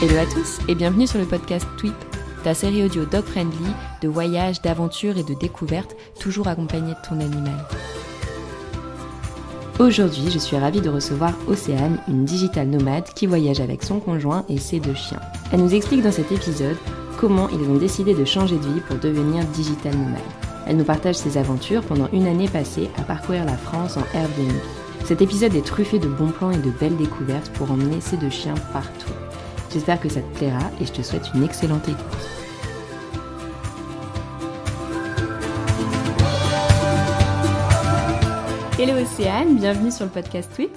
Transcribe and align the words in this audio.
Hello 0.00 0.16
à 0.16 0.26
tous 0.26 0.60
et 0.68 0.76
bienvenue 0.76 1.08
sur 1.08 1.18
le 1.18 1.24
podcast 1.24 1.66
Tweep, 1.76 1.94
ta 2.44 2.54
série 2.54 2.84
audio 2.84 3.04
dog 3.04 3.24
friendly 3.24 3.66
de 4.00 4.06
voyages, 4.06 4.62
d'aventures 4.62 5.18
et 5.18 5.24
de 5.24 5.34
découvertes, 5.34 5.96
toujours 6.20 6.46
accompagnée 6.46 6.92
de 6.92 7.08
ton 7.08 7.18
animal. 7.18 7.66
Aujourd'hui, 9.80 10.30
je 10.30 10.38
suis 10.38 10.56
ravie 10.56 10.82
de 10.82 10.88
recevoir 10.88 11.32
Océane, 11.48 11.98
une 12.06 12.24
digital 12.24 12.68
nomade 12.68 13.12
qui 13.14 13.26
voyage 13.26 13.60
avec 13.60 13.82
son 13.82 13.98
conjoint 13.98 14.44
et 14.48 14.58
ses 14.58 14.78
deux 14.78 14.94
chiens. 14.94 15.20
Elle 15.52 15.64
nous 15.64 15.74
explique 15.74 16.02
dans 16.02 16.12
cet 16.12 16.30
épisode 16.30 16.76
comment 17.18 17.48
ils 17.48 17.68
ont 17.68 17.78
décidé 17.78 18.14
de 18.14 18.24
changer 18.24 18.56
de 18.56 18.68
vie 18.68 18.80
pour 18.86 18.98
devenir 18.98 19.44
digital 19.46 19.96
nomade. 19.96 20.20
Elle 20.68 20.76
nous 20.76 20.84
partage 20.84 21.16
ses 21.16 21.38
aventures 21.38 21.82
pendant 21.82 22.08
une 22.12 22.28
année 22.28 22.48
passée 22.48 22.88
à 22.96 23.02
parcourir 23.02 23.44
la 23.44 23.56
France 23.56 23.96
en 23.96 24.16
Airbnb. 24.16 24.83
Cet 25.04 25.20
épisode 25.20 25.54
est 25.54 25.66
truffé 25.66 25.98
de 25.98 26.08
bons 26.08 26.30
plans 26.30 26.50
et 26.50 26.56
de 26.56 26.70
belles 26.70 26.96
découvertes 26.96 27.50
pour 27.52 27.70
emmener 27.70 28.00
ces 28.00 28.16
deux 28.16 28.30
chiens 28.30 28.54
partout. 28.72 29.12
J'espère 29.70 30.00
que 30.00 30.08
ça 30.08 30.22
te 30.22 30.38
plaira 30.38 30.70
et 30.80 30.86
je 30.86 30.92
te 30.92 31.02
souhaite 31.02 31.30
une 31.34 31.44
excellente 31.44 31.86
écoute. 31.86 32.00
Hello 38.78 38.98
Océane, 39.02 39.56
bienvenue 39.56 39.90
sur 39.90 40.06
le 40.06 40.10
podcast 40.10 40.50
Tweet. 40.54 40.74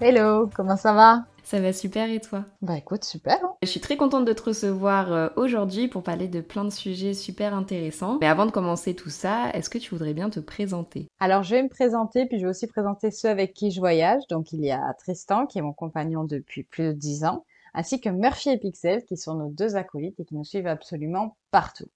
Hello, 0.00 0.50
comment 0.52 0.76
ça 0.76 0.92
va? 0.92 1.22
Ça 1.48 1.62
va 1.62 1.72
super 1.72 2.10
et 2.10 2.20
toi? 2.20 2.44
Bah 2.60 2.76
écoute, 2.76 3.04
super. 3.04 3.42
hein. 3.42 3.54
Je 3.62 3.68
suis 3.68 3.80
très 3.80 3.96
contente 3.96 4.26
de 4.26 4.34
te 4.34 4.42
recevoir 4.42 5.10
euh, 5.14 5.28
aujourd'hui 5.36 5.88
pour 5.88 6.02
parler 6.02 6.28
de 6.28 6.42
plein 6.42 6.62
de 6.62 6.68
sujets 6.68 7.14
super 7.14 7.54
intéressants. 7.54 8.18
Mais 8.20 8.26
avant 8.26 8.44
de 8.44 8.50
commencer 8.50 8.94
tout 8.94 9.08
ça, 9.08 9.48
est-ce 9.54 9.70
que 9.70 9.78
tu 9.78 9.88
voudrais 9.88 10.12
bien 10.12 10.28
te 10.28 10.40
présenter? 10.40 11.08
Alors 11.20 11.44
je 11.44 11.54
vais 11.54 11.62
me 11.62 11.70
présenter, 11.70 12.26
puis 12.26 12.38
je 12.38 12.44
vais 12.44 12.50
aussi 12.50 12.66
présenter 12.66 13.10
ceux 13.10 13.30
avec 13.30 13.54
qui 13.54 13.70
je 13.70 13.80
voyage. 13.80 14.20
Donc 14.28 14.52
il 14.52 14.62
y 14.62 14.70
a 14.70 14.92
Tristan, 14.98 15.46
qui 15.46 15.56
est 15.58 15.62
mon 15.62 15.72
compagnon 15.72 16.24
depuis 16.24 16.64
plus 16.64 16.88
de 16.88 16.92
10 16.92 17.24
ans, 17.24 17.46
ainsi 17.72 17.98
que 17.98 18.10
Murphy 18.10 18.50
et 18.50 18.58
Pixel, 18.58 19.02
qui 19.06 19.16
sont 19.16 19.36
nos 19.36 19.48
deux 19.48 19.74
acolytes 19.74 20.20
et 20.20 20.26
qui 20.26 20.34
nous 20.34 20.44
suivent 20.44 20.66
absolument 20.66 21.38
partout. 21.50 21.88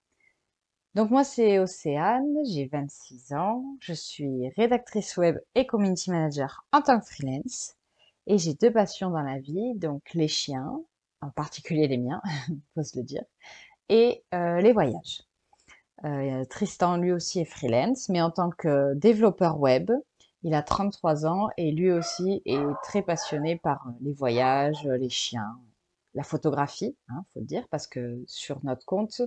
Donc 0.94 1.10
moi 1.10 1.24
c'est 1.24 1.58
Océane, 1.58 2.24
j'ai 2.50 2.70
26 2.72 3.34
ans, 3.34 3.62
je 3.80 3.92
suis 3.92 4.48
rédactrice 4.56 5.14
web 5.18 5.36
et 5.54 5.66
community 5.66 6.10
manager 6.10 6.64
en 6.72 6.80
tant 6.80 6.98
que 6.98 7.04
freelance. 7.04 7.74
Et 8.26 8.38
j'ai 8.38 8.54
deux 8.54 8.72
passions 8.72 9.10
dans 9.10 9.22
la 9.22 9.38
vie, 9.38 9.74
donc 9.74 10.02
les 10.14 10.28
chiens, 10.28 10.80
en 11.20 11.30
particulier 11.30 11.88
les 11.88 11.98
miens, 11.98 12.22
faut 12.74 12.82
se 12.82 12.98
le 12.98 13.04
dire, 13.04 13.24
et 13.88 14.24
euh, 14.34 14.60
les 14.60 14.72
voyages. 14.72 15.22
Euh, 16.04 16.44
Tristan, 16.46 16.96
lui 16.96 17.12
aussi, 17.12 17.40
est 17.40 17.44
freelance, 17.44 18.08
mais 18.08 18.20
en 18.20 18.30
tant 18.30 18.50
que 18.50 18.94
développeur 18.94 19.60
web, 19.60 19.90
il 20.42 20.54
a 20.54 20.62
33 20.62 21.26
ans 21.26 21.48
et 21.56 21.70
lui 21.70 21.92
aussi 21.92 22.42
est 22.44 22.64
très 22.82 23.02
passionné 23.02 23.56
par 23.56 23.86
euh, 23.86 23.92
les 24.00 24.12
voyages, 24.12 24.84
les 24.84 25.08
chiens, 25.08 25.58
la 26.14 26.24
photographie, 26.24 26.96
hein, 27.08 27.24
faut 27.32 27.40
le 27.40 27.46
dire, 27.46 27.66
parce 27.70 27.86
que 27.86 28.22
sur 28.26 28.64
notre 28.64 28.84
compte, 28.84 29.22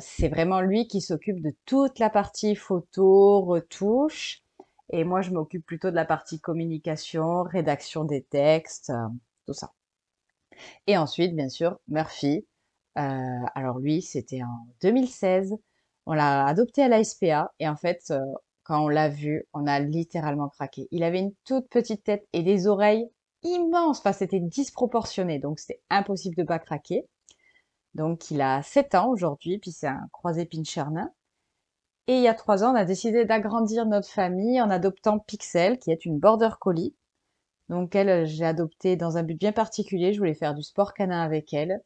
c'est 0.00 0.28
vraiment 0.28 0.60
lui 0.60 0.86
qui 0.86 1.00
s'occupe 1.00 1.40
de 1.40 1.54
toute 1.64 1.98
la 1.98 2.10
partie 2.10 2.54
photo, 2.54 3.40
retouche, 3.40 4.43
et 4.90 5.04
moi, 5.04 5.22
je 5.22 5.30
m'occupe 5.30 5.64
plutôt 5.64 5.90
de 5.90 5.94
la 5.96 6.04
partie 6.04 6.40
communication, 6.40 7.42
rédaction 7.42 8.04
des 8.04 8.22
textes, 8.22 8.90
euh, 8.90 9.08
tout 9.46 9.54
ça. 9.54 9.72
Et 10.86 10.96
ensuite, 10.96 11.34
bien 11.34 11.48
sûr, 11.48 11.78
Murphy. 11.88 12.46
Euh, 12.98 13.02
alors 13.54 13.78
lui, 13.78 14.02
c'était 14.02 14.42
en 14.42 14.66
2016. 14.82 15.54
On 16.06 16.12
l'a 16.12 16.46
adopté 16.46 16.82
à 16.82 16.88
la 16.88 17.02
SPA 17.02 17.52
et 17.58 17.68
en 17.68 17.76
fait, 17.76 18.02
euh, 18.10 18.20
quand 18.62 18.84
on 18.84 18.88
l'a 18.88 19.08
vu, 19.08 19.44
on 19.52 19.66
a 19.66 19.80
littéralement 19.80 20.48
craqué. 20.48 20.88
Il 20.90 21.02
avait 21.02 21.20
une 21.20 21.34
toute 21.44 21.68
petite 21.68 22.04
tête 22.04 22.26
et 22.32 22.42
des 22.42 22.66
oreilles 22.66 23.08
immenses. 23.42 23.98
Enfin, 24.00 24.12
c'était 24.12 24.40
disproportionné, 24.40 25.38
donc 25.38 25.58
c'était 25.58 25.82
impossible 25.90 26.36
de 26.36 26.44
pas 26.44 26.58
craquer. 26.58 27.06
Donc, 27.94 28.30
il 28.30 28.40
a 28.40 28.62
7 28.62 28.94
ans 28.94 29.08
aujourd'hui, 29.10 29.58
puis 29.58 29.72
c'est 29.72 29.86
un 29.86 30.08
croisé 30.12 30.46
pincher 30.46 30.84
nain. 30.90 31.12
Et 32.06 32.16
il 32.16 32.22
y 32.22 32.28
a 32.28 32.34
trois 32.34 32.64
ans, 32.64 32.72
on 32.72 32.76
a 32.76 32.84
décidé 32.84 33.24
d'agrandir 33.24 33.86
notre 33.86 34.08
famille 34.08 34.60
en 34.60 34.68
adoptant 34.70 35.18
Pixel, 35.18 35.78
qui 35.78 35.90
est 35.90 36.04
une 36.04 36.18
border 36.18 36.50
collie. 36.60 36.94
Donc 37.70 37.94
elle, 37.94 38.26
j'ai 38.26 38.44
adopté 38.44 38.96
dans 38.96 39.16
un 39.16 39.22
but 39.22 39.38
bien 39.38 39.52
particulier. 39.52 40.12
Je 40.12 40.18
voulais 40.18 40.34
faire 40.34 40.54
du 40.54 40.62
sport 40.62 40.92
canin 40.92 41.22
avec 41.22 41.54
elle. 41.54 41.80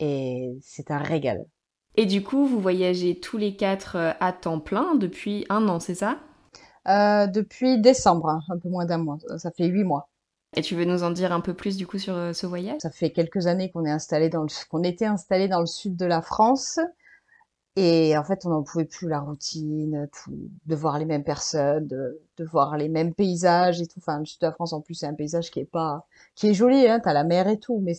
Et 0.00 0.58
c'est 0.60 0.90
un 0.90 0.98
régal. 0.98 1.46
Et 1.96 2.06
du 2.06 2.22
coup, 2.22 2.44
vous 2.46 2.60
voyagez 2.60 3.20
tous 3.20 3.38
les 3.38 3.56
quatre 3.56 3.96
euh, 3.96 4.12
à 4.20 4.32
temps 4.32 4.60
plein 4.60 4.96
depuis 4.96 5.46
un 5.48 5.68
an, 5.68 5.78
c'est 5.78 5.94
ça? 5.94 6.18
Euh, 6.88 7.26
depuis 7.26 7.80
décembre, 7.80 8.28
hein, 8.28 8.40
un 8.50 8.58
peu 8.58 8.68
moins 8.68 8.84
d'un 8.84 8.98
mois. 8.98 9.18
Ça 9.38 9.50
fait 9.52 9.66
huit 9.66 9.84
mois. 9.84 10.10
Et 10.56 10.62
tu 10.62 10.74
veux 10.74 10.84
nous 10.84 11.04
en 11.04 11.10
dire 11.10 11.32
un 11.32 11.40
peu 11.40 11.54
plus 11.54 11.76
du 11.76 11.86
coup 11.86 11.98
sur 11.98 12.14
euh, 12.14 12.32
ce 12.32 12.46
voyage? 12.46 12.80
Ça 12.80 12.90
fait 12.90 13.10
quelques 13.10 13.46
années 13.46 13.70
qu'on 13.70 13.84
est 13.84 13.90
installé 13.90 14.28
dans 14.28 14.42
le, 14.42 14.48
qu'on 14.68 14.82
était 14.82 15.06
installé 15.06 15.48
dans 15.48 15.60
le 15.60 15.66
sud 15.66 15.96
de 15.96 16.04
la 16.04 16.20
France. 16.20 16.78
Et 17.76 18.16
en 18.16 18.22
fait, 18.22 18.46
on 18.46 18.50
n'en 18.50 18.62
pouvait 18.62 18.84
plus 18.84 19.08
la 19.08 19.20
routine, 19.20 20.08
tout, 20.12 20.32
de 20.66 20.76
voir 20.76 20.98
les 20.98 21.04
mêmes 21.04 21.24
personnes, 21.24 21.86
de, 21.88 22.20
de 22.36 22.44
voir 22.44 22.76
les 22.76 22.88
mêmes 22.88 23.14
paysages 23.14 23.80
et 23.80 23.86
tout. 23.86 23.98
Enfin, 23.98 24.20
le 24.20 24.24
sud 24.26 24.40
de 24.40 24.46
la 24.46 24.52
France, 24.52 24.72
en 24.72 24.80
plus, 24.80 24.94
c'est 24.94 25.06
un 25.06 25.14
paysage 25.14 25.50
qui 25.50 25.60
est 25.60 25.64
pas, 25.64 26.06
qui 26.36 26.48
est 26.48 26.54
joli, 26.54 26.86
hein, 26.86 27.00
t'as 27.02 27.12
la 27.12 27.24
mer 27.24 27.48
et 27.48 27.58
tout, 27.58 27.80
mais 27.82 27.94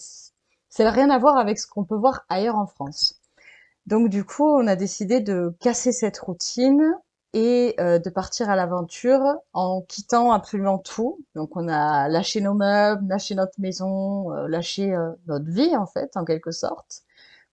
ça 0.69 0.83
n'a 0.83 0.91
rien 0.91 1.09
à 1.09 1.17
voir 1.19 1.37
avec 1.37 1.59
ce 1.59 1.67
qu'on 1.67 1.83
peut 1.83 1.95
voir 1.95 2.25
ailleurs 2.29 2.57
en 2.57 2.67
France. 2.67 3.19
Donc, 3.85 4.09
du 4.09 4.23
coup, 4.25 4.45
on 4.45 4.67
a 4.67 4.75
décidé 4.75 5.21
de 5.21 5.55
casser 5.59 5.91
cette 5.91 6.19
routine 6.19 6.83
et 7.33 7.75
euh, 7.79 7.99
de 7.99 8.09
partir 8.09 8.49
à 8.49 8.55
l'aventure 8.55 9.21
en 9.53 9.81
quittant 9.81 10.31
absolument 10.31 10.77
tout. 10.79 11.19
Donc, 11.35 11.55
on 11.57 11.67
a 11.67 12.07
lâché 12.09 12.41
nos 12.41 12.53
meubles, 12.53 13.07
lâché 13.07 13.35
notre 13.35 13.59
maison, 13.59 14.33
euh, 14.33 14.47
lâché 14.47 14.93
euh, 14.93 15.11
notre 15.27 15.49
vie, 15.51 15.75
en 15.75 15.85
fait, 15.85 16.15
en 16.17 16.25
quelque 16.25 16.51
sorte 16.51 17.04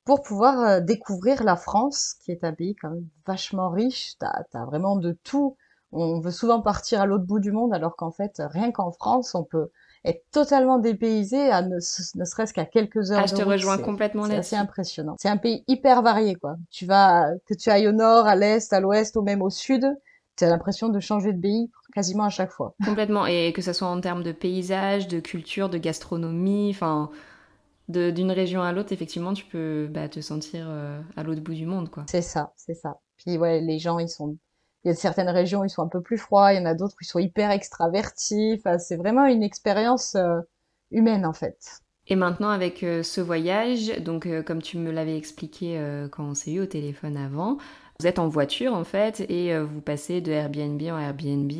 pour 0.04 0.22
pouvoir 0.22 0.60
euh, 0.60 0.80
découvrir 0.80 1.44
la 1.44 1.56
France, 1.56 2.14
qui 2.20 2.32
est 2.32 2.44
un 2.44 2.52
pays 2.52 2.74
quand 2.76 2.90
même 2.90 3.06
vachement 3.26 3.70
riche. 3.70 4.14
T'as, 4.18 4.42
t'as 4.50 4.64
vraiment 4.64 4.96
de 4.96 5.16
tout. 5.24 5.56
On 5.92 6.20
veut 6.20 6.30
souvent 6.30 6.60
partir 6.62 7.00
à 7.02 7.06
l'autre 7.06 7.24
bout 7.24 7.38
du 7.38 7.52
monde, 7.52 7.74
alors 7.74 7.96
qu'en 7.96 8.10
fait, 8.10 8.40
rien 8.50 8.72
qu'en 8.72 8.92
France, 8.92 9.34
on 9.34 9.44
peut 9.44 9.68
être 10.04 10.24
totalement 10.32 10.78
dépaysé, 10.78 11.50
à 11.50 11.62
ne, 11.62 11.76
ne 11.76 12.24
serait-ce 12.24 12.52
qu'à 12.54 12.64
quelques 12.64 13.12
heures 13.12 13.20
Ah, 13.20 13.26
je 13.26 13.32
te 13.34 13.42
route. 13.42 13.52
rejoins 13.52 13.76
C'est- 13.76 13.82
complètement 13.84 14.26
C'est 14.26 14.34
là-dessus. 14.34 14.54
assez 14.54 14.62
impressionnant. 14.62 15.16
C'est 15.18 15.28
un 15.28 15.36
pays 15.36 15.62
hyper 15.68 16.02
varié, 16.02 16.34
quoi. 16.34 16.56
Tu 16.70 16.86
vas, 16.86 17.28
que 17.46 17.54
tu 17.54 17.70
ailles 17.70 17.86
au 17.88 17.92
nord, 17.92 18.26
à 18.26 18.34
l'est, 18.34 18.72
à 18.72 18.80
l'ouest, 18.80 19.16
ou 19.16 19.22
même 19.22 19.42
au 19.42 19.50
sud, 19.50 19.86
tu 20.36 20.44
as 20.44 20.48
l'impression 20.48 20.88
de 20.88 20.98
changer 20.98 21.32
de 21.34 21.40
pays 21.40 21.70
quasiment 21.94 22.24
à 22.24 22.30
chaque 22.30 22.50
fois. 22.50 22.74
Complètement. 22.82 23.26
Et 23.26 23.52
que 23.52 23.60
ce 23.62 23.72
soit 23.74 23.86
en 23.88 24.00
termes 24.00 24.22
de 24.22 24.32
paysage, 24.32 25.06
de 25.08 25.20
culture, 25.20 25.68
de 25.68 25.78
gastronomie, 25.78 26.70
enfin, 26.74 27.10
d'une 27.92 28.32
région 28.32 28.62
à 28.62 28.72
l'autre, 28.72 28.92
effectivement, 28.92 29.34
tu 29.34 29.44
peux 29.44 29.88
bah, 29.90 30.08
te 30.08 30.20
sentir 30.20 30.66
euh, 30.68 31.00
à 31.16 31.22
l'autre 31.22 31.40
bout 31.40 31.54
du 31.54 31.66
monde, 31.66 31.90
quoi. 31.90 32.04
C'est 32.08 32.22
ça, 32.22 32.52
c'est 32.56 32.74
ça. 32.74 32.98
Puis 33.18 33.38
ouais, 33.38 33.60
les 33.60 33.78
gens, 33.78 33.98
ils 33.98 34.08
sont, 34.08 34.36
il 34.84 34.88
y 34.88 34.90
a 34.90 34.94
certaines 34.94 35.28
régions, 35.28 35.64
ils 35.64 35.70
sont 35.70 35.82
un 35.82 35.88
peu 35.88 36.00
plus 36.00 36.18
froids, 36.18 36.52
il 36.52 36.58
y 36.58 36.60
en 36.60 36.66
a 36.66 36.74
d'autres, 36.74 36.96
ils 37.00 37.06
sont 37.06 37.18
hyper 37.18 37.50
extravertis. 37.50 38.56
Enfin, 38.58 38.78
c'est 38.78 38.96
vraiment 38.96 39.26
une 39.26 39.42
expérience 39.42 40.14
euh, 40.14 40.40
humaine 40.90 41.24
en 41.26 41.32
fait. 41.32 41.80
Et 42.08 42.16
maintenant, 42.16 42.48
avec 42.48 42.82
euh, 42.82 43.02
ce 43.02 43.20
voyage, 43.20 43.98
donc 44.00 44.28
comme 44.44 44.60
tu 44.60 44.78
me 44.78 44.90
l'avais 44.90 45.16
expliqué 45.16 45.80
quand 46.10 46.24
on 46.24 46.34
s'est 46.34 46.52
eu 46.52 46.60
au 46.60 46.66
téléphone 46.66 47.16
avant, 47.16 47.58
vous 48.00 48.06
êtes 48.08 48.18
en 48.18 48.28
voiture 48.28 48.74
en 48.74 48.84
fait 48.84 49.20
et 49.30 49.56
vous 49.56 49.80
passez 49.80 50.20
de 50.20 50.32
Airbnb 50.32 50.82
en 50.82 50.98
Airbnb 50.98 51.52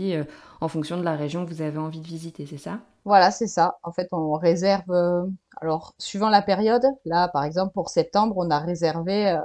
en 0.61 0.69
fonction 0.69 0.97
de 0.97 1.05
la 1.05 1.15
région 1.15 1.47
que 1.47 1.51
vous 1.51 1.63
avez 1.63 1.79
envie 1.79 2.01
de 2.01 2.07
visiter, 2.07 2.47
c'est 2.47 2.59
ça? 2.59 2.81
Voilà, 3.05 3.31
c'est 3.31 3.47
ça. 3.49 3.79
En 3.83 3.93
fait, 3.93 4.09
on 4.13 4.35
réserve, 4.35 4.91
euh, 4.91 5.27
alors 5.61 5.95
suivant 5.99 6.29
la 6.31 6.43
période, 6.43 6.85
là, 7.05 7.29
par 7.29 7.45
exemple, 7.45 7.73
pour 7.73 7.89
septembre, 7.91 8.35
on 8.39 8.51
a 8.51 8.59
réservé 8.61 9.31
euh, 9.31 9.39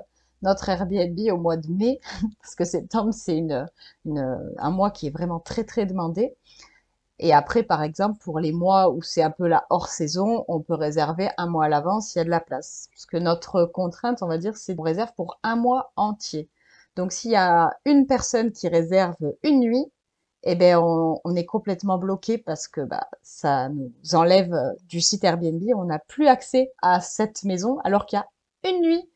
notre 0.43 0.69
Airbnb 0.69 1.17
au 1.31 1.37
mois 1.37 1.57
de 1.57 1.67
mai, 1.71 1.99
parce 2.41 2.53
que 2.55 2.65
septembre, 2.65 3.13
c'est 3.13 3.35
une, 3.37 3.65
une, 4.05 4.53
un 4.59 4.69
mois 4.71 4.91
qui 4.91 5.07
est 5.07 5.09
vraiment 5.09 5.39
très, 5.39 5.63
très 5.63 5.85
demandé. 5.87 6.35
Et 7.19 7.33
après, 7.33 7.63
par 7.63 7.83
exemple, 7.83 8.19
pour 8.19 8.39
les 8.39 8.51
mois 8.53 8.91
où 8.91 9.01
c'est 9.03 9.23
un 9.23 9.31
peu 9.31 9.47
la 9.47 9.65
hors 9.71 9.87
saison, 9.89 10.45
on 10.49 10.61
peut 10.61 10.75
réserver 10.75 11.29
un 11.37 11.47
mois 11.47 11.65
à 11.65 11.69
l'avance 11.69 12.09
s'il 12.09 12.19
y 12.19 12.21
a 12.21 12.25
de 12.25 12.29
la 12.31 12.41
place. 12.41 12.89
Parce 12.93 13.05
que 13.07 13.17
notre 13.17 13.65
contrainte, 13.65 14.23
on 14.23 14.27
va 14.27 14.37
dire, 14.39 14.57
c'est 14.57 14.75
qu'on 14.75 14.83
réserve 14.83 15.13
pour 15.15 15.39
un 15.43 15.55
mois 15.55 15.91
entier. 15.97 16.49
Donc, 16.95 17.11
s'il 17.13 17.31
y 17.31 17.35
a 17.35 17.71
une 17.85 18.07
personne 18.07 18.51
qui 18.51 18.67
réserve 18.69 19.17
une 19.43 19.61
nuit, 19.61 19.91
eh 20.47 20.55
ben 20.55 20.77
on, 20.79 21.35
est 21.35 21.45
complètement 21.45 21.97
bloqué 21.97 22.37
parce 22.37 22.67
que 22.67 22.81
bah, 22.81 23.07
ça 23.21 23.69
nous 23.69 23.91
enlève 24.13 24.53
euh, 24.53 24.71
du 24.87 25.01
site 25.01 25.23
Airbnb. 25.23 25.61
On 25.75 25.85
n'a 25.85 25.99
plus 25.99 26.27
accès 26.27 26.71
à 26.81 27.01
cette 27.01 27.43
maison 27.43 27.79
alors 27.83 28.05
qu'il 28.05 28.17
y 28.17 28.21
a 28.21 28.69
une 28.69 28.81
nuit 28.81 29.09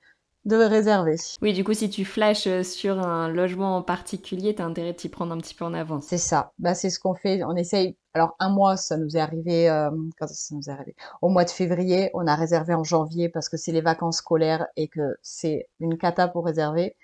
de 0.45 0.55
réserver. 0.55 1.15
Oui, 1.41 1.53
du 1.53 1.63
coup, 1.63 1.73
si 1.73 1.89
tu 1.89 2.03
flashes 2.03 2.47
euh, 2.47 2.63
sur 2.63 2.99
un 2.99 3.29
logement 3.29 3.77
en 3.77 3.81
particulier, 3.83 4.55
tu 4.55 4.61
as 4.61 4.65
intérêt 4.65 4.93
de 4.93 4.97
t'y 4.97 5.09
prendre 5.09 5.33
un 5.33 5.37
petit 5.37 5.53
peu 5.53 5.65
en 5.65 5.73
avance. 5.73 6.05
C'est 6.07 6.17
ça. 6.17 6.51
Bah, 6.59 6.73
c'est 6.73 6.89
ce 6.89 6.99
qu'on 6.99 7.13
fait. 7.13 7.43
On 7.43 7.55
essaye. 7.55 7.95
Alors, 8.13 8.35
un 8.39 8.49
mois, 8.49 8.75
ça 8.75 8.97
nous 8.97 9.15
est 9.15 9.19
arrivé, 9.19 9.69
euh, 9.69 9.89
quand 10.19 10.27
ça 10.27 10.55
nous 10.55 10.69
est 10.69 10.73
arrivé? 10.73 10.95
Au 11.21 11.29
mois 11.29 11.45
de 11.45 11.49
février, 11.49 12.09
on 12.13 12.27
a 12.27 12.35
réservé 12.35 12.73
en 12.73 12.83
janvier 12.83 13.29
parce 13.29 13.49
que 13.49 13.57
c'est 13.57 13.71
les 13.71 13.81
vacances 13.81 14.17
scolaires 14.17 14.67
et 14.75 14.87
que 14.87 15.15
c'est 15.21 15.69
une 15.79 15.97
cata 15.97 16.27
pour 16.27 16.45
réserver. 16.45 16.97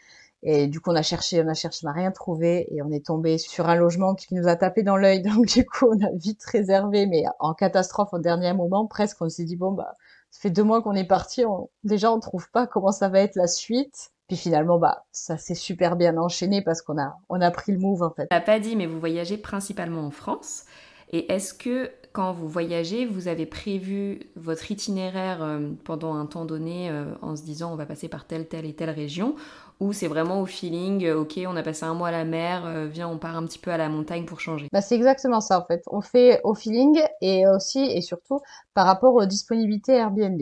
Et 0.43 0.67
du 0.67 0.79
coup, 0.79 0.91
on 0.91 0.95
a 0.95 1.01
cherché, 1.01 1.41
on 1.43 1.47
a 1.47 1.53
cherché, 1.53 1.79
on 1.83 1.87
n'a 1.87 1.93
rien 1.93 2.11
trouvé 2.11 2.67
et 2.71 2.81
on 2.81 2.91
est 2.91 3.05
tombé 3.05 3.37
sur 3.37 3.67
un 3.67 3.75
logement 3.75 4.15
qui 4.15 4.33
nous 4.35 4.47
a 4.47 4.55
tapé 4.55 4.83
dans 4.83 4.97
l'œil. 4.97 5.21
Donc, 5.23 5.45
du 5.47 5.65
coup, 5.65 5.87
on 5.89 6.05
a 6.05 6.09
vite 6.13 6.43
réservé, 6.43 7.07
mais 7.07 7.23
en 7.39 7.53
catastrophe 7.53 8.13
au 8.13 8.19
dernier 8.19 8.53
moment, 8.53 8.85
presque, 8.85 9.21
on 9.21 9.29
s'est 9.29 9.45
dit, 9.45 9.55
bon, 9.55 9.71
bah, 9.71 9.93
ça 10.29 10.41
fait 10.41 10.49
deux 10.49 10.63
mois 10.63 10.81
qu'on 10.81 10.93
est 10.93 11.07
parti, 11.07 11.43
déjà 11.83 12.11
on 12.11 12.19
trouve 12.19 12.49
pas 12.51 12.67
comment 12.67 12.91
ça 12.91 13.09
va 13.09 13.21
être 13.21 13.35
la 13.35 13.47
suite. 13.47 14.11
Puis 14.27 14.35
finalement, 14.35 14.77
bah, 14.77 15.05
ça 15.11 15.37
s'est 15.37 15.55
super 15.55 15.95
bien 15.95 16.17
enchaîné 16.17 16.61
parce 16.61 16.81
qu'on 16.81 16.99
a, 16.99 17.15
on 17.29 17.39
a 17.39 17.49
pris 17.49 17.71
le 17.71 17.79
move 17.79 18.03
en 18.03 18.11
fait. 18.11 18.27
Tu 18.29 18.41
pas 18.41 18.59
dit, 18.59 18.75
mais 18.75 18.85
vous 18.85 18.99
voyagez 18.99 19.37
principalement 19.37 20.05
en 20.05 20.11
France. 20.11 20.65
Et 21.11 21.31
est-ce 21.31 21.53
que 21.53 21.89
quand 22.11 22.33
vous 22.33 22.49
voyagez, 22.49 23.05
vous 23.05 23.29
avez 23.29 23.45
prévu 23.45 24.19
votre 24.35 24.69
itinéraire 24.69 25.41
euh, 25.41 25.69
pendant 25.85 26.15
un 26.15 26.25
temps 26.25 26.45
donné 26.45 26.89
euh, 26.89 27.13
en 27.21 27.35
se 27.35 27.43
disant 27.43 27.71
on 27.71 27.75
va 27.75 27.85
passer 27.85 28.09
par 28.09 28.25
telle, 28.25 28.47
telle 28.47 28.65
et 28.65 28.73
telle 28.73 28.89
région? 28.89 29.35
Ou 29.79 29.93
c'est 29.93 30.07
vraiment 30.07 30.41
au 30.41 30.45
feeling, 30.45 31.05
euh, 31.05 31.19
ok, 31.19 31.39
on 31.47 31.55
a 31.55 31.63
passé 31.63 31.85
un 31.85 31.93
mois 31.93 32.07
à 32.07 32.11
la 32.11 32.25
mer, 32.25 32.87
viens, 32.87 33.07
on 33.07 33.17
part 33.17 33.35
un 33.35 33.45
petit 33.45 33.59
peu 33.59 33.71
à 33.71 33.77
la 33.77 33.89
montagne 33.89 34.25
pour 34.25 34.39
changer 34.39 34.67
bah, 34.71 34.81
C'est 34.81 34.95
exactement 34.95 35.39
ça 35.39 35.59
en 35.59 35.65
fait. 35.65 35.83
On 35.87 36.01
fait 36.01 36.41
au 36.43 36.55
feeling 36.55 36.99
et 37.21 37.47
aussi 37.47 37.79
et 37.79 38.01
surtout 38.01 38.39
par 38.73 38.85
rapport 38.85 39.13
aux 39.13 39.25
disponibilités 39.25 39.93
Airbnb. 39.93 40.41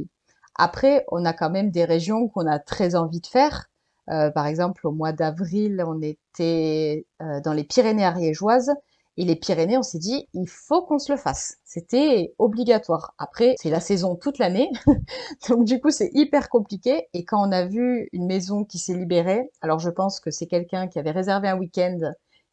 Après, 0.56 1.06
on 1.12 1.26
a 1.26 1.34
quand 1.34 1.50
même 1.50 1.70
des 1.70 1.84
régions 1.84 2.30
qu'on 2.30 2.48
a 2.48 2.60
très 2.60 2.96
envie 2.96 3.20
de 3.20 3.28
faire. 3.28 3.66
par 4.08 4.46
exemple, 4.48 4.88
au 4.88 4.92
mois 4.92 5.12
d'avril, 5.12 5.84
on 5.86 6.02
était 6.02 7.06
dans 7.44 7.52
les 7.52 7.66
Pyrénées 7.66 8.06
ariégeoises 8.06 8.72
et 9.18 9.24
les 9.24 9.36
Pyrénées, 9.36 9.78
on 9.78 9.84
s'est 9.84 10.00
dit, 10.00 10.28
il 10.34 10.48
faut 10.48 10.82
qu'on 10.84 11.00
se 11.00 11.12
le 11.12 11.18
fasse. 11.18 11.58
C'était 11.64 12.34
obligatoire. 12.38 13.14
Après, 13.18 13.56
c'est 13.58 13.70
la 13.70 13.80
saison 13.80 14.16
toute 14.16 14.40
l'année. 14.40 14.70
Donc, 15.50 15.66
du 15.66 15.80
coup, 15.80 15.90
c'est 15.90 16.10
hyper 16.14 16.50
compliqué. 16.50 17.08
Et 17.14 17.24
quand 17.24 17.48
on 17.48 17.52
a 17.52 17.66
vu 17.66 18.10
une 18.12 18.26
maison 18.26 18.66
qui 18.66 18.78
s'est 18.78 18.94
libérée, 18.94 19.50
alors 19.62 19.80
je 19.80 19.90
pense 19.90 20.20
que 20.20 20.32
c'est 20.32 20.48
quelqu'un 20.48 20.88
qui 20.88 21.00
avait 21.00 21.12
réservé 21.12 21.48
un 21.48 21.58
week-end 21.58 21.98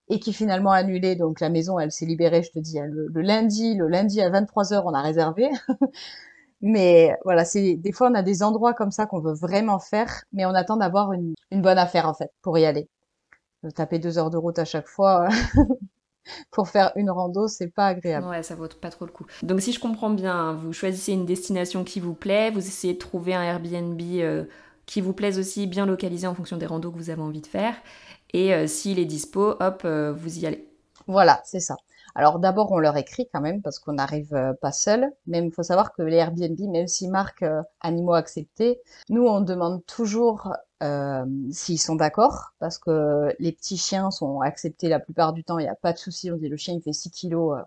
et 0.09 0.21
qui 0.21 0.33
finalement 0.33 0.71
a 0.71 0.77
annulé. 0.77 1.17
Donc, 1.17 1.41
la 1.41 1.49
maison, 1.49 1.81
elle 1.81 1.91
s'est 1.91 2.07
libérée, 2.07 2.43
je 2.45 2.53
te 2.53 2.61
dis, 2.61 2.79
le, 2.81 3.09
lundi, 3.23 3.75
le 3.75 3.89
lundi 3.89 4.21
à 4.21 4.31
23 4.31 4.73
heures, 4.73 4.87
on 4.87 4.95
a 4.95 5.03
réservé. 5.03 5.51
mais 6.61 7.17
voilà, 7.25 7.45
c'est, 7.45 7.75
des 7.75 7.93
fois, 7.93 8.09
on 8.09 8.15
a 8.15 8.23
des 8.23 8.45
endroits 8.45 8.75
comme 8.75 8.93
ça 8.93 9.07
qu'on 9.07 9.21
veut 9.21 9.35
vraiment 9.35 9.81
faire, 9.81 10.23
mais 10.33 10.47
on 10.47 10.55
attend 10.55 10.77
d'avoir 10.77 11.13
une 11.13 11.35
bonne 11.51 11.79
affaire, 11.79 12.09
en 12.09 12.15
fait, 12.15 12.31
pour 12.41 12.57
y 12.59 12.65
aller. 12.67 12.89
Taper 13.77 14.01
deux 14.01 14.19
heures 14.19 14.31
de 14.31 14.37
route 14.37 14.59
à 14.59 14.65
chaque 14.65 14.89
fois, 14.89 15.29
pour 16.51 16.69
faire 16.69 16.93
une 16.97 17.11
rando, 17.11 17.49
c'est 17.49 17.69
pas 17.69 17.89
agréable. 17.89 18.27
Ouais, 18.27 18.43
ça 18.43 18.55
vaut 18.55 18.69
pas 18.69 18.91
trop 18.91 19.07
le 19.07 19.13
coup. 19.13 19.27
Donc 19.43 19.61
si 19.61 19.73
je 19.73 19.81
comprends 19.81 20.11
bien, 20.11 20.55
vous 20.55 20.73
choisissez 20.73 21.13
une 21.13 21.27
destination 21.27 21.85
qui 21.85 22.01
vous 22.01 22.15
plaît, 22.15 22.51
vous 22.51 22.61
essayez 22.61 22.95
de 22.95 22.99
trouver 22.99 23.35
un 23.35 23.43
Airbnb 23.43 24.01
euh, 24.01 24.45
qui 24.87 25.01
vous 25.01 25.13
plaise 25.13 25.39
aussi, 25.39 25.67
bien 25.67 25.87
localisé 25.87 26.27
en 26.27 26.35
fonction 26.35 26.57
des 26.57 26.67
randos 26.67 26.91
que 26.91 26.99
vous 26.99 27.11
avez 27.11 27.23
envie 27.23 27.41
de 27.41 27.47
faire. 27.47 27.75
Et 28.33 28.55
euh, 28.55 28.67
s'il 28.67 28.99
est 28.99 29.05
dispo, 29.05 29.57
hop, 29.61 29.83
euh, 29.85 30.13
vous 30.13 30.39
y 30.39 30.47
allez. 30.47 30.69
Voilà, 31.07 31.41
c'est 31.45 31.61
ça. 31.61 31.77
Alors 32.15 32.39
d'abord, 32.39 32.71
on 32.73 32.79
leur 32.79 32.97
écrit 32.99 33.27
quand 33.33 33.41
même 33.41 33.63
parce 33.63 33.79
qu'on 33.79 33.95
n'arrive 33.95 34.37
pas 34.61 34.73
seul. 34.73 35.11
Même 35.27 35.47
il 35.47 35.51
faut 35.51 35.63
savoir 35.63 35.95
que 35.95 36.03
les 36.03 36.17
Airbnb, 36.17 36.61
même 36.71 36.87
s'ils 36.87 37.11
marquent 37.11 37.47
animaux 37.81 38.13
acceptés, 38.13 38.81
nous 39.09 39.25
on 39.25 39.41
demande 39.41 39.85
toujours 39.87 40.53
euh, 40.83 41.25
s'ils 41.53 41.81
sont 41.81 41.95
d'accord, 41.95 42.53
parce 42.59 42.79
que 42.79 43.33
les 43.39 43.53
petits 43.53 43.77
chiens 43.77 44.11
sont 44.11 44.41
acceptés 44.41 44.89
la 44.89 44.99
plupart 44.99 45.33
du 45.33 45.45
temps, 45.45 45.59
il 45.59 45.63
n'y 45.63 45.69
a 45.69 45.77
pas 45.77 45.93
de 45.93 45.99
souci, 45.99 46.31
on 46.31 46.37
dit 46.37 46.49
le 46.49 46.57
chien 46.57 46.75
il 46.75 46.83
fait 46.83 46.93
6 46.93 47.11
kilos, 47.11 47.59
euh, 47.59 47.63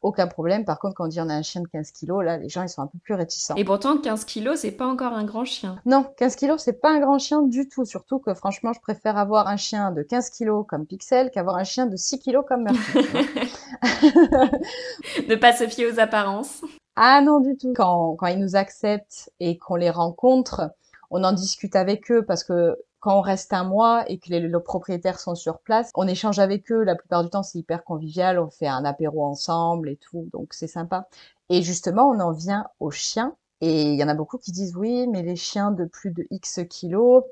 aucun 0.00 0.26
problème. 0.26 0.64
Par 0.64 0.78
contre, 0.78 0.94
quand 0.94 1.04
on 1.04 1.08
dit 1.08 1.20
on 1.20 1.28
a 1.28 1.34
un 1.34 1.42
chien 1.42 1.60
de 1.60 1.66
15 1.66 1.90
kilos, 1.90 2.24
là, 2.24 2.38
les 2.38 2.48
gens 2.48 2.62
ils 2.62 2.68
sont 2.68 2.82
un 2.82 2.86
peu 2.86 2.98
plus 2.98 3.14
réticents. 3.14 3.56
Et 3.56 3.64
pourtant, 3.64 3.98
15 3.98 4.24
kilos, 4.24 4.60
c'est 4.60 4.72
pas 4.72 4.86
encore 4.86 5.12
un 5.12 5.24
grand 5.24 5.44
chien. 5.44 5.78
Non, 5.84 6.06
15 6.16 6.36
kilos, 6.36 6.62
c'est 6.62 6.80
pas 6.80 6.90
un 6.90 7.00
grand 7.00 7.18
chien 7.18 7.42
du 7.42 7.68
tout. 7.68 7.84
Surtout 7.84 8.18
que 8.18 8.32
franchement, 8.34 8.72
je 8.72 8.80
préfère 8.80 9.18
avoir 9.18 9.48
un 9.48 9.56
chien 9.56 9.90
de 9.90 10.02
15 10.02 10.30
kilos 10.30 10.64
comme 10.68 10.86
Pixel 10.86 11.30
qu'avoir 11.30 11.56
un 11.56 11.64
chien 11.64 11.86
de 11.86 11.96
6 11.96 12.18
kilos 12.18 12.44
comme 12.46 12.64
Murphy. 12.64 12.98
ne 15.28 15.34
pas 15.36 15.52
se 15.52 15.66
fier 15.68 15.92
aux 15.92 15.98
apparences. 15.98 16.62
Ah 16.96 17.20
non, 17.20 17.40
du 17.40 17.56
tout. 17.56 17.72
Quand, 17.74 18.14
quand 18.16 18.26
ils 18.26 18.38
nous 18.38 18.56
acceptent 18.56 19.30
et 19.40 19.58
qu'on 19.58 19.76
les 19.76 19.90
rencontre, 19.90 20.70
on 21.10 21.24
en 21.24 21.32
discute 21.32 21.76
avec 21.76 22.10
eux 22.10 22.24
parce 22.24 22.44
que 22.44 22.76
quand 23.04 23.18
on 23.18 23.20
reste 23.20 23.52
un 23.52 23.64
mois 23.64 24.10
et 24.10 24.18
que 24.18 24.30
les, 24.30 24.50
propriétaires 24.60 25.20
sont 25.20 25.34
sur 25.34 25.58
place, 25.58 25.90
on 25.94 26.08
échange 26.08 26.38
avec 26.38 26.72
eux. 26.72 26.84
La 26.84 26.94
plupart 26.94 27.22
du 27.22 27.28
temps, 27.28 27.42
c'est 27.42 27.58
hyper 27.58 27.84
convivial. 27.84 28.38
On 28.38 28.48
fait 28.48 28.66
un 28.66 28.82
apéro 28.86 29.26
ensemble 29.26 29.90
et 29.90 29.96
tout, 29.96 30.30
donc 30.32 30.54
c'est 30.54 30.68
sympa. 30.68 31.06
Et 31.50 31.60
justement, 31.60 32.08
on 32.08 32.18
en 32.20 32.32
vient 32.32 32.66
aux 32.80 32.90
chiens. 32.90 33.36
Et 33.60 33.82
il 33.92 34.00
y 34.00 34.04
en 34.04 34.08
a 34.08 34.14
beaucoup 34.14 34.38
qui 34.38 34.52
disent 34.52 34.74
oui, 34.74 35.06
mais 35.06 35.22
les 35.22 35.36
chiens 35.36 35.70
de 35.70 35.84
plus 35.84 36.12
de 36.12 36.26
X 36.30 36.60
kilos, 36.70 37.24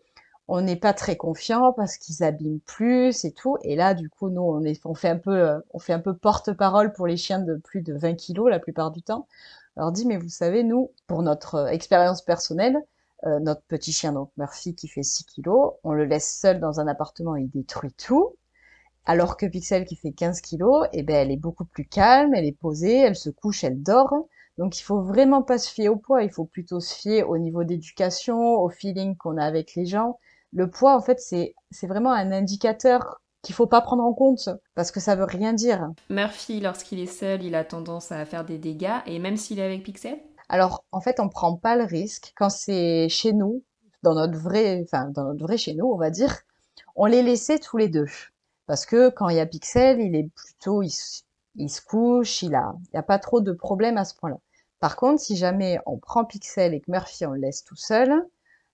on 0.47 0.61
n'est 0.61 0.77
pas 0.77 0.93
très 0.93 1.17
confiant 1.17 1.73
parce 1.73 1.97
qu'ils 1.97 2.23
abîment 2.23 2.61
plus 2.61 3.25
et 3.25 3.33
tout. 3.33 3.57
Et 3.63 3.75
là, 3.75 3.95
du 3.95 4.11
coup, 4.11 4.29
nous, 4.29 4.43
on, 4.43 4.63
on 4.85 4.95
fait 4.95 5.09
un 5.09 5.19
peu, 5.19 5.63
on 5.73 5.79
fait 5.79 5.95
un 5.95 6.01
peu 6.01 6.15
porte-parole 6.15 6.93
pour 6.93 7.07
les 7.07 7.17
chiens 7.17 7.39
de 7.39 7.57
plus 7.57 7.81
de 7.81 7.95
20 7.95 8.15
kilos 8.17 8.51
la 8.51 8.59
plupart 8.59 8.91
du 8.91 9.03
temps. 9.03 9.27
Alors 9.79 9.91
dit, 9.91 10.07
mais 10.07 10.19
vous 10.19 10.29
savez, 10.29 10.65
nous, 10.65 10.91
pour 11.07 11.23
notre 11.23 11.69
expérience 11.69 12.21
personnelle, 12.21 12.77
euh, 13.27 13.39
notre 13.41 13.63
petit 13.63 13.93
chien, 13.93 14.13
donc 14.13 14.31
Murphy, 14.37 14.75
qui 14.75 14.89
fait 14.89 15.03
6 15.03 15.25
kilos, 15.25 15.75
on 15.85 15.93
le 15.93 16.05
laisse 16.05 16.39
seul 16.41 16.61
dans 16.61 16.81
un 16.81 16.89
appartement, 16.89 17.37
il 17.37 17.49
détruit 17.51 17.93
tout. 17.93 18.37
Alors 19.05 19.37
que 19.37 19.47
Pixel, 19.47 19.85
qui 19.85 19.97
fait 19.97 20.13
15 20.13 20.41
kilos, 20.41 20.87
eh 20.93 21.03
ben, 21.03 21.17
elle 21.17 21.31
est 21.31 21.37
beaucoup 21.37 21.65
plus 21.65 21.85
calme, 21.85 22.35
elle 22.35 22.45
est 22.45 22.57
posée, 22.59 22.99
elle 22.99 23.17
se 23.17 23.31
couche, 23.31 23.65
elle 23.65 23.83
dort. 23.83 24.15
Donc 24.59 24.79
il 24.79 24.83
faut 24.83 25.03
vraiment 25.03 25.43
pas 25.43 25.59
se 25.59 25.71
fier 25.71 25.89
au 25.89 25.97
poids, 25.97 26.23
il 26.23 26.31
faut 26.31 26.45
plutôt 26.45 26.81
se 26.81 26.95
fier 26.95 27.29
au 27.29 27.39
niveau 27.39 27.65
d'éducation, 27.65 28.39
au 28.39 28.69
feeling 28.69 29.17
qu'on 29.17 29.39
a 29.39 29.45
avec 29.45 29.75
les 29.75 29.87
gens. 29.87 30.19
Le 30.53 30.71
poids, 30.71 30.97
en 30.97 31.01
fait, 31.01 31.19
c'est 31.21 31.55
vraiment 31.87 32.13
un 32.13 32.31
indicateur 32.31 33.21
qu'il 33.43 33.55
faut 33.55 33.67
pas 33.67 33.81
prendre 33.81 34.05
en 34.05 34.13
compte 34.13 34.49
parce 34.75 34.93
que 34.93 35.01
ça 35.01 35.17
veut 35.17 35.25
rien 35.25 35.53
dire. 35.53 35.91
Murphy, 36.11 36.61
lorsqu'il 36.61 37.01
est 37.01 37.07
seul, 37.07 37.43
il 37.43 37.55
a 37.55 37.65
tendance 37.65 38.13
à 38.13 38.25
faire 38.25 38.45
des 38.45 38.59
dégâts 38.59 39.01
et 39.07 39.19
même 39.19 39.37
s'il 39.37 39.59
est 39.59 39.65
avec 39.65 39.83
Pixel? 39.83 40.19
Alors, 40.53 40.85
en 40.93 41.01
fait, 41.01 41.19
on 41.19 41.31
prend 41.31 41.57
pas 41.57 41.77
le 41.77 41.85
risque 41.85 42.35
quand 42.37 42.51
c'est 42.51 43.09
chez 43.09 43.33
nous, 43.33 43.65
dans 44.03 44.15
notre 44.15 44.39
vrai, 44.39 44.83
enfin, 44.85 45.07
dans 45.09 45.25
notre 45.25 45.43
vrai 45.43 45.57
chez 45.57 45.73
nous, 45.73 45.87
on 45.87 45.97
va 45.97 46.11
dire, 46.11 46.41
on 46.95 47.07
les 47.07 47.23
laissait 47.23 47.59
tous 47.59 47.79
les 47.79 47.89
deux. 47.89 48.05
Parce 48.67 48.85
que 48.85 49.09
quand 49.09 49.31
il 49.31 49.37
y 49.37 49.41
a 49.41 49.47
Pixel, 49.47 49.99
il 49.99 50.15
est 50.15 50.29
plutôt, 50.35 50.83
il, 50.83 50.91
se 50.91 51.81
couche, 51.81 52.43
il 52.43 52.55
a, 52.55 52.75
il 52.93 52.97
y 52.97 52.99
a 52.99 53.03
pas 53.03 53.19
trop 53.19 53.41
de 53.41 53.53
problèmes 53.53 53.97
à 53.97 54.05
ce 54.05 54.15
point-là. 54.17 54.37
Par 54.79 54.97
contre, 54.97 55.23
si 55.23 55.37
jamais 55.37 55.79
on 55.87 55.97
prend 55.97 56.27
Pixel 56.27 56.75
et 56.75 56.83
que 56.83 56.91
Murphy 56.91 57.25
on 57.25 57.31
le 57.31 57.41
laisse 57.41 57.65
tout 57.65 57.77
seul, 57.77 58.13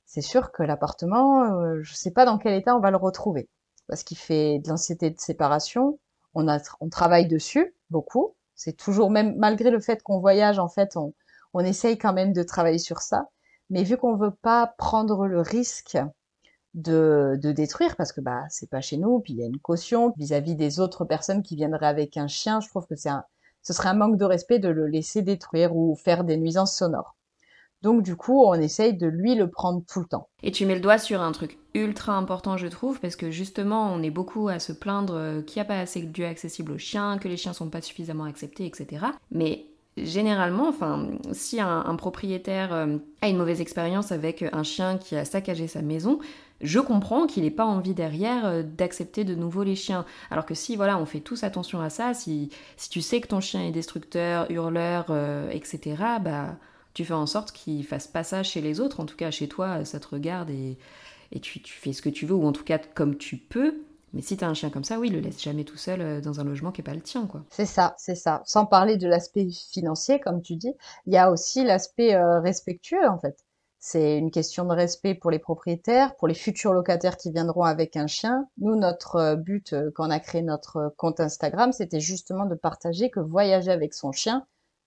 c'est 0.04 0.20
sûr 0.20 0.50
que 0.50 0.64
l'appartement, 0.64 1.44
euh, 1.44 1.78
je 1.82 1.94
sais 1.94 2.10
pas 2.10 2.24
dans 2.24 2.38
quel 2.38 2.54
état 2.54 2.76
on 2.76 2.80
va 2.80 2.90
le 2.90 2.96
retrouver. 2.96 3.48
Parce 3.86 4.02
qu'il 4.02 4.18
fait 4.18 4.58
de 4.58 4.68
l'anxiété 4.68 5.10
de 5.10 5.20
séparation. 5.20 6.00
On 6.34 6.48
a, 6.48 6.58
on 6.80 6.88
travaille 6.88 7.28
dessus 7.28 7.72
beaucoup. 7.90 8.34
C'est 8.56 8.76
toujours 8.76 9.10
même 9.12 9.36
malgré 9.36 9.70
le 9.70 9.78
fait 9.78 10.02
qu'on 10.02 10.18
voyage, 10.18 10.58
en 10.58 10.68
fait, 10.68 10.96
on, 10.96 11.14
on 11.54 11.60
essaye 11.60 11.98
quand 11.98 12.12
même 12.12 12.32
de 12.32 12.42
travailler 12.42 12.78
sur 12.78 12.98
ça. 12.98 13.28
Mais 13.70 13.84
vu 13.84 13.96
qu'on 13.96 14.16
veut 14.16 14.34
pas 14.42 14.74
prendre 14.78 15.26
le 15.26 15.40
risque 15.40 15.98
de, 16.74 17.38
de 17.42 17.52
détruire, 17.52 17.96
parce 17.96 18.12
que 18.12 18.20
bah 18.20 18.44
c'est 18.48 18.70
pas 18.70 18.80
chez 18.80 18.96
nous, 18.96 19.20
puis 19.20 19.32
il 19.34 19.38
y 19.40 19.42
a 19.42 19.46
une 19.46 19.58
caution 19.58 20.12
vis-à-vis 20.16 20.54
des 20.54 20.80
autres 20.80 21.04
personnes 21.04 21.42
qui 21.42 21.56
viendraient 21.56 21.86
avec 21.86 22.16
un 22.16 22.28
chien, 22.28 22.60
je 22.60 22.68
trouve 22.68 22.86
que 22.86 23.08
un, 23.08 23.24
ce 23.62 23.72
serait 23.72 23.88
un 23.88 23.94
manque 23.94 24.16
de 24.18 24.24
respect 24.24 24.58
de 24.58 24.68
le 24.68 24.86
laisser 24.86 25.22
détruire 25.22 25.74
ou 25.76 25.96
faire 25.96 26.24
des 26.24 26.36
nuisances 26.36 26.76
sonores. 26.76 27.16
Donc 27.82 28.02
du 28.02 28.16
coup, 28.16 28.44
on 28.44 28.54
essaye 28.54 28.96
de 28.96 29.06
lui 29.06 29.34
le 29.36 29.50
prendre 29.50 29.82
tout 29.86 30.00
le 30.00 30.06
temps. 30.06 30.28
Et 30.42 30.50
tu 30.50 30.66
mets 30.66 30.74
le 30.74 30.80
doigt 30.80 30.98
sur 30.98 31.20
un 31.20 31.30
truc 31.30 31.58
ultra 31.74 32.14
important, 32.14 32.56
je 32.56 32.66
trouve, 32.66 32.98
parce 33.00 33.14
que 33.14 33.30
justement, 33.30 33.92
on 33.92 34.02
est 34.02 34.10
beaucoup 34.10 34.48
à 34.48 34.58
se 34.58 34.72
plaindre 34.72 35.44
qu'il 35.44 35.60
n'y 35.60 35.62
a 35.62 35.68
pas 35.68 35.78
assez 35.78 36.02
de 36.02 36.20
lieux 36.20 36.26
accessibles 36.26 36.72
aux 36.72 36.78
chiens, 36.78 37.18
que 37.18 37.28
les 37.28 37.36
chiens 37.36 37.52
sont 37.52 37.70
pas 37.70 37.80
suffisamment 37.80 38.24
acceptés, 38.24 38.66
etc. 38.66 39.06
Mais 39.30 39.66
généralement, 40.04 40.68
enfin, 40.68 41.08
si 41.32 41.60
un, 41.60 41.96
propriétaire 41.96 42.72
euh, 42.72 42.98
a 43.22 43.28
une 43.28 43.36
mauvaise 43.36 43.60
expérience 43.60 44.12
avec 44.12 44.44
un 44.52 44.62
chien 44.62 44.98
qui 44.98 45.16
a 45.16 45.24
saccagé 45.24 45.66
sa 45.66 45.82
maison, 45.82 46.18
je 46.60 46.80
comprends 46.80 47.26
qu'il 47.26 47.44
n'ait 47.44 47.50
pas 47.50 47.64
envie 47.64 47.94
derrière 47.94 48.46
euh, 48.46 48.62
d'accepter 48.62 49.24
de 49.24 49.34
nouveau 49.34 49.62
les 49.62 49.76
chiens. 49.76 50.04
Alors 50.30 50.46
que 50.46 50.54
si, 50.54 50.76
voilà, 50.76 50.98
on 50.98 51.06
fait 51.06 51.20
tous 51.20 51.44
attention 51.44 51.80
à 51.80 51.90
ça, 51.90 52.14
si, 52.14 52.50
si 52.76 52.90
tu 52.90 53.00
sais 53.00 53.20
que 53.20 53.28
ton 53.28 53.40
chien 53.40 53.62
est 53.62 53.70
destructeur, 53.70 54.50
hurleur, 54.50 55.06
euh, 55.10 55.50
etc., 55.50 55.96
bah, 56.20 56.56
tu 56.94 57.04
fais 57.04 57.14
en 57.14 57.26
sorte 57.26 57.52
qu'il 57.52 57.84
fasse 57.84 58.08
pas 58.08 58.24
ça 58.24 58.42
chez 58.42 58.60
les 58.60 58.80
autres. 58.80 59.00
En 59.00 59.06
tout 59.06 59.16
cas, 59.16 59.30
chez 59.30 59.48
toi, 59.48 59.84
ça 59.84 60.00
te 60.00 60.08
regarde 60.08 60.50
et, 60.50 60.76
et 61.32 61.40
tu, 61.40 61.60
tu 61.60 61.74
fais 61.74 61.92
ce 61.92 62.02
que 62.02 62.08
tu 62.08 62.26
veux, 62.26 62.34
ou 62.34 62.46
en 62.46 62.52
tout 62.52 62.64
cas 62.64 62.78
comme 62.78 63.16
tu 63.16 63.36
peux 63.36 63.74
Mais 64.12 64.22
si 64.22 64.36
tu 64.36 64.44
as 64.44 64.48
un 64.48 64.54
chien 64.54 64.70
comme 64.70 64.84
ça, 64.84 64.98
oui, 64.98 65.10
le 65.10 65.20
laisse 65.20 65.42
jamais 65.42 65.64
tout 65.64 65.76
seul 65.76 66.00
euh, 66.00 66.20
dans 66.20 66.40
un 66.40 66.44
logement 66.44 66.72
qui 66.72 66.80
n'est 66.80 66.84
pas 66.84 66.94
le 66.94 67.00
tien, 67.00 67.26
quoi. 67.26 67.44
C'est 67.50 67.66
ça, 67.66 67.94
c'est 67.98 68.14
ça. 68.14 68.42
Sans 68.46 68.66
parler 68.66 68.96
de 68.96 69.06
l'aspect 69.06 69.48
financier, 69.70 70.18
comme 70.18 70.40
tu 70.42 70.56
dis, 70.56 70.72
il 71.06 71.12
y 71.12 71.18
a 71.18 71.30
aussi 71.30 71.64
l'aspect 71.64 72.14
euh, 72.14 72.40
respectueux, 72.40 73.06
en 73.08 73.18
fait. 73.18 73.44
C'est 73.80 74.18
une 74.18 74.32
question 74.32 74.64
de 74.64 74.74
respect 74.74 75.14
pour 75.14 75.30
les 75.30 75.38
propriétaires, 75.38 76.16
pour 76.16 76.26
les 76.26 76.34
futurs 76.34 76.72
locataires 76.72 77.16
qui 77.16 77.30
viendront 77.30 77.62
avec 77.62 77.96
un 77.96 78.08
chien. 78.08 78.48
Nous, 78.58 78.74
notre 78.74 79.16
euh, 79.16 79.36
but 79.36 79.74
quand 79.94 80.08
on 80.08 80.10
a 80.10 80.20
créé 80.20 80.42
notre 80.42 80.92
compte 80.96 81.20
Instagram, 81.20 81.72
c'était 81.72 82.00
justement 82.00 82.46
de 82.46 82.54
partager 82.54 83.10
que 83.10 83.20
voyager 83.20 83.70
avec 83.70 83.94
son 83.94 84.10
chien, 84.10 84.46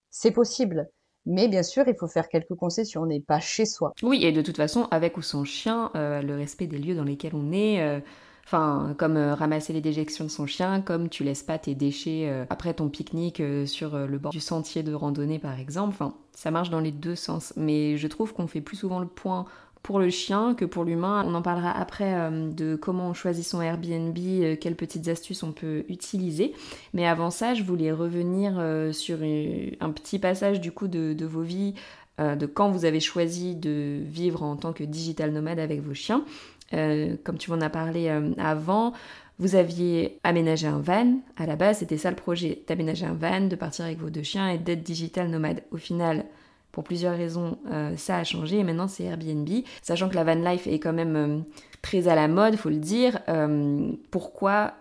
c'est 0.10 0.32
possible. 0.32 0.90
Mais 1.28 1.48
bien 1.48 1.64
sûr, 1.64 1.84
il 1.88 1.96
faut 1.96 2.08
faire 2.08 2.28
quelques 2.28 2.56
concessions. 2.56 3.04
On 3.04 3.06
n'est 3.06 3.20
pas 3.22 3.40
chez 3.40 3.66
soi. 3.68 3.94
Oui, 4.02 4.26
et 4.26 4.32
de 4.32 4.42
toute 4.42 4.58
façon, 4.58 4.88
avec 4.90 5.18
ou 5.18 5.22
sans 5.22 5.46
chien, 5.46 5.92
le 5.94 6.34
respect 6.34 6.66
des 6.66 6.80
lieux 6.80 6.96
dans 6.96 7.04
lesquels 7.04 7.36
on 7.36 7.52
est, 7.52 8.02
Enfin, 8.46 8.96
comme 8.98 9.18
euh, 9.18 9.34
ramasser 9.34 9.74
les 9.74 9.82
déjections 9.82 10.26
de 10.26 10.30
son 10.30 10.46
chien, 10.46 10.82
comme 10.82 11.10
tu 11.10 11.24
laisses 11.24 11.44
pas 11.44 11.58
tes 11.58 11.76
déchets 11.76 12.28
euh, 12.28 12.46
après 12.50 12.74
ton 12.74 12.90
pique-nique 12.90 13.40
euh, 13.40 13.66
sur 13.66 13.98
le 13.98 14.18
bord 14.18 14.32
du 14.32 14.40
sentier 14.40 14.84
de 14.84 14.94
randonnée 14.94 15.40
par 15.40 15.58
exemple. 15.60 15.94
Enfin, 15.94 16.16
ça 16.34 16.52
marche 16.52 16.70
dans 16.70 16.80
les 16.80 16.92
deux 16.92 17.16
sens. 17.16 17.54
Mais 17.56 17.98
je 17.98 18.08
trouve 18.08 18.34
qu'on 18.34 18.48
fait 18.48 18.62
plus 18.62 18.78
souvent 18.78 19.00
le 19.00 19.08
point 19.08 19.46
pour 19.84 20.00
le 20.00 20.10
chien 20.10 20.54
que 20.54 20.66
pour 20.66 20.84
l'humain. 20.84 21.24
On 21.26 21.34
en 21.34 21.42
parlera 21.42 21.72
après 21.72 22.30
de 22.32 22.76
comment 22.76 23.08
on 23.08 23.14
choisit 23.14 23.46
son 23.46 23.62
Airbnb, 23.62 24.16
quelles 24.60 24.76
petites 24.76 25.08
astuces 25.08 25.42
on 25.42 25.54
peut 25.54 25.86
utiliser. 25.90 26.54
Mais 26.94 27.08
avant 27.08 27.32
ça, 27.32 27.56
je 27.56 27.64
voulais 27.64 27.92
revenir 27.92 28.54
sur 28.94 29.18
un 29.24 29.90
petit 29.90 30.20
passage 30.20 30.62
du 30.62 30.72
coup 30.72 30.88
de, 30.88 31.14
de 31.14 31.26
vos 31.26 31.42
vies, 31.42 31.74
de 32.20 32.46
quand 32.46 32.70
vous 32.70 32.86
avez 32.86 33.00
choisi 33.00 33.56
de 33.56 34.02
vivre 34.04 34.44
en 34.44 34.56
tant 34.56 34.72
que 34.72 34.84
digital 34.84 35.32
nomade 35.32 35.58
avec 35.58 35.82
vos 35.82 35.96
chiens. 35.96 36.24
Euh, 36.74 37.16
comme 37.24 37.38
tu 37.38 37.52
m'en 37.52 37.62
as 37.62 37.70
parlé 37.70 38.08
euh, 38.08 38.32
avant, 38.38 38.94
vous 39.40 39.56
aviez 39.56 40.20
aménagé 40.24 40.68
un 40.68 40.80
van. 40.80 41.20
À 41.38 41.46
la 41.46 41.56
base, 41.56 41.80
c'était 41.80 41.98
ça 41.98 42.10
le 42.10 42.16
projet, 42.16 42.64
d'aménager 42.68 43.06
un 43.06 43.14
van, 43.14 43.42
de 43.42 43.56
partir 43.56 43.86
avec 43.86 44.00
vos 44.00 44.10
deux 44.10 44.24
chiens 44.24 44.50
et 44.50 44.58
d'être 44.58 44.84
digital 44.84 45.30
nomade. 45.30 45.64
Au 45.72 45.78
final, 45.78 46.26
pour 46.72 46.84
plusieurs 46.84 47.18
raisons, 47.18 47.58
euh, 47.72 47.96
ça 47.98 48.18
a 48.18 48.24
changé 48.24 48.60
et 48.60 48.64
maintenant 48.64 48.88
c'est 48.88 49.04
Airbnb. 49.04 49.50
Sachant 49.82 50.10
que 50.10 50.16
la 50.16 50.24
van 50.24 50.36
life 50.36 50.68
est 50.68 50.80
quand 50.80 50.94
même 50.94 51.44
très 51.82 52.08
à 52.08 52.16
la 52.16 52.28
mode, 52.28 52.56
faut 52.56 52.70
le 52.70 52.78
dire. 52.78 53.20
pourquoi, 54.12 54.74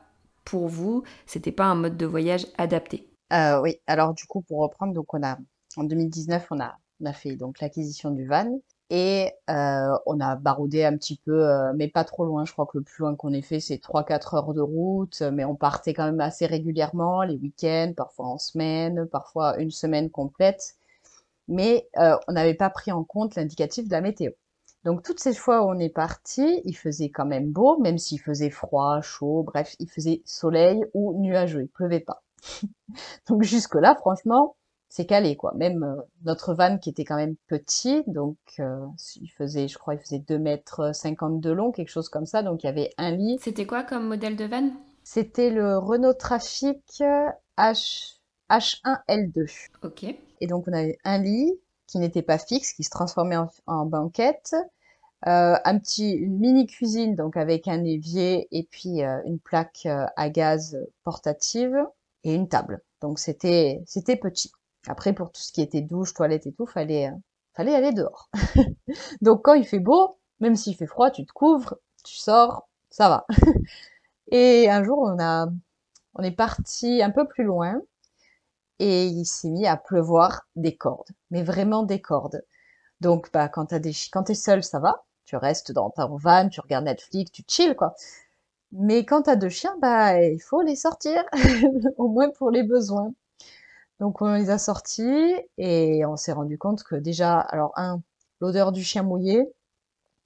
pour 0.44 0.68
vous, 0.68 1.02
c'était 1.26 1.52
pas 1.52 1.64
un 1.64 1.75
mode 1.75 1.97
de 1.97 2.06
voyage 2.06 2.47
adapté? 2.59 3.06
Oui, 3.32 3.76
alors 3.87 4.14
du 4.14 4.25
coup, 4.26 4.42
pour 4.42 4.61
reprendre, 4.61 4.92
donc 4.92 5.14
en 5.14 5.85
2019, 5.85 6.47
on 6.50 6.61
a, 6.61 6.76
on 7.00 7.06
a 7.06 7.12
fait 7.12 7.37
donc 7.37 7.61
l'acquisition 7.61 8.11
du 8.11 8.26
van. 8.26 8.61
Et 8.90 9.32
euh, 9.49 9.97
on 10.06 10.20
a 10.20 10.35
baroudé 10.35 10.85
un 10.85 10.97
petit 10.97 11.16
peu, 11.25 11.49
euh, 11.49 11.73
mais 11.76 11.88
pas 11.88 12.04
trop 12.04 12.25
loin. 12.25 12.44
Je 12.44 12.52
crois 12.52 12.66
que 12.66 12.78
le 12.78 12.85
plus 12.85 13.02
loin 13.02 13.14
qu'on 13.14 13.32
ait 13.32 13.42
fait, 13.42 13.61
c'est 13.61 13.76
3-4 13.80 14.37
heures 14.37 14.52
de 14.52 14.61
route. 14.61 15.23
Mais 15.32 15.44
on 15.44 15.54
partait 15.54 15.94
quand 15.94 16.06
même 16.06 16.20
assez 16.20 16.47
régulièrement, 16.47 17.23
les 17.23 17.37
week-ends, 17.37 17.92
parfois 17.97 18.26
en 18.26 18.38
semaine, 18.38 19.06
parfois 19.06 19.56
une 19.59 19.70
semaine 19.70 20.11
complète. 20.11 20.75
Mais 21.49 21.88
euh, 21.99 22.16
on 22.28 22.32
n'avait 22.32 22.54
pas 22.54 22.70
pris 22.70 22.92
en 22.92 23.04
compte 23.04 23.37
l'indicatif 23.37 23.87
de 23.87 23.92
la 23.92 24.00
météo. 24.00 24.32
Donc 24.85 25.02
toutes 25.02 25.20
ces 25.20 25.35
fois 25.35 25.62
où 25.64 25.70
on 25.70 25.78
est 25.78 25.90
parti, 25.90 26.62
il 26.64 26.76
faisait 26.76 27.11
quand 27.11 27.26
même 27.26 27.50
beau, 27.50 27.78
même 27.78 27.99
s'il 27.99 28.20
faisait 28.20 28.50
froid, 28.50 29.00
chaud, 29.02 29.42
bref, 29.44 29.76
il 29.78 29.88
faisait 29.90 30.23
soleil 30.25 30.85
ou 30.94 31.20
nuageux, 31.20 31.62
il 31.62 31.68
pleuvait 31.68 32.00
pas. 32.00 32.23
Donc 33.28 33.42
jusque-là, 33.42 33.94
franchement, 33.97 34.56
c'est 34.90 35.06
calé 35.06 35.37
quoi. 35.37 35.54
Même 35.54 35.85
euh, 35.85 36.02
notre 36.25 36.52
van 36.52 36.76
qui 36.76 36.90
était 36.90 37.04
quand 37.04 37.16
même 37.16 37.37
petit, 37.47 38.02
donc 38.09 38.37
euh, 38.59 38.85
il 39.16 39.28
faisait, 39.28 39.68
je 39.68 39.78
crois, 39.78 39.94
il 39.94 40.00
faisait 40.00 40.18
2 40.18 40.38
mètres 40.38 40.94
50 40.94 41.40
de 41.40 41.50
long, 41.50 41.70
quelque 41.70 41.88
chose 41.88 42.09
comme 42.11 42.26
ça. 42.26 42.42
Donc 42.42 42.64
il 42.64 42.66
y 42.66 42.68
avait 42.68 42.90
un 42.99 43.12
lit. 43.12 43.38
C'était 43.40 43.66
quoi 43.66 43.85
comme 43.85 44.09
modèle 44.09 44.37
de 44.37 44.44
van? 44.44 44.70
C'était 45.04 45.50
le 45.50 45.78
Renault 45.78 46.14
Trafic 46.14 47.02
H 47.56 48.16
H1L2. 48.50 49.68
Ok. 49.85 50.04
Et 50.40 50.47
donc 50.49 50.64
on 50.66 50.73
avait 50.73 50.99
un 51.04 51.18
lit 51.18 51.52
qui 51.87 51.99
n'était 51.99 52.23
pas 52.23 52.38
fixe, 52.38 52.73
qui 52.73 52.82
se 52.82 52.90
transformait 52.90 53.37
en, 53.66 53.87
banquette. 53.87 54.56
Euh, 55.26 55.54
un 55.64 55.78
petit, 55.78 56.12
une 56.12 56.38
mini 56.38 56.66
cuisine 56.66 57.14
donc 57.14 57.37
avec 57.37 57.68
un 57.68 57.85
évier 57.85 58.49
et 58.50 58.64
puis 58.64 59.02
une 59.02 59.38
plaque 59.38 59.87
à 60.16 60.30
gaz 60.30 60.78
portative 61.04 61.76
et 62.25 62.35
une 62.35 62.49
table. 62.49 62.80
Donc 63.00 63.20
c'était 63.20 63.82
c'était 63.87 64.16
petit. 64.16 64.50
Après, 64.88 65.12
pour 65.12 65.32
tout 65.32 65.40
ce 65.40 65.52
qui 65.52 65.62
était 65.62 65.82
douche, 65.82 66.14
toilette 66.14 66.46
et 66.46 66.52
tout, 66.52 66.66
fallait, 66.66 67.08
euh, 67.08 67.16
fallait 67.54 67.75
aller 67.75 67.92
dehors. 67.92 68.30
Donc 69.22 69.42
quand 69.44 69.54
il 69.54 69.66
fait 69.66 69.78
beau, 69.80 70.16
même 70.40 70.56
s'il 70.56 70.76
fait 70.76 70.87
froid, 70.87 71.10
tu 71.10 71.26
te 71.26 71.32
couvres, 71.32 71.76
tu 72.04 72.16
sors, 72.16 72.68
ça 72.90 73.08
va. 73.08 73.26
et 74.32 74.70
un 74.70 74.84
jour, 74.84 74.99
on 75.00 75.18
a, 75.20 75.49
on 76.14 76.22
est 76.22 76.30
parti 76.32 77.02
un 77.02 77.10
peu 77.10 77.26
plus 77.28 77.44
loin 77.44 77.80
et 78.80 79.06
il 79.06 79.25
s'est 79.26 79.50
mis 79.50 79.66
à 79.66 79.76
pleuvoir 79.76 80.46
des 80.56 80.76
cordes, 80.76 81.10
mais 81.30 81.42
vraiment 81.42 81.82
des 81.84 82.00
cordes. 82.00 82.42
Donc, 83.00 83.30
bah, 83.32 83.49
quand 83.49 83.72
quand 84.12 84.25
t'es 84.25 84.34
seul, 84.34 84.64
ça 84.64 84.80
va. 84.80 85.04
Tu 85.26 85.37
restes 85.37 85.72
dans 85.72 85.90
ta 85.90 86.06
van, 86.06 86.49
tu 86.49 86.60
regardes 86.60 86.87
Netflix, 86.87 87.32
tu 87.32 87.42
chill, 87.49 87.76
quoi. 87.76 87.94
Mais 88.72 89.04
quand 89.06 89.22
t'as 89.22 89.37
deux 89.37 89.49
chiens, 89.50 89.76
bah, 89.82 90.22
il 90.22 90.40
faut 90.40 90.62
les 90.62 90.76
sortir, 90.76 91.25
au 91.99 92.08
moins 92.08 92.30
pour 92.30 92.50
les 92.50 92.62
besoins. 92.64 93.12
Donc 94.00 94.23
on 94.23 94.35
les 94.35 94.50
a 94.50 94.59
sortis 94.59 95.35
et 95.59 96.04
on 96.07 96.16
s'est 96.16 96.33
rendu 96.33 96.59
compte 96.59 96.83
que 96.83 96.97
déjà, 96.97 97.38
alors 97.38 97.73
un, 97.76 98.02
l'odeur 98.40 98.73
du 98.73 98.83
chien 98.83 99.02
mouillé, 99.02 99.47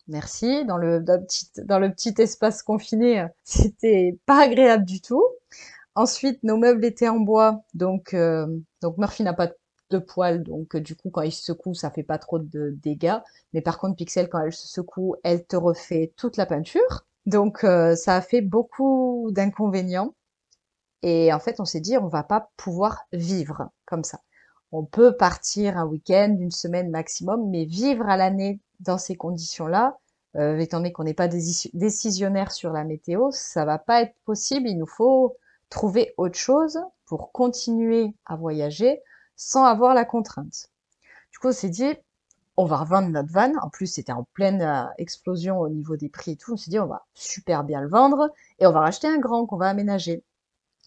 merci, 0.09 0.64
dans 0.64 0.78
le, 0.78 1.00
dans 1.00 1.78
le, 1.78 1.90
petit, 1.90 2.14
espace 2.19 2.62
confiné, 2.62 3.26
c'était 3.45 4.19
pas 4.26 4.45
agréable 4.45 4.85
du 4.85 5.00
tout. 5.00 5.25
Ensuite, 5.97 6.43
nos 6.45 6.57
meubles 6.57 6.85
étaient 6.85 7.09
en 7.09 7.19
bois, 7.21 7.62
donc 7.75 8.14
euh, 8.14 8.47
donc 8.81 8.99
Murphy 8.99 9.25
n'a 9.25 9.35
pas 9.35 9.50
de 9.90 9.99
poils, 9.99 10.43
donc 10.43 10.76
du 10.76 10.97
coup 10.97 11.11
quand 11.11 11.23
il 11.23 11.33
se 11.33 11.45
secoue, 11.45 11.75
ça 11.75 11.90
fait 11.90 12.02
pas 12.04 12.19
trop 12.19 12.38
de 12.38 12.71
dégâts. 12.83 13.19
Mais 13.52 13.61
par 13.61 13.78
contre, 13.78 13.97
Pixel, 13.97 14.28
quand 14.28 14.40
elle 14.40 14.52
se 14.52 14.69
secoue, 14.69 15.16
elle 15.25 15.45
te 15.47 15.57
refait 15.57 16.12
toute 16.16 16.37
la 16.37 16.47
peinture. 16.47 17.07
Donc 17.26 17.64
euh, 17.64 17.97
ça 17.97 18.16
a 18.16 18.21
fait 18.21 18.40
beaucoup 18.40 19.31
d'inconvénients. 19.33 20.14
Et 21.03 21.33
en 21.33 21.39
fait, 21.39 21.61
on 21.61 21.65
s'est 21.65 21.81
dit, 21.81 21.99
on 21.99 22.09
va 22.09 22.23
pas 22.23 22.51
pouvoir 22.57 23.07
vivre 23.13 23.69
comme 23.85 24.05
ça. 24.05 24.21
On 24.73 24.85
peut 24.85 25.17
partir 25.17 25.79
un 25.79 25.87
week-end, 25.87 26.37
une 26.39 26.51
semaine 26.51 26.91
maximum, 26.91 27.49
mais 27.51 27.65
vivre 27.65 28.09
à 28.09 28.17
l'année 28.17 28.61
dans 28.81 28.99
ces 28.99 29.15
conditions-là, 29.15 29.99
euh, 30.37 30.59
étant 30.59 30.79
donné 30.79 30.93
qu'on 30.93 31.05
n'est 31.05 31.15
pas 31.15 31.29
décisionnaire 31.29 32.51
sur 32.51 32.73
la 32.73 32.85
météo, 32.85 33.31
ça 33.31 33.65
va 33.65 33.79
pas 33.79 34.03
être 34.03 34.15
possible. 34.25 34.69
Il 34.69 34.79
nous 34.79 34.87
faut 34.87 35.37
trouver 35.71 36.13
autre 36.17 36.39
chose 36.39 36.81
pour 37.07 37.31
continuer 37.33 38.15
à 38.27 38.37
voyager 38.37 39.01
sans 39.37 39.65
avoir 39.65 39.95
la 39.95 40.05
contrainte. 40.05 40.71
Du 41.31 41.39
coup, 41.39 41.49
on 41.49 41.53
s'est 41.53 41.69
dit, 41.69 41.95
on 42.57 42.65
va 42.65 42.79
revendre 42.79 43.09
notre 43.09 43.33
van. 43.33 43.53
En 43.63 43.69
plus, 43.69 43.87
c'était 43.87 44.13
en 44.13 44.25
pleine 44.35 44.63
euh, 44.63 44.85
explosion 44.99 45.61
au 45.61 45.69
niveau 45.69 45.97
des 45.97 46.09
prix 46.09 46.33
et 46.33 46.37
tout. 46.37 46.55
On 46.55 46.57
s'est 46.57 46.71
dit, 46.71 46.79
on 46.79 46.87
va 46.87 47.05
super 47.15 47.65
bien 47.65 47.81
le 47.81 47.89
vendre 47.89 48.31
et 48.59 48.67
on 48.67 48.73
va 48.73 48.81
racheter 48.81 49.09
un 49.09 49.19
grand 49.19 49.47
qu'on 49.47 49.57
va 49.57 49.69
aménager. 49.69 50.23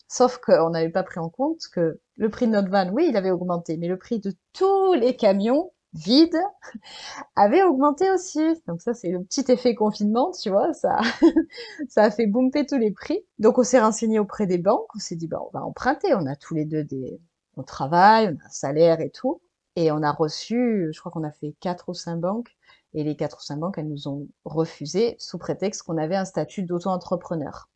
Sauf 0.08 0.38
qu'on 0.38 0.70
n'avait 0.70 0.90
pas 0.90 1.04
pris 1.04 1.20
en 1.20 1.30
compte 1.30 1.62
que 1.72 2.00
le 2.16 2.30
prix 2.30 2.48
de 2.48 2.52
notre 2.54 2.70
van, 2.70 2.90
oui, 2.92 3.08
il 3.10 3.18
avait 3.18 3.32
augmenté, 3.32 3.78
mais 3.78 3.88
le 3.88 3.98
prix 3.98 4.20
de 4.20 4.34
tous 4.54 4.94
les 4.94 5.16
camions 5.16 5.72
vides 5.94 6.40
avait 7.36 7.64
augmenté 7.64 8.10
aussi. 8.12 8.42
Donc 8.68 8.82
ça, 8.82 8.94
c'est 8.94 9.10
le 9.10 9.24
petit 9.24 9.46
effet 9.52 9.76
confinement, 9.76 10.32
tu 10.32 10.50
vois, 10.50 10.74
ça, 10.74 11.00
ça 11.90 12.04
a 12.04 12.12
fait 12.12 12.28
boomper 12.28 12.66
tous 12.66 12.78
les 12.78 12.92
prix. 12.92 13.20
Donc 13.40 13.58
on 13.58 13.64
s'est 13.64 13.80
renseigné 13.80 14.20
auprès 14.20 14.48
des 14.48 14.58
banques, 14.58 14.88
on 14.96 15.00
s'est 15.00 15.16
dit, 15.16 15.28
bah, 15.28 15.42
on 15.46 15.58
va 15.58 15.66
emprunter, 15.66 16.14
on 16.16 16.26
a 16.26 16.36
tous 16.36 16.56
les 16.56 16.66
deux 16.66 16.84
des, 16.84 17.20
on 17.58 17.64
travaille, 17.64 18.28
on 18.28 18.44
a 18.44 18.48
un 18.48 18.50
salaire 18.50 19.02
et 19.02 19.10
tout. 19.10 19.42
Et 19.76 19.92
on 19.92 20.02
a 20.02 20.12
reçu, 20.12 20.90
je 20.92 21.00
crois 21.00 21.12
qu'on 21.12 21.24
a 21.24 21.32
fait 21.32 21.54
quatre 21.60 21.90
ou 21.90 21.94
cinq 21.94 22.18
banques, 22.18 22.58
et 22.94 23.04
les 23.04 23.16
quatre 23.16 23.38
ou 23.40 23.44
cinq 23.44 23.60
banques, 23.60 23.78
elles 23.78 23.88
nous 23.88 24.08
ont 24.08 24.28
refusé 24.46 25.16
sous 25.20 25.38
prétexte 25.38 25.84
qu'on 25.84 25.98
avait 25.98 26.16
un 26.16 26.26
statut 26.26 26.64
d'auto-entrepreneur. 26.64 27.70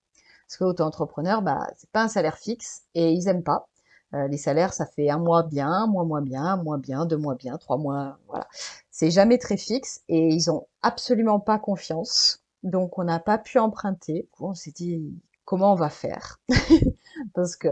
Parce 0.52 0.58
que 0.58 0.64
auto-entrepreneur, 0.66 1.42
bah, 1.42 1.66
c'est 1.78 1.90
pas 1.92 2.04
un 2.04 2.08
salaire 2.10 2.38
fixe 2.38 2.82
et 2.94 3.14
ils 3.14 3.30
aiment 3.30 3.42
pas. 3.42 3.70
Euh, 4.14 4.28
les 4.28 4.36
salaires, 4.36 4.74
ça 4.74 4.86
fait 4.86 5.10
un 5.10 5.18
mois 5.18 5.44
bien, 5.44 5.72
un 5.72 5.88
mois 5.88 6.04
moins 6.04 6.22
bien, 6.22 6.44
un 6.44 6.62
mois 6.62 6.78
bien, 6.78 7.06
deux 7.06 7.16
mois 7.16 7.36
bien, 7.36 7.58
trois 7.58 7.78
mois, 7.78 8.20
voilà. 8.28 8.46
C'est 8.90 9.12
jamais 9.12 9.38
très 9.38 9.56
fixe 9.56 10.02
et 10.10 10.28
ils 10.28 10.52
ont 10.52 10.68
absolument 10.82 11.40
pas 11.40 11.58
confiance. 11.58 12.44
Donc 12.64 13.00
on 13.00 13.06
n'a 13.06 13.22
pas 13.22 13.38
pu 13.38 13.60
emprunter. 13.60 14.28
On 14.42 14.54
s'est 14.54 14.74
dit 14.74 15.02
comment 15.46 15.72
on 15.72 15.76
va 15.76 15.90
faire? 15.90 16.42
Parce 17.34 17.56
que 17.56 17.70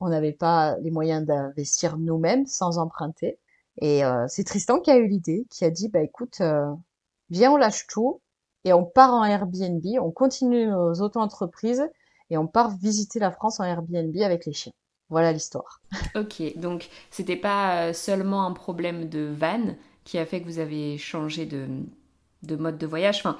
on 0.00 0.08
n'avait 0.08 0.32
pas 0.32 0.78
les 0.78 0.90
moyens 0.90 1.26
d'investir 1.26 1.98
nous-mêmes 1.98 2.46
sans 2.46 2.78
emprunter. 2.78 3.38
Et 3.76 4.06
euh, 4.06 4.24
c'est 4.26 4.44
Tristan 4.44 4.80
qui 4.80 4.90
a 4.90 4.96
eu 4.96 5.06
l'idée, 5.06 5.46
qui 5.50 5.66
a 5.66 5.70
dit 5.70 5.90
bah 5.90 6.00
écoute, 6.00 6.40
euh, 6.40 6.72
viens 7.28 7.52
on 7.52 7.58
lâche 7.58 7.86
tout 7.88 8.22
et 8.64 8.72
on 8.72 8.86
part 8.86 9.12
en 9.12 9.24
Airbnb, 9.24 9.84
on 10.00 10.10
continue 10.10 10.68
nos 10.68 10.94
auto-entreprises 10.94 11.84
et 12.32 12.38
on 12.38 12.46
part 12.46 12.70
visiter 12.70 13.18
la 13.18 13.30
France 13.30 13.60
en 13.60 13.64
Airbnb 13.64 14.16
avec 14.22 14.46
les 14.46 14.54
chiens. 14.54 14.72
Voilà 15.10 15.32
l'histoire. 15.32 15.82
ok, 16.16 16.56
donc 16.56 16.88
c'était 17.10 17.36
pas 17.36 17.88
euh, 17.88 17.92
seulement 17.92 18.46
un 18.46 18.52
problème 18.52 19.10
de 19.10 19.30
van 19.30 19.76
qui 20.04 20.18
a 20.18 20.24
fait 20.24 20.40
que 20.40 20.46
vous 20.46 20.58
avez 20.58 20.96
changé 20.96 21.44
de, 21.44 21.68
de 22.42 22.56
mode 22.56 22.78
de 22.78 22.86
voyage. 22.86 23.18
Enfin, 23.18 23.36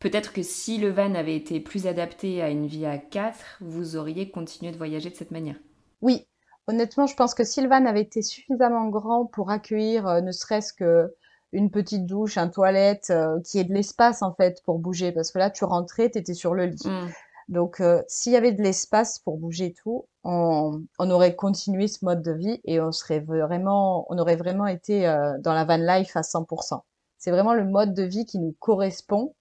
peut-être 0.00 0.32
que 0.32 0.42
si 0.42 0.78
le 0.78 0.90
van 0.90 1.14
avait 1.14 1.36
été 1.36 1.60
plus 1.60 1.86
adapté 1.86 2.42
à 2.42 2.50
une 2.50 2.66
vie 2.66 2.84
à 2.84 2.98
quatre, 2.98 3.58
vous 3.60 3.94
auriez 3.94 4.30
continué 4.30 4.72
de 4.72 4.76
voyager 4.76 5.10
de 5.10 5.14
cette 5.14 5.30
manière. 5.30 5.56
Oui, 6.00 6.26
honnêtement, 6.66 7.06
je 7.06 7.14
pense 7.14 7.34
que 7.34 7.44
si 7.44 7.60
le 7.60 7.68
van 7.68 7.86
avait 7.86 8.02
été 8.02 8.22
suffisamment 8.22 8.88
grand 8.88 9.24
pour 9.26 9.50
accueillir 9.50 10.08
euh, 10.08 10.20
ne 10.20 10.32
serait-ce 10.32 10.72
que 10.72 11.14
une 11.52 11.70
petite 11.70 12.06
douche, 12.06 12.36
un 12.36 12.48
toilette, 12.48 13.10
euh, 13.10 13.38
qui 13.44 13.60
ait 13.60 13.64
de 13.64 13.74
l'espace 13.74 14.22
en 14.22 14.34
fait 14.34 14.60
pour 14.64 14.80
bouger, 14.80 15.12
parce 15.12 15.30
que 15.30 15.38
là 15.38 15.50
tu 15.50 15.64
rentrais, 15.64 16.10
tu 16.10 16.18
étais 16.18 16.34
sur 16.34 16.54
le 16.54 16.66
lit. 16.66 16.82
Mm. 16.84 17.10
Donc 17.48 17.80
euh, 17.80 18.02
s'il 18.08 18.32
y 18.32 18.36
avait 18.36 18.52
de 18.52 18.62
l'espace 18.62 19.18
pour 19.18 19.38
bouger 19.38 19.74
tout, 19.74 20.06
on, 20.24 20.84
aurait 20.98 21.34
continué 21.34 21.88
ce 21.88 22.04
mode 22.04 22.22
de 22.22 22.32
vie 22.32 22.60
et 22.64 22.80
on 22.80 22.92
serait 22.92 23.20
vraiment, 23.20 24.06
on 24.08 24.18
aurait 24.18 24.36
vraiment 24.36 24.66
été 24.66 25.02
dans 25.40 25.52
la 25.52 25.64
van 25.64 25.78
life 25.78 26.16
à 26.16 26.22
100%. 26.22 26.80
C'est 27.18 27.32
vraiment 27.32 27.54
le 27.54 27.64
mode 27.64 27.94
de 27.94 28.04
vie 28.04 28.24
qui 28.24 28.38
nous 28.38 28.54
correspond 28.60 29.34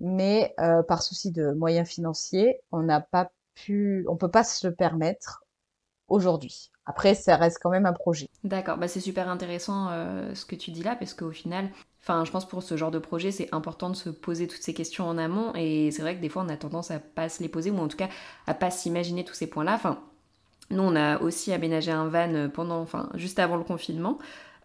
mais 0.00 0.54
euh, 0.58 0.82
par 0.82 1.02
souci 1.02 1.30
de 1.30 1.52
moyens 1.52 1.88
financiers, 1.88 2.60
on 2.72 2.82
n'a 2.82 3.00
pas 3.00 3.30
pu, 3.54 4.04
on 4.08 4.16
peut 4.16 4.30
pas 4.30 4.44
se 4.44 4.66
le 4.66 4.74
permettre 4.74 5.44
aujourd'hui. 6.08 6.72
Après, 6.86 7.14
ça 7.14 7.36
reste 7.36 7.58
quand 7.62 7.70
même 7.70 7.86
un 7.86 7.92
projet. 7.92 8.28
D'accord, 8.42 8.78
bah 8.78 8.88
c'est 8.88 9.00
super 9.00 9.28
intéressant 9.28 9.90
euh, 9.90 10.34
ce 10.34 10.44
que 10.46 10.56
tu 10.56 10.70
dis 10.72 10.82
là, 10.82 10.96
parce 10.96 11.14
qu'au 11.14 11.30
final, 11.30 11.70
enfin, 12.02 12.24
je 12.24 12.30
pense 12.30 12.48
pour 12.48 12.62
ce 12.62 12.76
genre 12.76 12.90
de 12.90 12.98
projet, 12.98 13.30
c'est 13.30 13.48
important 13.52 13.90
de 13.90 13.96
se 13.96 14.10
poser 14.10 14.46
toutes 14.46 14.62
ces 14.62 14.74
questions 14.74 15.06
en 15.08 15.18
amont, 15.18 15.52
et 15.54 15.90
c'est 15.90 16.02
vrai 16.02 16.16
que 16.16 16.20
des 16.20 16.28
fois, 16.28 16.42
on 16.46 16.48
a 16.48 16.56
tendance 16.56 16.90
à 16.90 16.98
pas 16.98 17.28
se 17.28 17.42
les 17.42 17.48
poser, 17.48 17.70
ou 17.70 17.78
en 17.78 17.88
tout 17.88 17.96
cas 17.96 18.08
à 18.46 18.54
pas 18.54 18.70
s'imaginer 18.70 19.24
tous 19.24 19.34
ces 19.34 19.46
points-là. 19.46 19.74
Enfin, 19.74 19.98
nous, 20.70 20.82
on 20.82 20.94
a 20.96 21.20
aussi 21.20 21.52
aménagé 21.52 21.90
un 21.90 22.06
van 22.08 22.48
pendant, 22.52 22.80
enfin, 22.80 23.10
juste 23.14 23.38
avant 23.38 23.56
le 23.56 23.64
confinement. 23.64 24.18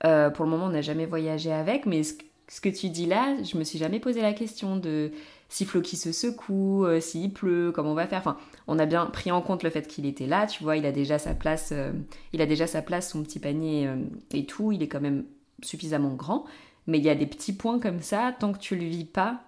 Euh, 0.05 0.29
pour 0.29 0.45
le 0.45 0.51
moment, 0.51 0.65
on 0.65 0.69
n'a 0.69 0.81
jamais 0.81 1.05
voyagé 1.05 1.51
avec, 1.51 1.85
mais 1.85 2.03
ce 2.03 2.61
que 2.61 2.69
tu 2.69 2.89
dis 2.89 3.05
là, 3.05 3.35
je 3.43 3.57
me 3.57 3.63
suis 3.63 3.79
jamais 3.79 3.99
posé 3.99 4.21
la 4.21 4.33
question 4.33 4.77
de 4.77 5.11
si 5.49 5.65
Floki 5.65 5.95
se 5.95 6.11
secoue, 6.11 6.85
euh, 6.85 6.99
s'il 6.99 7.33
pleut, 7.33 7.71
comment 7.73 7.91
on 7.91 7.95
va 7.95 8.07
faire. 8.07 8.19
Enfin, 8.19 8.37
on 8.67 8.77
a 8.77 8.85
bien 8.85 9.05
pris 9.07 9.31
en 9.31 9.41
compte 9.41 9.63
le 9.63 9.69
fait 9.69 9.87
qu'il 9.87 10.05
était 10.05 10.27
là, 10.27 10.47
tu 10.47 10.63
vois, 10.63 10.77
il 10.77 10.85
a 10.85 10.91
déjà 10.91 11.17
sa 11.17 11.33
place, 11.33 11.69
euh, 11.71 11.91
il 12.33 12.41
a 12.41 12.45
déjà 12.45 12.67
sa 12.67 12.81
place, 12.81 13.11
son 13.11 13.23
petit 13.23 13.39
panier 13.39 13.89
et 14.31 14.45
tout, 14.45 14.71
il 14.71 14.83
est 14.83 14.87
quand 14.87 15.01
même 15.01 15.25
suffisamment 15.63 16.13
grand. 16.13 16.45
Mais 16.87 16.97
il 16.99 17.05
y 17.05 17.09
a 17.09 17.15
des 17.15 17.27
petits 17.27 17.53
points 17.53 17.79
comme 17.79 18.01
ça, 18.01 18.35
tant 18.39 18.53
que 18.53 18.59
tu 18.59 18.75
le 18.75 18.85
vis 18.85 19.05
pas, 19.05 19.41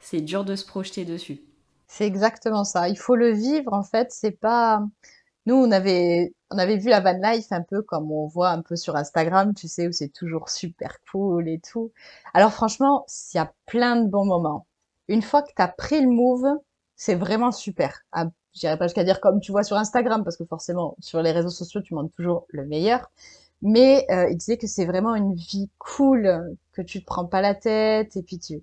c'est 0.00 0.20
dur 0.20 0.44
de 0.44 0.56
se 0.56 0.66
projeter 0.66 1.04
dessus. 1.04 1.40
C'est 1.86 2.06
exactement 2.06 2.64
ça. 2.64 2.88
Il 2.88 2.98
faut 2.98 3.16
le 3.16 3.30
vivre 3.32 3.72
en 3.72 3.82
fait. 3.82 4.10
C'est 4.12 4.32
pas. 4.32 4.82
Nous, 5.46 5.54
on 5.56 5.70
avait, 5.70 6.34
on 6.50 6.58
avait 6.58 6.78
vu 6.78 6.88
la 6.90 7.00
van 7.00 7.18
life 7.22 7.52
un 7.52 7.62
peu 7.62 7.82
comme 7.82 8.10
on 8.12 8.26
voit 8.26 8.50
un 8.50 8.62
peu 8.62 8.76
sur 8.76 8.96
Instagram, 8.96 9.54
tu 9.54 9.68
sais, 9.68 9.88
où 9.88 9.92
c'est 9.92 10.08
toujours 10.08 10.48
super 10.48 10.98
cool 11.12 11.48
et 11.48 11.60
tout. 11.60 11.92
Alors 12.34 12.52
franchement, 12.52 13.04
il 13.34 13.36
y 13.36 13.40
a 13.40 13.52
plein 13.66 13.96
de 13.96 14.08
bons 14.08 14.24
moments. 14.26 14.66
Une 15.08 15.22
fois 15.22 15.42
que 15.42 15.50
tu 15.54 15.62
as 15.62 15.68
pris 15.68 16.00
le 16.00 16.08
move, 16.08 16.46
c'est 16.96 17.14
vraiment 17.14 17.52
super. 17.52 18.00
Ah, 18.12 18.26
J'irai 18.54 18.78
pas 18.78 18.86
jusqu'à 18.86 19.02
dire 19.04 19.20
comme 19.20 19.40
tu 19.40 19.50
vois 19.52 19.64
sur 19.64 19.76
Instagram, 19.76 20.22
parce 20.24 20.36
que 20.36 20.44
forcément, 20.44 20.96
sur 21.00 21.20
les 21.22 21.32
réseaux 21.32 21.50
sociaux, 21.50 21.82
tu 21.82 21.94
montres 21.94 22.14
toujours 22.14 22.46
le 22.50 22.64
meilleur. 22.66 23.10
Mais 23.64 24.06
euh, 24.10 24.28
il 24.30 24.36
disait 24.36 24.58
que 24.58 24.66
c'est 24.66 24.84
vraiment 24.84 25.14
une 25.16 25.34
vie 25.34 25.70
cool, 25.78 26.56
que 26.72 26.82
tu 26.82 27.00
te 27.00 27.06
prends 27.06 27.24
pas 27.26 27.40
la 27.40 27.54
tête, 27.54 28.16
et 28.16 28.22
puis 28.22 28.38
tu 28.38 28.62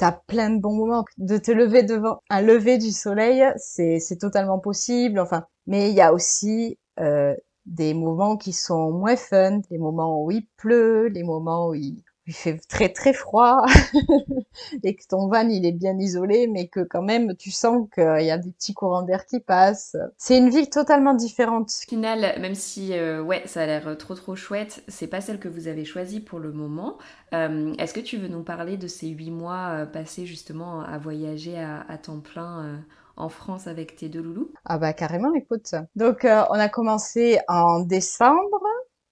as 0.00 0.12
plein 0.12 0.50
de 0.50 0.60
bons 0.60 0.74
moments. 0.74 1.04
De 1.18 1.38
te 1.38 1.52
lever 1.52 1.84
devant 1.84 2.20
un 2.28 2.42
lever 2.42 2.76
du 2.78 2.90
soleil, 2.90 3.44
c'est 3.56 4.18
totalement 4.20 4.58
possible. 4.58 5.20
Enfin, 5.20 5.46
mais 5.66 5.90
il 5.90 5.94
y 5.96 6.00
a 6.00 6.12
aussi 6.12 6.78
euh, 7.00 7.34
des 7.66 7.94
moments 7.94 8.36
qui 8.36 8.52
sont 8.52 8.90
moins 8.90 9.16
fun, 9.16 9.60
des 9.70 9.78
moments 9.78 10.24
où 10.24 10.30
il 10.32 10.46
pleut, 10.56 11.06
les 11.06 11.22
moments 11.22 11.68
où 11.68 11.74
il, 11.74 12.02
il 12.32 12.34
fait 12.34 12.58
très 12.66 12.88
très 12.88 13.12
froid 13.12 13.62
et 14.82 14.96
que 14.96 15.06
ton 15.06 15.28
van 15.28 15.46
il 15.48 15.66
est 15.66 15.72
bien 15.72 15.98
isolé 15.98 16.46
mais 16.46 16.66
que 16.66 16.80
quand 16.80 17.02
même 17.02 17.36
tu 17.36 17.50
sens 17.50 17.86
qu'il 17.94 18.24
y 18.24 18.30
a 18.30 18.38
des 18.38 18.50
petits 18.50 18.72
courants 18.72 19.02
d'air 19.02 19.26
qui 19.26 19.38
passent. 19.38 19.96
C'est 20.16 20.38
une 20.38 20.48
vie 20.48 20.70
totalement 20.70 21.12
différente. 21.12 21.68
Au 21.68 21.90
final, 21.90 22.40
même 22.40 22.54
si 22.54 22.94
euh, 22.94 23.22
ouais 23.22 23.42
ça 23.44 23.62
a 23.62 23.66
l'air 23.66 23.98
trop 23.98 24.14
trop 24.14 24.34
chouette, 24.34 24.82
c'est 24.88 25.08
pas 25.08 25.20
celle 25.20 25.38
que 25.38 25.48
vous 25.48 25.68
avez 25.68 25.84
choisie 25.84 26.20
pour 26.20 26.38
le 26.38 26.52
moment. 26.52 26.96
Euh, 27.34 27.74
est-ce 27.78 27.92
que 27.92 28.00
tu 28.00 28.16
veux 28.16 28.28
nous 28.28 28.42
parler 28.42 28.78
de 28.78 28.86
ces 28.86 29.08
huit 29.08 29.30
mois 29.30 29.68
euh, 29.72 29.86
passés 29.86 30.24
justement 30.24 30.80
à 30.80 30.96
voyager 30.96 31.58
à, 31.58 31.84
à 31.86 31.98
temps 31.98 32.20
plein 32.20 32.82
en 33.16 33.28
France 33.28 33.66
avec 33.66 33.96
tes 33.96 34.08
deux 34.08 34.22
loulous? 34.22 34.50
Ah 34.64 34.78
bah 34.78 34.94
carrément, 34.94 35.34
écoute. 35.34 35.74
Donc 35.96 36.24
on 36.24 36.54
a 36.54 36.68
commencé 36.70 37.38
en 37.48 37.80
décembre 37.80 38.62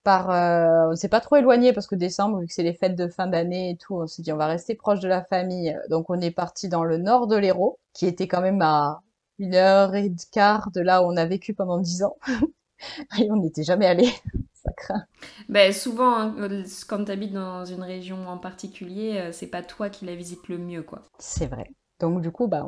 par 0.03 0.31
euh, 0.31 0.91
on 0.91 0.97
s'est 0.97 1.09
pas 1.09 1.21
trop 1.21 1.37
éloigné 1.37 1.73
parce 1.73 1.87
que 1.87 1.95
décembre 1.95 2.41
vu 2.41 2.47
que 2.47 2.53
c'est 2.53 2.63
les 2.63 2.73
fêtes 2.75 2.97
de 2.97 3.09
fin 3.09 3.27
d'année 3.27 3.71
et 3.71 3.77
tout 3.77 3.95
on 3.97 4.07
s'est 4.07 4.23
dit 4.23 4.33
on 4.33 4.37
va 4.37 4.47
rester 4.47 4.75
proche 4.75 5.01
de 5.01 5.09
la 5.09 5.23
famille. 5.23 5.77
Donc 5.91 6.11
on 6.11 6.21
est 6.21 6.31
parti 6.31 6.69
dans 6.69 6.85
le 6.85 6.97
nord 6.97 7.27
de 7.27 7.37
l'Hérault 7.37 7.79
qui 7.93 8.07
était 8.07 8.29
quand 8.29 8.41
même 8.41 8.63
à 8.63 9.03
une 9.39 9.55
heure 9.55 9.95
et 9.95 10.13
quart 10.33 10.71
de 10.71 10.81
là 10.81 11.03
où 11.03 11.07
on 11.07 11.17
a 11.17 11.27
vécu 11.27 11.55
pendant 11.55 11.79
dix 11.79 12.03
ans. 12.03 12.17
Et 13.19 13.31
on 13.31 13.37
n'était 13.37 13.63
jamais 13.63 13.87
allé. 13.87 14.11
Ça 14.55 14.73
craint. 14.77 15.05
Ben 15.49 15.73
souvent 15.73 16.17
hein, 16.17 16.65
quand 16.87 17.05
tu 17.05 17.13
habites 17.13 17.33
dans 17.33 17.65
une 17.65 17.83
région 17.83 18.29
en 18.29 18.39
particulier 18.39 19.19
euh, 19.19 19.33
c'est 19.33 19.47
pas 19.47 19.63
toi 19.63 19.89
qui 19.89 20.05
la 20.05 20.15
visites 20.15 20.49
le 20.49 20.59
mieux 20.59 20.83
quoi. 20.83 21.03
C'est 21.19 21.47
vrai. 21.47 21.71
Donc 21.99 22.23
du 22.23 22.31
coup 22.31 22.47
bah 22.47 22.67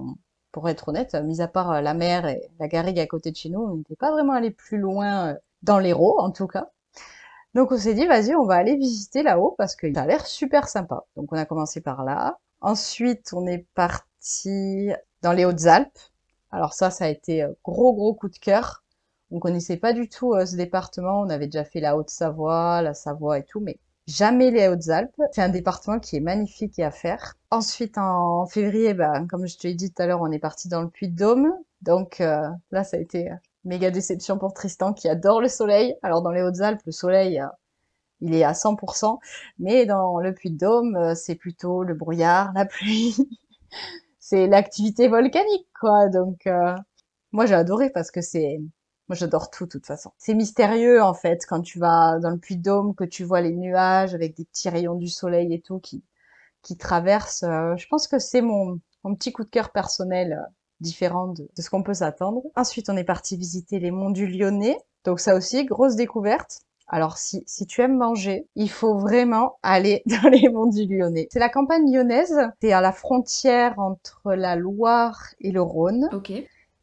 pour 0.52 0.68
être 0.68 0.88
honnête 0.88 1.14
mis 1.14 1.40
à 1.40 1.48
part 1.48 1.70
euh, 1.70 1.80
la 1.80 1.94
mer 1.94 2.26
et 2.26 2.42
la 2.58 2.68
garrigue 2.68 2.98
à 2.98 3.06
côté 3.06 3.30
de 3.30 3.36
chez 3.36 3.48
nous 3.48 3.60
on 3.60 3.76
n'était 3.76 3.96
pas 3.96 4.10
vraiment 4.10 4.32
allé 4.32 4.50
plus 4.50 4.78
loin 4.78 5.36
dans 5.62 5.78
l'Hérault 5.78 6.18
en 6.18 6.30
tout 6.30 6.46
cas 6.46 6.70
donc 7.54 7.70
on 7.70 7.76
s'est 7.76 7.94
dit, 7.94 8.06
vas-y, 8.06 8.34
on 8.34 8.46
va 8.46 8.54
aller 8.54 8.76
visiter 8.76 9.22
là-haut 9.22 9.54
parce 9.58 9.76
que 9.76 9.92
ça 9.92 10.02
a 10.02 10.06
l'air 10.06 10.26
super 10.26 10.68
sympa. 10.68 11.04
Donc 11.16 11.32
on 11.32 11.36
a 11.36 11.44
commencé 11.44 11.80
par 11.82 12.04
là. 12.04 12.38
Ensuite, 12.60 13.32
on 13.34 13.46
est 13.46 13.66
parti 13.74 14.90
dans 15.20 15.32
les 15.32 15.44
Hautes-Alpes. 15.44 15.98
Alors 16.50 16.72
ça, 16.74 16.90
ça 16.90 17.06
a 17.06 17.08
été 17.08 17.42
euh, 17.42 17.52
gros, 17.64 17.92
gros 17.94 18.14
coup 18.14 18.28
de 18.28 18.38
cœur. 18.38 18.84
On 19.30 19.38
connaissait 19.38 19.76
pas 19.76 19.92
du 19.92 20.08
tout 20.08 20.34
euh, 20.34 20.46
ce 20.46 20.56
département. 20.56 21.20
On 21.20 21.30
avait 21.30 21.46
déjà 21.46 21.64
fait 21.64 21.80
la 21.80 21.96
Haute-Savoie, 21.96 22.82
la 22.82 22.94
Savoie 22.94 23.38
et 23.38 23.44
tout, 23.44 23.60
mais 23.60 23.78
jamais 24.06 24.50
les 24.50 24.68
Hautes-Alpes. 24.68 25.20
C'est 25.32 25.42
un 25.42 25.48
département 25.48 25.98
qui 25.98 26.16
est 26.16 26.20
magnifique 26.20 26.78
et 26.78 26.84
à 26.84 26.90
faire. 26.90 27.34
Ensuite, 27.50 27.98
en 27.98 28.46
février, 28.46 28.94
bah, 28.94 29.24
comme 29.28 29.46
je 29.46 29.58
te 29.58 29.66
l'ai 29.66 29.74
dit 29.74 29.92
tout 29.92 30.02
à 30.02 30.06
l'heure, 30.06 30.22
on 30.22 30.30
est 30.32 30.38
parti 30.38 30.68
dans 30.68 30.82
le 30.82 30.88
Puy-de-Dôme. 30.88 31.52
Donc 31.82 32.20
euh, 32.20 32.48
là, 32.70 32.84
ça 32.84 32.96
a 32.96 33.00
été 33.00 33.30
Méga 33.64 33.90
déception 33.90 34.38
pour 34.38 34.54
Tristan 34.54 34.92
qui 34.92 35.08
adore 35.08 35.40
le 35.40 35.48
soleil. 35.48 35.94
Alors 36.02 36.22
dans 36.22 36.32
les 36.32 36.42
Hautes-Alpes, 36.42 36.82
le 36.84 36.92
soleil, 36.92 37.40
euh, 37.40 37.46
il 38.20 38.34
est 38.34 38.44
à 38.44 38.54
100%, 38.54 39.18
mais 39.58 39.86
dans 39.86 40.18
le 40.18 40.34
Puy-de-Dôme, 40.34 40.96
euh, 40.96 41.14
c'est 41.14 41.36
plutôt 41.36 41.84
le 41.84 41.94
brouillard, 41.94 42.52
la 42.54 42.66
pluie. 42.66 43.16
c'est 44.18 44.46
l'activité 44.48 45.08
volcanique, 45.08 45.68
quoi. 45.80 46.08
Donc 46.08 46.46
euh, 46.46 46.74
moi 47.32 47.46
j'ai 47.46 47.54
adoré 47.54 47.90
parce 47.90 48.10
que 48.10 48.20
c'est 48.20 48.60
moi 49.08 49.16
j'adore 49.16 49.50
tout 49.50 49.66
de 49.66 49.70
toute 49.70 49.86
façon. 49.86 50.12
C'est 50.18 50.34
mystérieux 50.34 51.02
en 51.02 51.14
fait 51.14 51.44
quand 51.48 51.60
tu 51.62 51.78
vas 51.78 52.18
dans 52.20 52.30
le 52.30 52.38
Puy-de-Dôme 52.38 52.94
que 52.94 53.04
tu 53.04 53.24
vois 53.24 53.40
les 53.42 53.52
nuages 53.52 54.14
avec 54.14 54.36
des 54.36 54.44
petits 54.44 54.70
rayons 54.70 54.96
du 54.96 55.08
soleil 55.08 55.54
et 55.54 55.60
tout 55.60 55.78
qui 55.80 56.04
qui 56.62 56.76
traversent. 56.76 57.44
je 57.76 57.86
pense 57.88 58.06
que 58.08 58.18
c'est 58.18 58.42
mon 58.42 58.80
mon 59.04 59.14
petit 59.16 59.32
coup 59.32 59.44
de 59.44 59.50
cœur 59.50 59.70
personnel 59.72 60.40
différent 60.82 61.28
de, 61.28 61.48
ce 61.58 61.70
qu'on 61.70 61.82
peut 61.82 61.94
s'attendre. 61.94 62.42
Ensuite, 62.56 62.90
on 62.90 62.96
est 62.96 63.04
parti 63.04 63.36
visiter 63.36 63.78
les 63.78 63.90
monts 63.90 64.10
du 64.10 64.26
Lyonnais. 64.26 64.78
Donc 65.04 65.20
ça 65.20 65.34
aussi, 65.34 65.64
grosse 65.64 65.96
découverte. 65.96 66.60
Alors 66.88 67.16
si, 67.16 67.42
si 67.46 67.66
tu 67.66 67.80
aimes 67.80 67.96
manger, 67.96 68.46
il 68.54 68.68
faut 68.68 68.98
vraiment 68.98 69.58
aller 69.62 70.02
dans 70.06 70.28
les 70.28 70.48
monts 70.50 70.66
du 70.66 70.86
Lyonnais. 70.86 71.28
C'est 71.32 71.38
la 71.38 71.48
campagne 71.48 71.90
lyonnaise, 71.90 72.38
c'est 72.60 72.72
à 72.72 72.82
la 72.82 72.92
frontière 72.92 73.78
entre 73.78 74.34
la 74.34 74.56
Loire 74.56 75.28
et 75.40 75.52
le 75.52 75.62
Rhône. 75.62 76.10
Ok. 76.12 76.32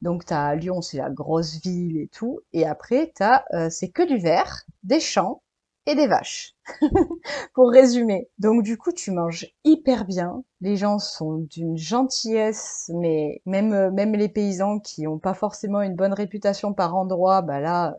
Donc 0.02 0.26
t'as 0.26 0.56
Lyon, 0.56 0.82
c'est 0.82 0.98
la 0.98 1.10
grosse 1.10 1.62
ville 1.62 1.98
et 1.98 2.08
tout. 2.08 2.40
Et 2.54 2.66
après, 2.66 3.12
t'as, 3.14 3.44
euh, 3.54 3.70
c'est 3.70 3.90
que 3.90 4.02
du 4.02 4.18
verre, 4.18 4.64
des 4.84 5.00
champs 5.00 5.42
et 5.86 5.96
des 5.96 6.08
vaches. 6.08 6.56
pour 7.54 7.72
résumer. 7.72 8.30
Donc 8.38 8.64
du 8.64 8.78
coup, 8.78 8.92
tu 8.92 9.12
manges 9.12 9.48
hyper 9.64 10.06
bien. 10.06 10.44
Les 10.62 10.78
gens 10.78 11.00
sont 11.00 11.38
d'une 11.38 11.78
gentillesse, 11.78 12.92
mais 12.94 13.42
même 13.46 13.92
même 13.92 14.14
les 14.14 14.30
paysans 14.30 14.80
qui 14.80 15.08
ont 15.08 15.20
pas 15.20 15.34
forcément 15.34 15.82
une 15.82 15.96
bonne 15.96 16.14
réputation 16.14 16.74
par 16.74 16.96
endroit, 16.96 17.42
bah 17.42 17.60
là, 17.60 17.98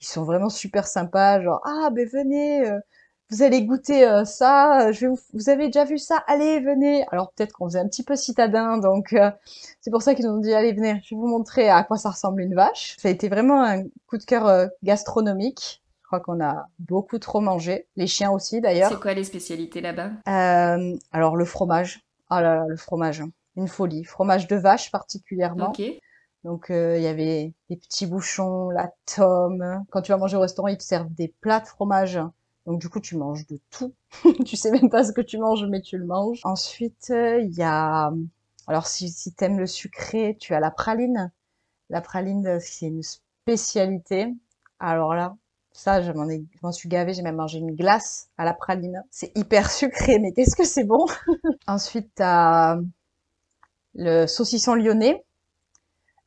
ils 0.00 0.06
sont 0.06 0.24
vraiment 0.24 0.50
super 0.50 0.86
sympas. 0.86 1.40
Genre 1.42 1.60
ah 1.64 1.90
ben 1.90 2.08
venez, 2.08 2.66
euh, 2.68 2.80
vous 3.30 3.42
allez 3.42 3.64
goûter 3.64 4.06
euh, 4.08 4.24
ça. 4.24 4.90
Vous, 5.32 5.48
avez 5.50 5.66
déjà 5.66 5.84
vu 5.84 5.98
ça 5.98 6.22
Allez 6.26 6.60
venez. 6.60 7.06
Alors 7.12 7.32
peut-être 7.32 7.52
qu'on 7.52 7.66
faisait 7.68 7.80
un 7.80 7.88
petit 7.88 8.04
peu 8.04 8.16
citadin, 8.16 8.78
donc 8.78 9.12
euh, 9.12 9.30
c'est 9.80 9.90
pour 9.90 10.02
ça 10.02 10.14
qu'ils 10.14 10.28
ont 10.28 10.38
dit 10.38 10.54
allez 10.54 10.72
venez, 10.72 11.00
je 11.04 11.14
vais 11.14 11.20
vous 11.20 11.28
montrer 11.28 11.68
à 11.70 11.84
quoi 11.84 11.96
ça 11.98 12.10
ressemble 12.10 12.42
une 12.42 12.54
vache. 12.54 12.96
Ça 12.98 13.08
a 13.08 13.10
été 13.12 13.28
vraiment 13.28 13.62
un 13.62 13.84
coup 14.08 14.18
de 14.18 14.24
cœur 14.24 14.68
gastronomique 14.82 15.82
crois 16.10 16.20
qu'on 16.20 16.44
a 16.44 16.66
beaucoup 16.80 17.20
trop 17.20 17.40
mangé. 17.40 17.86
Les 17.94 18.08
chiens 18.08 18.32
aussi, 18.32 18.60
d'ailleurs. 18.60 18.90
C'est 18.90 19.00
quoi 19.00 19.14
les 19.14 19.22
spécialités 19.22 19.80
là-bas? 19.80 20.10
Euh, 20.26 20.96
Alors, 21.12 21.36
le 21.36 21.44
fromage. 21.44 22.00
Ah 22.28 22.42
là 22.42 22.56
là, 22.56 22.64
le 22.68 22.76
fromage. 22.76 23.22
Une 23.56 23.68
folie. 23.68 24.04
Fromage 24.04 24.48
de 24.48 24.56
vache, 24.56 24.90
particulièrement. 24.90 25.68
Ok. 25.68 25.82
Donc, 26.42 26.70
euh, 26.70 26.96
il 26.96 27.04
y 27.04 27.06
avait 27.06 27.54
des 27.68 27.76
petits 27.76 28.06
bouchons, 28.06 28.70
la 28.70 28.92
tome. 29.06 29.84
Quand 29.90 30.02
tu 30.02 30.10
vas 30.10 30.18
manger 30.18 30.36
au 30.36 30.40
restaurant, 30.40 30.66
ils 30.66 30.78
te 30.78 30.82
servent 30.82 31.12
des 31.14 31.28
plats 31.40 31.60
de 31.60 31.68
fromage. 31.68 32.18
Donc, 32.66 32.80
du 32.80 32.88
coup, 32.88 33.00
tu 33.00 33.16
manges 33.16 33.46
de 33.46 33.60
tout. 33.70 33.94
tu 34.44 34.56
sais 34.56 34.72
même 34.72 34.90
pas 34.90 35.04
ce 35.04 35.12
que 35.12 35.20
tu 35.20 35.38
manges, 35.38 35.64
mais 35.68 35.80
tu 35.80 35.96
le 35.96 36.06
manges. 36.06 36.40
Ensuite, 36.42 37.10
euh, 37.10 37.40
il 37.40 37.54
y 37.54 37.62
a 37.62 38.12
Alors 38.66 38.88
si, 38.88 39.10
si 39.10 39.32
t'aimes 39.32 39.60
le 39.60 39.66
sucré, 39.66 40.36
tu 40.40 40.54
as 40.54 40.60
la 40.60 40.72
praline. 40.72 41.30
La 41.88 42.00
praline, 42.00 42.58
c'est 42.58 42.86
une 42.86 43.02
spécialité. 43.02 44.34
Alors 44.80 45.14
là, 45.14 45.36
ça, 45.72 46.02
je 46.02 46.12
m'en 46.12 46.72
suis 46.72 46.88
gavée. 46.88 47.14
J'ai 47.14 47.22
même 47.22 47.36
mangé 47.36 47.58
une 47.58 47.74
glace 47.74 48.28
à 48.38 48.44
la 48.44 48.54
praline. 48.54 49.02
C'est 49.10 49.36
hyper 49.36 49.70
sucré, 49.70 50.18
mais 50.18 50.32
qu'est-ce 50.32 50.56
que 50.56 50.64
c'est 50.64 50.84
bon? 50.84 51.06
Ensuite, 51.66 52.10
t'as 52.14 52.78
le 53.94 54.26
saucisson 54.26 54.74
lyonnais. 54.74 55.24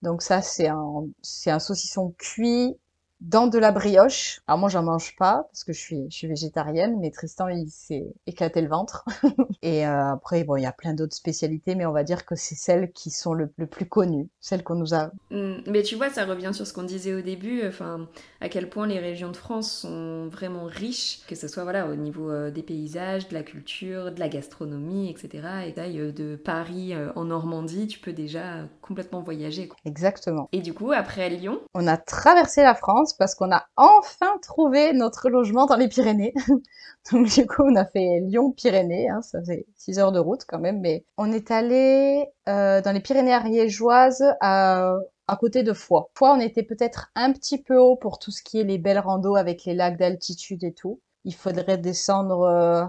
Donc 0.01 0.21
ça, 0.21 0.41
c'est 0.41 0.67
un, 0.67 1.05
c'est 1.21 1.51
un 1.51 1.59
saucisson 1.59 2.13
cuit 2.17 2.77
dans 3.23 3.47
de 3.47 3.57
la 3.57 3.71
brioche. 3.71 4.41
Alors 4.47 4.59
moi, 4.59 4.69
j'en 4.69 4.83
mange 4.83 5.15
pas 5.15 5.47
parce 5.49 5.63
que 5.63 5.71
je 5.71 5.79
suis, 5.79 6.05
je 6.09 6.15
suis 6.15 6.27
végétarienne, 6.27 6.99
mais 6.99 7.09
Tristan, 7.09 7.47
il 7.47 7.69
s'est 7.69 8.05
éclaté 8.27 8.61
le 8.61 8.67
ventre. 8.67 9.05
et 9.61 9.87
euh, 9.87 10.11
après, 10.11 10.43
bon, 10.43 10.57
il 10.57 10.63
y 10.63 10.65
a 10.65 10.73
plein 10.73 10.93
d'autres 10.93 11.15
spécialités, 11.15 11.75
mais 11.75 11.85
on 11.85 11.93
va 11.93 12.03
dire 12.03 12.25
que 12.25 12.35
c'est 12.35 12.55
celles 12.55 12.91
qui 12.91 13.11
sont 13.11 13.33
le, 13.33 13.51
le 13.57 13.65
plus 13.65 13.85
connues, 13.85 14.27
celles 14.41 14.63
qu'on 14.63 14.75
nous 14.75 14.93
a. 14.93 15.11
Mm, 15.31 15.61
mais 15.67 15.83
tu 15.83 15.95
vois, 15.95 16.09
ça 16.09 16.25
revient 16.25 16.51
sur 16.53 16.67
ce 16.67 16.73
qu'on 16.73 16.83
disait 16.83 17.13
au 17.13 17.21
début, 17.21 17.65
enfin, 17.65 18.09
à 18.41 18.49
quel 18.49 18.69
point 18.69 18.87
les 18.87 18.99
régions 18.99 19.31
de 19.31 19.37
France 19.37 19.71
sont 19.71 20.27
vraiment 20.27 20.65
riches, 20.65 21.21
que 21.27 21.35
ce 21.35 21.47
soit 21.47 21.63
voilà 21.63 21.87
au 21.87 21.95
niveau 21.95 22.29
euh, 22.29 22.51
des 22.51 22.63
paysages, 22.63 23.29
de 23.29 23.33
la 23.33 23.43
culture, 23.43 24.11
de 24.11 24.19
la 24.19 24.27
gastronomie, 24.27 25.09
etc. 25.09 25.47
Et 25.65 25.73
taille 25.73 25.99
euh, 25.99 26.11
de 26.11 26.35
Paris 26.35 26.93
en 27.15 27.25
Normandie, 27.25 27.87
tu 27.87 27.99
peux 27.99 28.11
déjà 28.11 28.67
complètement 28.81 29.21
voyager. 29.21 29.69
Quoi. 29.69 29.77
Exactement. 29.85 30.49
Et 30.51 30.61
du 30.61 30.73
coup, 30.73 30.91
après 30.91 31.29
Lyon, 31.29 31.61
on 31.73 31.87
a 31.87 31.95
traversé 31.95 32.61
la 32.61 32.75
France 32.75 33.12
parce 33.17 33.35
qu'on 33.35 33.51
a 33.51 33.65
enfin 33.75 34.37
trouvé 34.41 34.93
notre 34.93 35.29
logement 35.29 35.65
dans 35.65 35.75
les 35.75 35.87
Pyrénées. 35.87 36.33
Donc 37.11 37.27
du 37.27 37.45
coup, 37.47 37.63
on 37.63 37.75
a 37.75 37.85
fait 37.85 38.21
Lyon-Pyrénées, 38.21 39.09
hein, 39.09 39.21
ça 39.21 39.39
faisait 39.39 39.65
6 39.75 39.99
heures 39.99 40.11
de 40.11 40.19
route 40.19 40.45
quand 40.47 40.59
même, 40.59 40.79
mais 40.79 41.05
on 41.17 41.31
est 41.31 41.51
allé 41.51 42.27
euh, 42.47 42.81
dans 42.81 42.91
les 42.91 43.01
Pyrénées 43.01 43.33
ariégeoises 43.33 44.23
à, 44.39 44.97
côté 45.39 45.63
de 45.63 45.73
Foix. 45.73 46.09
Foix, 46.15 46.33
on 46.33 46.39
était 46.39 46.63
peut-être 46.63 47.11
un 47.15 47.33
petit 47.33 47.61
peu 47.61 47.77
haut 47.77 47.95
pour 47.95 48.19
tout 48.19 48.31
ce 48.31 48.43
qui 48.43 48.59
est 48.59 48.63
les 48.63 48.77
belles 48.77 48.99
randos 48.99 49.35
avec 49.35 49.65
les 49.65 49.73
lacs 49.73 49.97
d'altitude 49.97 50.63
et 50.63 50.73
tout. 50.73 51.01
Il 51.25 51.33
faudrait 51.33 51.77
descendre 51.77 52.41
euh, 52.41 52.85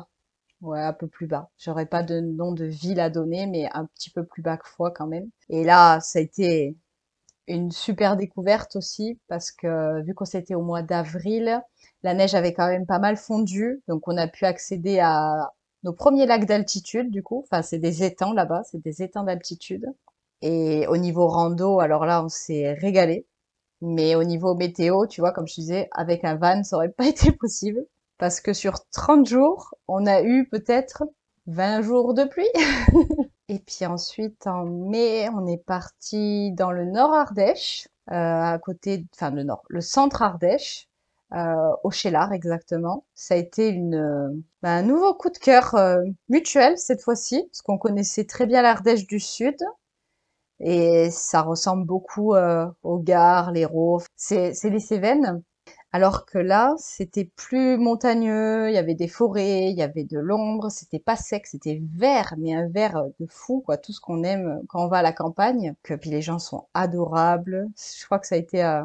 un 0.73 0.93
peu 0.93 1.07
plus 1.07 1.27
bas. 1.27 1.51
J'aurais 1.59 1.87
pas 1.87 2.03
de 2.03 2.21
nom 2.21 2.53
de 2.53 2.65
ville 2.65 3.01
à 3.01 3.11
donner, 3.11 3.47
mais 3.47 3.69
un 3.73 3.87
petit 3.87 4.11
peu 4.11 4.25
plus 4.25 4.43
bas 4.43 4.57
que 4.57 4.69
Foix 4.69 4.91
quand 4.91 5.07
même. 5.07 5.29
Et 5.49 5.65
là, 5.65 6.01
ça 6.01 6.19
a 6.19 6.23
été 6.23 6.77
une 7.47 7.71
super 7.71 8.17
découverte 8.17 8.77
aussi 8.77 9.19
parce 9.29 9.53
que 9.53 10.03
vu 10.03 10.15
qu'on 10.15 10.25
s'était 10.25 10.55
au 10.55 10.63
mois 10.63 10.83
d'avril, 10.83 11.61
la 12.03 12.15
neige 12.15 12.35
avait 12.35 12.55
quand 12.55 12.69
même 12.69 12.87
pas 12.87 12.99
mal 12.99 13.17
fondu, 13.17 13.83
donc 13.89 14.09
on 14.09 14.17
a 14.17 14.29
pu 14.29 14.45
accéder 14.45 14.99
à 15.01 15.53
nos 15.83 15.93
premiers 15.93 16.27
lacs 16.27 16.47
d'altitude 16.47 17.11
du 17.11 17.23
coup. 17.23 17.45
Enfin, 17.51 17.63
c'est 17.63 17.79
des 17.79 18.03
étangs 18.05 18.33
là-bas, 18.33 18.63
c'est 18.65 18.83
des 18.83 19.03
étangs 19.03 19.25
d'altitude. 19.25 19.87
Et 20.43 20.87
au 20.89 20.97
niveau 20.97 21.27
rando, 21.29 21.81
alors 21.81 22.05
là, 22.07 22.23
on 22.25 22.29
s'est 22.29 22.75
régalé. 22.75 23.27
Mais 23.81 24.15
au 24.15 24.25
niveau 24.25 24.55
météo, 24.55 25.07
tu 25.07 25.21
vois, 25.21 25.33
comme 25.33 25.47
je 25.49 25.55
disais, 25.55 25.89
avec 25.93 26.25
un 26.25 26.37
van, 26.37 26.63
ça 26.65 26.77
aurait 26.77 26.91
pas 26.91 27.07
été 27.09 27.33
possible. 27.33 27.85
Parce 28.19 28.41
que 28.41 28.53
sur 28.53 28.75
30 28.91 29.27
jours, 29.27 29.75
on 29.89 30.07
a 30.07 30.23
eu 30.23 30.49
peut-être 30.49 31.05
20 31.47 31.83
jours 31.83 32.15
de 32.15 32.25
pluie. 32.25 32.49
Et 33.49 33.59
puis 33.59 33.85
ensuite, 33.87 34.47
en 34.47 34.65
mai, 34.65 35.29
on 35.31 35.47
est 35.47 35.63
parti 35.65 36.53
dans 36.53 36.71
le 36.73 36.85
Nord 36.87 37.13
Ardèche, 37.15 37.89
euh, 38.11 38.15
à 38.15 38.59
côté, 38.59 39.05
enfin 39.15 39.31
le 39.31 39.43
Nord, 39.45 39.63
le 39.69 39.81
Centre 39.83 40.23
Ardèche, 40.23 40.89
euh, 41.35 41.55
au 41.85 41.91
Chélar 41.91 42.33
exactement. 42.33 43.05
Ça 43.15 43.35
a 43.35 43.37
été 43.39 43.69
une, 43.69 43.95
euh, 43.97 44.31
un 44.63 44.83
nouveau 44.83 45.15
coup 45.15 45.31
de 45.31 45.39
cœur 45.39 45.75
euh, 45.75 46.03
mutuel 46.29 46.79
cette 46.79 47.03
fois-ci, 47.03 47.45
parce 47.51 47.63
qu'on 47.63 47.79
connaissait 47.79 48.25
très 48.25 48.47
bien 48.47 48.63
l'Ardèche 48.63 49.07
du 49.07 49.21
Sud. 49.21 49.57
Et 50.61 51.11
ça 51.11 51.43
ressemble 51.43 51.87
beaucoup 51.87 52.35
euh, 52.35 52.67
aux 52.83 52.99
gares, 52.99 53.53
les 53.53 53.65
Raux. 53.65 54.01
C'est 54.17 54.53
les 54.65 54.81
Cévennes. 54.81 55.43
Alors 55.95 56.27
que 56.27 56.39
là, 56.39 56.75
c'était 56.77 57.31
plus 57.37 57.79
montagneux, 57.79 58.69
il 58.69 58.75
y 58.75 58.79
avait 58.79 58.97
des 58.97 59.07
forêts, 59.07 59.71
il 59.71 59.79
y 59.79 59.83
avait 59.83 60.03
de 60.03 60.19
l'ombre, 60.19 60.69
c'était 60.69 60.99
pas 60.99 61.15
sec, 61.15 61.47
c'était 61.47 61.81
vert, 61.97 62.35
mais 62.37 62.53
un 62.53 62.67
vert 62.69 63.05
de 63.21 63.27
fou, 63.29 63.63
quoi, 63.65 63.77
tout 63.79 63.93
ce 63.93 64.01
qu'on 64.01 64.25
aime 64.25 64.61
quand 64.69 64.85
on 64.85 64.89
va 64.89 64.99
à 64.99 65.03
la 65.03 65.13
campagne. 65.13 65.77
Que, 65.85 65.95
puis 65.95 66.11
les 66.11 66.21
gens 66.21 66.41
sont 66.41 66.67
adorables. 66.75 67.69
Je 67.77 68.05
crois 68.07 68.19
que 68.19 68.27
ça 68.27 68.35
a 68.35 68.39
été 68.39 68.65
euh, 68.65 68.83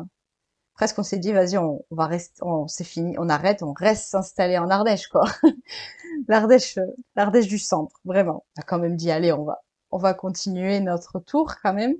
presque 0.76 1.00
on 1.00 1.04
s'est 1.04 1.18
dit 1.18 1.34
vas-y, 1.34 1.58
on, 1.58 1.84
va 1.92 2.06
rester, 2.06 2.44
on 2.44 2.68
c'est 2.68 2.84
fini, 2.84 3.16
on 3.18 3.30
arrête, 3.30 3.64
on 3.64 3.74
reste 3.74 4.10
s'installer 4.10 4.60
en 4.60 4.70
Ardèche, 4.70 5.08
quoi. 5.08 5.26
L'Ardèche, 6.28 6.78
l'Ardèche 7.16 7.48
du 7.48 7.60
centre, 7.60 8.00
vraiment. 8.06 8.46
On 8.58 8.62
a 8.62 8.64
quand 8.64 8.80
même 8.80 8.96
dit 8.96 9.10
allez, 9.12 9.34
on 9.34 9.46
va, 9.46 9.64
on 9.92 9.98
va 9.98 10.14
continuer 10.14 10.80
notre 10.80 11.20
tour 11.20 11.56
quand 11.64 11.74
même. 11.74 11.96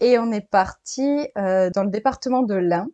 Et 0.00 0.18
on 0.18 0.32
est 0.32 0.48
parti 0.48 1.28
euh, 1.38 1.70
dans 1.70 1.84
le 1.84 1.90
département 1.90 2.42
de 2.42 2.54
l'Ain 2.54 2.88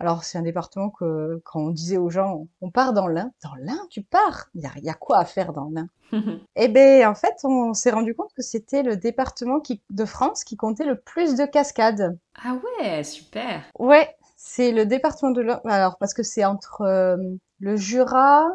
alors, 0.00 0.22
c'est 0.22 0.38
un 0.38 0.42
département 0.42 0.90
que, 0.90 1.42
quand 1.44 1.60
on 1.60 1.70
disait 1.70 1.96
aux 1.96 2.08
gens, 2.08 2.46
on 2.60 2.70
part 2.70 2.92
dans 2.92 3.08
l'Ain. 3.08 3.32
Dans 3.42 3.54
l'Ain, 3.56 3.80
tu 3.90 4.02
pars? 4.02 4.48
Il 4.54 4.62
y, 4.62 4.88
a, 4.88 4.94
quoi 4.94 5.18
à 5.18 5.24
faire 5.24 5.52
dans 5.52 5.70
l'Ain? 5.70 5.88
Eh 6.56 6.68
bien, 6.68 7.10
en 7.10 7.14
fait, 7.14 7.36
on 7.44 7.74
s'est 7.74 7.90
rendu 7.90 8.14
compte 8.14 8.32
que 8.34 8.42
c'était 8.42 8.82
le 8.82 8.96
département 8.96 9.60
qui, 9.60 9.82
de 9.90 10.04
France 10.04 10.44
qui 10.44 10.56
comptait 10.56 10.84
le 10.84 10.98
plus 10.98 11.34
de 11.34 11.44
cascades. 11.44 12.16
Ah 12.42 12.54
ouais, 12.54 13.02
super 13.02 13.62
Ouais, 13.78 14.16
c'est 14.36 14.70
le 14.70 14.86
département 14.86 15.32
de 15.32 15.42
l'Ain. 15.42 15.60
Alors, 15.64 15.98
parce 15.98 16.14
que 16.14 16.22
c'est 16.22 16.44
entre 16.44 16.82
euh, 16.82 17.16
le 17.58 17.76
Jura, 17.76 18.46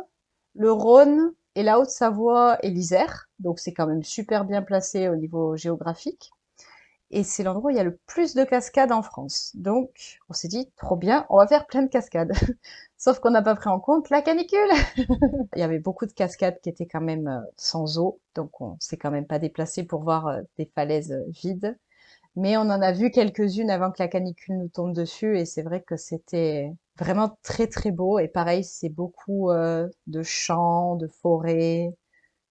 le 0.56 0.72
Rhône 0.72 1.34
et 1.56 1.64
la 1.64 1.78
Haute-Savoie 1.78 2.58
et 2.64 2.70
l'Isère. 2.70 3.30
Donc, 3.40 3.60
c'est 3.60 3.74
quand 3.74 3.88
même 3.88 4.04
super 4.04 4.46
bien 4.46 4.62
placé 4.62 5.10
au 5.10 5.16
niveau 5.18 5.58
géographique 5.58 6.32
et 7.14 7.24
c'est 7.24 7.44
l'endroit 7.44 7.70
où 7.70 7.74
il 7.74 7.78
y 7.78 7.80
a 7.80 7.84
le 7.84 7.98
plus 8.08 8.34
de 8.34 8.44
cascades 8.44 8.92
en 8.92 9.02
France. 9.04 9.52
Donc, 9.56 10.20
on 10.30 10.34
s'est 10.34 10.48
dit, 10.48 10.70
trop 10.78 10.96
bien, 10.96 11.26
on 11.30 11.38
va 11.38 11.48
faire 11.48 11.68
plein 11.68 11.84
de 11.84 11.90
cascades. 11.90 12.32
Sauf 12.98 13.20
qu'on 13.20 13.32
n'a 13.32 13.42
pas 13.42 13.56
pris 13.56 13.70
en 13.70 13.80
compte 13.80 14.10
la 14.10 14.22
canicule. 14.22 14.60
il 15.56 15.60
y 15.60 15.62
avait 15.62 15.80
beaucoup 15.80 16.06
de 16.06 16.12
cascades 16.14 16.60
qui 16.62 16.70
étaient 16.70 16.88
quand 16.88 17.02
même 17.02 17.28
euh, 17.28 17.42
sans 17.58 18.00
eau, 18.00 18.20
donc 18.36 18.62
on 18.62 18.78
s'est 18.80 18.98
quand 18.98 19.12
même 19.12 19.28
pas 19.28 19.40
déplacé 19.40 19.84
pour 19.84 20.04
voir 20.04 20.28
euh, 20.28 20.42
des 20.58 20.66
falaises 20.74 21.12
euh, 21.12 21.24
vides. 21.30 21.78
Mais 22.36 22.58
on 22.58 22.62
en 22.62 22.82
a 22.82 22.92
vu 22.92 23.12
quelques-unes 23.12 23.70
avant 23.70 23.92
que 23.92 24.02
la 24.02 24.08
canicule 24.08 24.58
nous 24.58 24.70
tombe 24.70 24.94
dessus, 24.94 25.38
et 25.38 25.46
c'est 25.46 25.62
vrai 25.62 25.82
que 25.82 25.98
c'était 25.98 26.74
vraiment 26.98 27.38
très 27.44 27.68
très 27.68 27.92
beau. 27.92 28.18
Et 28.18 28.28
pareil, 28.28 28.64
c'est 28.64 28.90
beaucoup 28.90 29.52
de 29.52 30.24
champs, 30.24 30.96
de 30.96 31.08
forêts, 31.08 31.94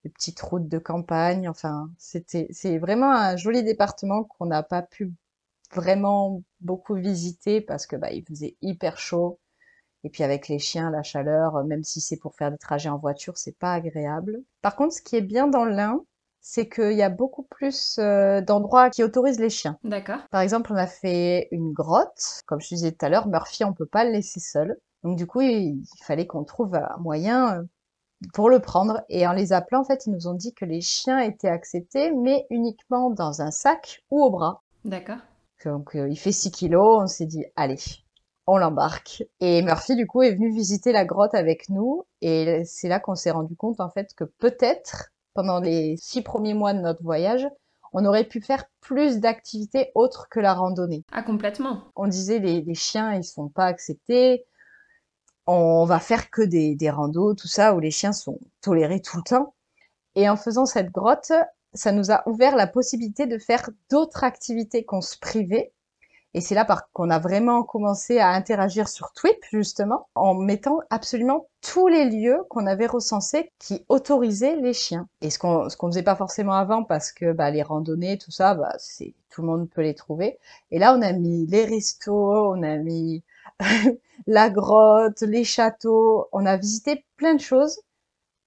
des 0.05 0.11
petites 0.11 0.41
routes 0.41 0.69
de 0.69 0.79
campagne. 0.79 1.49
Enfin, 1.49 1.91
c'était, 1.99 2.49
c'est 2.51 2.79
vraiment 2.79 3.13
un 3.13 3.37
joli 3.37 3.63
département 3.63 4.25
qu'on 4.25 4.47
n'a 4.47 4.63
pas 4.63 4.83
pu 4.83 5.13
vraiment 5.75 6.43
beaucoup 6.61 6.95
visiter 6.95 7.61
parce 7.61 7.87
que 7.87 7.97
bah, 7.97 8.11
il 8.13 8.25
faisait 8.25 8.57
hyper 8.63 8.99
chaud. 8.99 9.39
Et 10.05 10.11
puis 10.11 10.25
avec 10.25 10.49
les 10.49 10.59
chiens, 10.59 10.91
la 10.91 11.03
chaleur, 11.03 11.65
même 11.65 11.85
si 11.85 12.01
c'est 12.01 12.17
pour 12.17 12.35
faire 12.35 12.51
des 12.51 12.59
trajets 12.59 12.89
en 12.89 12.99
voiture, 12.99 13.39
c'est 13.39 13.57
pas 13.57 13.73
agréable. 13.73 14.43
Par 14.61 14.75
contre, 14.75 14.95
ce 14.95 15.03
qui 15.03 15.17
est 15.17 15.23
bien 15.23 15.47
dans 15.47 15.65
l'Ain, 15.65 16.05
c'est 16.41 16.69
qu'il 16.69 16.95
y 16.95 17.03
a 17.03 17.09
beaucoup 17.09 17.45
plus 17.45 17.99
euh, 17.99 18.41
d'endroits 18.41 18.91
qui 18.91 19.05
autorisent 19.05 19.39
les 19.39 19.49
chiens. 19.49 19.79
D'accord. 19.85 20.19
Par 20.33 20.41
exemple, 20.41 20.73
on 20.73 20.77
a 20.77 20.89
fait 20.89 21.47
une 21.53 21.73
grotte. 21.73 22.43
Comme 22.47 22.61
je 22.61 22.69
disais 22.69 22.91
tout 22.91 23.07
à 23.07 23.09
l'heure, 23.09 23.29
Murphy, 23.29 23.65
on 23.65 23.73
peut 23.73 23.87
pas 23.87 24.05
le 24.05 24.11
laisser 24.11 24.41
seul. 24.41 24.77
Donc 25.05 25.17
du 25.17 25.27
coup, 25.27 25.41
il, 25.41 25.83
il 25.83 26.05
fallait 26.05 26.27
qu'on 26.27 26.43
trouve 26.43 26.75
un 26.75 26.97
moyen 26.99 27.59
euh, 27.59 27.63
pour 28.33 28.51
le 28.51 28.61
prendre. 28.61 29.03
Et 29.09 29.27
en 29.27 29.33
les 29.33 29.53
appelant, 29.53 29.81
en 29.81 29.85
fait, 29.85 30.07
ils 30.07 30.13
nous 30.13 30.27
ont 30.29 30.35
dit 30.35 30.55
que 30.55 30.65
les 30.65 30.81
chiens 30.81 31.19
étaient 31.19 31.49
acceptés, 31.49 32.13
mais 32.13 32.47
uniquement 32.51 33.11
dans 33.11 33.43
un 33.43 33.51
sac 33.51 34.03
ou 34.11 34.23
au 34.23 34.31
bras. 34.31 34.63
D'accord. 34.85 35.19
Donc, 35.65 35.95
euh, 35.95 36.09
il 36.09 36.17
fait 36.17 36.33
6 36.33 36.51
kilos. 36.51 37.03
On 37.03 37.07
s'est 37.07 37.27
dit, 37.27 37.45
allez, 37.57 37.79
on 38.47 38.57
l'embarque. 38.57 39.25
Et 39.41 39.63
Murphy, 39.63 39.97
du 39.97 40.07
coup, 40.07 40.23
est 40.23 40.35
venu 40.35 40.51
visiter 40.51 40.93
la 40.93 41.05
grotte 41.05 41.35
avec 41.35 41.69
nous. 41.69 42.05
Et 42.21 42.63
c'est 42.65 42.89
là 42.89 43.01
qu'on 43.01 43.15
s'est 43.15 43.31
rendu 43.31 43.57
compte, 43.57 43.81
en 43.81 43.91
fait, 43.91 44.15
que 44.15 44.25
peut-être, 44.25 45.11
pendant 45.35 45.61
les 45.61 45.97
six 45.99 46.23
premiers 46.23 46.55
mois 46.55 46.75
de 46.75 46.81
notre 46.81 47.03
voyage, 47.03 47.47
on 47.93 48.05
aurait 48.05 48.25
pu 48.25 48.41
faire 48.41 48.65
plus 48.81 49.21
d'activités 49.21 49.93
autres 49.95 50.29
que 50.31 50.41
la 50.41 50.55
randonnée. 50.55 51.05
Ah, 51.13 51.23
complètement. 51.23 51.85
On 51.95 52.07
disait, 52.07 52.39
les, 52.39 52.63
les 52.63 52.75
chiens, 52.75 53.15
ils 53.15 53.25
sont 53.25 53.49
pas 53.49 53.67
acceptés 53.67 54.47
on 55.47 55.85
va 55.85 56.01
faire 56.01 56.31
que 56.31 56.43
des, 56.43 56.75
des 56.75 56.91
randos, 56.91 57.35
tout 57.35 57.49
ça, 57.49 57.75
où 57.75 57.81
les 57.81 57.91
chiens 57.91 58.13
sont 58.13 58.39
tolérés 58.61 59.01
tout 59.01 59.17
le 59.17 59.23
temps. 59.23 59.55
Et 60.15 60.29
en 60.29 60.37
faisant 60.37 60.67
cette 60.67 60.91
grotte, 60.91 61.33
ça 61.75 61.93
nous 61.93 62.11
a 62.11 62.23
ouvert 62.29 62.57
la 62.57 62.67
possibilité 62.67 63.27
de 63.27 63.39
faire 63.39 63.71
d'autres 63.91 64.25
activités 64.25 64.85
qu'on 64.85 65.01
se 65.01 65.19
privait. 65.19 65.73
Et 66.35 66.41
c'est 66.41 66.55
là 66.55 66.67
qu'on 66.95 67.11
a 67.11 67.19
vraiment 67.19 67.63
commencé 67.63 68.19
à 68.19 68.31
interagir 68.31 68.89
sur 68.89 69.13
Twip, 69.13 69.37
justement, 69.51 70.09
en 70.15 70.35
mettant 70.35 70.81
absolument 70.89 71.47
tous 71.61 71.89
les 71.89 72.07
lieux 72.09 72.39
qu'on 72.49 72.67
avait 72.67 72.87
recensés 72.87 73.53
qui 73.59 73.85
autorisaient 73.91 74.57
les 74.57 74.73
chiens. 74.73 75.09
Et 75.21 75.29
ce 75.29 75.39
qu'on 75.39 75.69
qu'on 75.79 75.89
faisait 75.89 76.03
pas 76.03 76.17
forcément 76.17 76.55
avant, 76.55 76.85
parce 76.85 77.13
que 77.13 77.33
bah, 77.33 77.51
les 77.51 77.63
randonnées, 77.63 78.17
tout 78.17 78.31
ça, 78.31 78.55
bah, 78.55 78.75
c'est 78.79 79.15
tout 79.31 79.43
le 79.43 79.49
monde 79.49 79.69
peut 79.69 79.83
les 79.83 79.95
trouver. 79.95 80.39
Et 80.71 80.79
là, 80.79 80.95
on 80.97 81.03
a 81.03 81.13
mis 81.13 81.47
les 81.47 81.67
restos, 81.67 82.55
on 82.55 82.63
a 82.63 82.77
mis 82.79 83.23
la 84.27 84.51
grotte, 84.51 85.21
les 85.23 85.45
châteaux. 85.45 86.29
On 86.33 86.47
a 86.47 86.57
visité 86.57 87.05
plein 87.17 87.35
de 87.35 87.41
choses. 87.41 87.81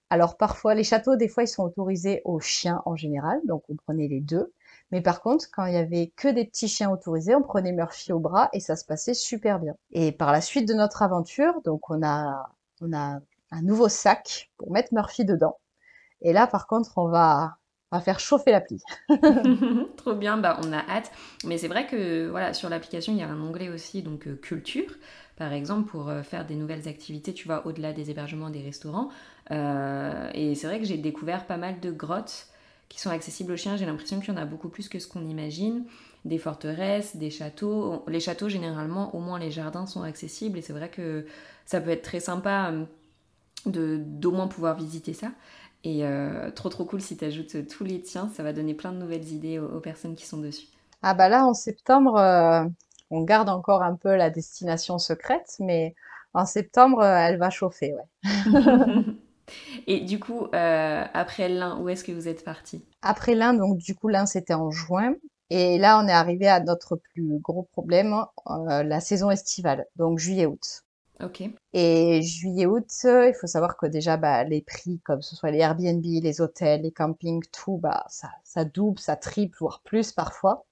Alors 0.10 0.38
parfois, 0.38 0.76
les 0.76 0.84
châteaux, 0.84 1.16
des 1.16 1.28
fois, 1.28 1.44
ils 1.44 1.48
sont 1.48 1.64
autorisés 1.64 2.22
aux 2.26 2.40
chiens 2.40 2.82
en 2.86 2.96
général, 2.96 3.40
donc 3.46 3.64
on 3.70 3.76
prenait 3.76 4.08
les 4.08 4.22
deux. 4.22 4.54
Mais 4.92 5.02
par 5.02 5.22
contre, 5.22 5.46
quand 5.52 5.66
il 5.66 5.74
y 5.74 5.78
avait 5.78 6.14
que 6.16 6.28
des 6.28 6.46
petits 6.46 6.68
chiens 6.68 6.92
autorisés, 6.92 7.36
on 7.36 7.42
prenait 7.42 7.72
Murphy 7.72 8.14
au 8.14 8.20
bras 8.20 8.50
et 8.54 8.60
ça 8.60 8.76
se 8.76 8.86
passait 8.86 9.16
super 9.16 9.60
bien. 9.60 9.76
Et 9.92 10.12
par 10.12 10.32
la 10.32 10.42
suite 10.42 10.68
de 10.68 10.74
notre 10.76 11.02
aventure, 11.02 11.62
donc 11.64 11.90
on 11.90 12.04
a, 12.04 12.50
on 12.82 12.94
a 12.94 13.20
un 13.52 13.62
nouveau 13.64 13.90
sac 13.90 14.52
pour 14.58 14.72
mettre 14.72 14.94
Murphy 14.94 15.26
dedans. 15.26 15.58
Et 16.22 16.34
là, 16.34 16.48
par 16.48 16.68
contre, 16.68 16.98
on 16.98 17.08
va, 17.08 17.58
on 17.92 17.98
va 17.98 18.02
faire 18.04 18.20
chauffer 18.20 18.52
l'appli. 18.52 18.82
Trop 19.98 20.14
bien, 20.16 20.38
bah 20.38 20.60
on 20.64 20.72
a 20.74 20.80
hâte. 20.80 21.12
Mais 21.44 21.58
c'est 21.58 21.68
vrai 21.68 21.88
que 21.88 22.28
voilà, 22.30 22.54
sur 22.54 22.70
l'application, 22.70 23.14
il 23.14 23.20
y 23.20 23.24
a 23.24 23.30
un 23.30 23.42
onglet 23.42 23.70
aussi, 23.70 24.02
donc 24.02 24.28
euh, 24.28 24.36
culture, 24.36 24.90
par 25.36 25.54
exemple, 25.54 25.90
pour 25.90 26.10
euh, 26.10 26.24
faire 26.24 26.46
des 26.46 26.56
nouvelles 26.56 26.88
activités, 26.88 27.34
tu 27.34 27.48
vois, 27.48 27.66
au-delà 27.66 27.94
des 27.94 28.12
hébergements, 28.12 28.50
des 28.50 28.62
restaurants. 28.62 29.10
Euh, 29.52 30.30
et 30.34 30.56
c'est 30.56 30.68
vrai 30.68 30.80
que 30.80 30.86
j'ai 30.86 30.98
découvert 30.98 31.46
pas 31.46 31.58
mal 31.58 31.80
de 31.80 31.92
grottes 31.92 32.48
qui 32.90 33.00
sont 33.00 33.10
accessibles 33.10 33.52
aux 33.54 33.58
chiens. 33.58 33.78
J'ai 33.78 33.86
l'impression 33.86 34.20
qu'il 34.20 34.34
y 34.34 34.38
en 34.38 34.42
a 34.42 34.46
beaucoup 34.46 34.70
plus 34.70 34.90
que 34.90 35.00
ce 35.00 35.08
qu'on 35.08 35.28
imagine. 35.28 35.86
Des 36.24 36.38
forteresses, 36.38 37.16
des 37.18 37.30
châteaux. 37.30 38.04
Les 38.08 38.20
châteaux, 38.20 38.50
généralement, 38.50 39.16
au 39.16 39.20
moins 39.20 39.40
les 39.40 39.52
jardins 39.52 39.86
sont 39.86 40.04
accessibles. 40.04 40.58
Et 40.58 40.62
c'est 40.62 40.74
vrai 40.74 40.90
que 40.90 41.26
ça 41.66 41.82
peut 41.82 41.90
être 41.92 42.04
très 42.04 42.20
sympa 42.20 42.72
d'au 43.66 44.32
moins 44.32 44.48
pouvoir 44.48 44.76
visiter 44.76 45.14
ça. 45.14 45.32
Et 45.86 46.04
euh, 46.04 46.50
trop 46.50 46.70
trop 46.70 46.84
cool 46.84 47.00
si 47.00 47.16
tu 47.16 47.24
ajoutes 47.26 47.68
tous 47.68 47.84
les 47.84 48.02
tiens, 48.02 48.28
ça 48.34 48.42
va 48.42 48.54
donner 48.54 48.74
plein 48.74 48.92
de 48.92 48.98
nouvelles 48.98 49.32
idées 49.32 49.60
aux, 49.60 49.80
personnes 49.80 50.16
qui 50.16 50.26
sont 50.26 50.40
dessus. 50.40 50.68
Ah 51.04 51.14
bah 51.14 51.30
là 51.30 51.46
en 51.46 51.54
septembre, 51.54 52.18
euh, 52.18 52.66
on 53.12 53.22
garde 53.22 53.50
encore 53.50 53.84
un 53.84 53.96
peu 53.96 54.16
la 54.16 54.32
destination 54.32 54.98
secrète, 54.98 55.56
mais 55.60 55.94
en 56.34 56.48
septembre, 56.48 57.02
euh, 57.02 57.16
elle 57.16 57.38
va 57.38 57.52
chauffer, 57.52 57.94
ouais. 57.94 58.24
Et 59.86 60.00
du 60.00 60.20
coup, 60.20 60.48
après 60.54 61.50
l'Ain, 61.50 61.78
où 61.80 61.88
est-ce 61.88 62.04
que 62.04 62.12
vous 62.12 62.28
êtes 62.28 62.44
parti 62.44 62.84
Après 63.04 63.36
l'Ain, 63.36 63.54
donc 63.54 63.78
du 63.78 63.94
coup 63.94 64.08
l'Ain 64.08 64.26
c'était 64.26 64.56
en 64.56 64.72
juin. 64.72 65.14
Et 65.52 65.78
là, 65.78 66.02
on 66.04 66.08
est 66.08 66.12
arrivé 66.12 66.48
à 66.48 66.60
notre 66.62 66.96
plus 66.96 67.38
gros 67.42 67.70
problème, 67.74 68.26
la 68.48 69.00
saison 69.00 69.30
estivale, 69.30 69.86
donc 69.98 70.18
juillet-août. 70.18 70.85
Et 71.74 72.22
juillet-août, 72.22 72.88
il 73.04 73.34
faut 73.40 73.48
savoir 73.48 73.78
que 73.78 73.86
déjà, 73.86 74.18
bah, 74.18 74.44
les 74.44 74.62
prix, 74.62 75.00
comme 75.04 75.22
ce 75.22 75.36
soit 75.36 75.52
les 75.52 75.60
Airbnb, 75.60 76.04
les 76.04 76.42
hôtels, 76.42 76.82
les 76.82 76.92
campings, 76.92 77.44
tout, 77.52 77.78
bah, 77.78 78.06
ça, 78.10 78.30
ça 78.44 78.66
double, 78.66 79.00
ça 79.00 79.16
triple, 79.16 79.58
voire 79.60 79.82
plus 79.84 80.12
parfois. 80.12 80.66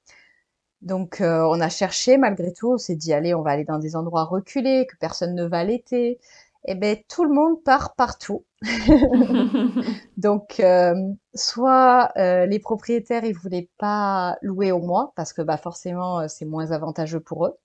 Donc, 0.82 1.22
euh, 1.22 1.44
on 1.50 1.62
a 1.62 1.70
cherché 1.70 2.18
malgré 2.18 2.54
tout, 2.54 2.74
on 2.74 2.78
s'est 2.78 2.96
dit, 2.96 3.14
allez, 3.14 3.34
on 3.34 3.42
va 3.42 3.52
aller 3.52 3.64
dans 3.64 3.80
des 3.80 3.96
endroits 3.96 4.26
reculés, 4.26 4.86
que 4.88 4.98
personne 4.98 5.34
ne 5.36 5.46
va 5.46 5.64
l'été. 5.64 6.20
Et 6.66 6.72
eh 6.72 6.76
ben, 6.76 6.98
tout 7.10 7.26
le 7.26 7.34
monde 7.34 7.62
part 7.64 7.94
partout. 7.96 8.46
Donc, 10.18 10.60
euh, 10.62 10.94
soit 11.36 12.12
euh, 12.18 12.46
les 12.46 12.60
propriétaires, 12.60 13.26
ils 13.26 13.36
voulaient 13.36 13.70
pas 13.78 14.38
louer 14.42 14.72
au 14.72 14.80
mois 14.80 15.12
parce 15.18 15.34
que 15.34 15.42
bah 15.42 15.58
forcément, 15.58 16.26
c'est 16.30 16.46
moins 16.46 16.72
avantageux 16.72 17.20
pour 17.20 17.46
eux. 17.48 17.58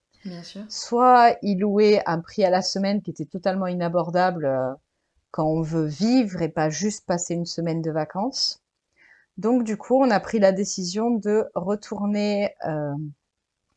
Soit 0.68 1.36
ils 1.42 1.58
louaient 1.58 2.02
un 2.06 2.20
prix 2.20 2.44
à 2.44 2.50
la 2.50 2.62
semaine 2.62 3.02
qui 3.02 3.10
était 3.10 3.24
totalement 3.24 3.66
inabordable 3.66 4.46
euh, 4.46 4.72
quand 5.30 5.46
on 5.46 5.62
veut 5.62 5.86
vivre 5.86 6.42
et 6.42 6.48
pas 6.48 6.70
juste 6.70 7.06
passer 7.06 7.34
une 7.34 7.46
semaine 7.46 7.82
de 7.82 7.90
vacances. 7.90 8.62
Donc 9.36 9.62
du 9.62 9.76
coup, 9.76 9.94
on 9.94 10.10
a 10.10 10.20
pris 10.20 10.40
la 10.40 10.52
décision 10.52 11.10
de 11.10 11.46
retourner 11.54 12.54
euh, 12.66 12.94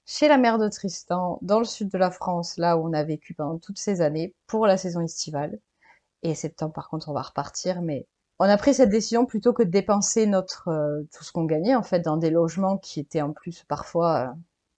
chez 0.05 0.27
la 0.27 0.37
mère 0.37 0.57
de 0.57 0.67
Tristan, 0.67 1.37
dans 1.41 1.59
le 1.59 1.65
sud 1.65 1.89
de 1.89 1.97
la 1.97 2.11
France, 2.11 2.57
là 2.57 2.77
où 2.77 2.87
on 2.87 2.93
a 2.93 3.03
vécu 3.03 3.33
pendant 3.33 3.59
toutes 3.59 3.77
ces 3.77 4.01
années, 4.01 4.33
pour 4.47 4.65
la 4.65 4.77
saison 4.77 5.01
estivale. 5.01 5.59
Et 6.23 6.35
septembre, 6.35 6.73
par 6.73 6.89
contre, 6.89 7.09
on 7.09 7.13
va 7.13 7.21
repartir, 7.21 7.81
mais 7.81 8.07
on 8.39 8.45
a 8.45 8.57
pris 8.57 8.73
cette 8.73 8.89
décision 8.89 9.25
plutôt 9.25 9.53
que 9.53 9.63
de 9.63 9.69
dépenser 9.69 10.25
notre 10.25 10.69
euh, 10.69 11.03
tout 11.15 11.23
ce 11.23 11.31
qu'on 11.31 11.45
gagnait 11.45 11.75
en 11.75 11.83
fait 11.83 11.99
dans 11.99 12.17
des 12.17 12.31
logements 12.31 12.77
qui 12.77 12.99
étaient 12.99 13.21
en 13.21 13.33
plus 13.33 13.63
parfois 13.67 14.33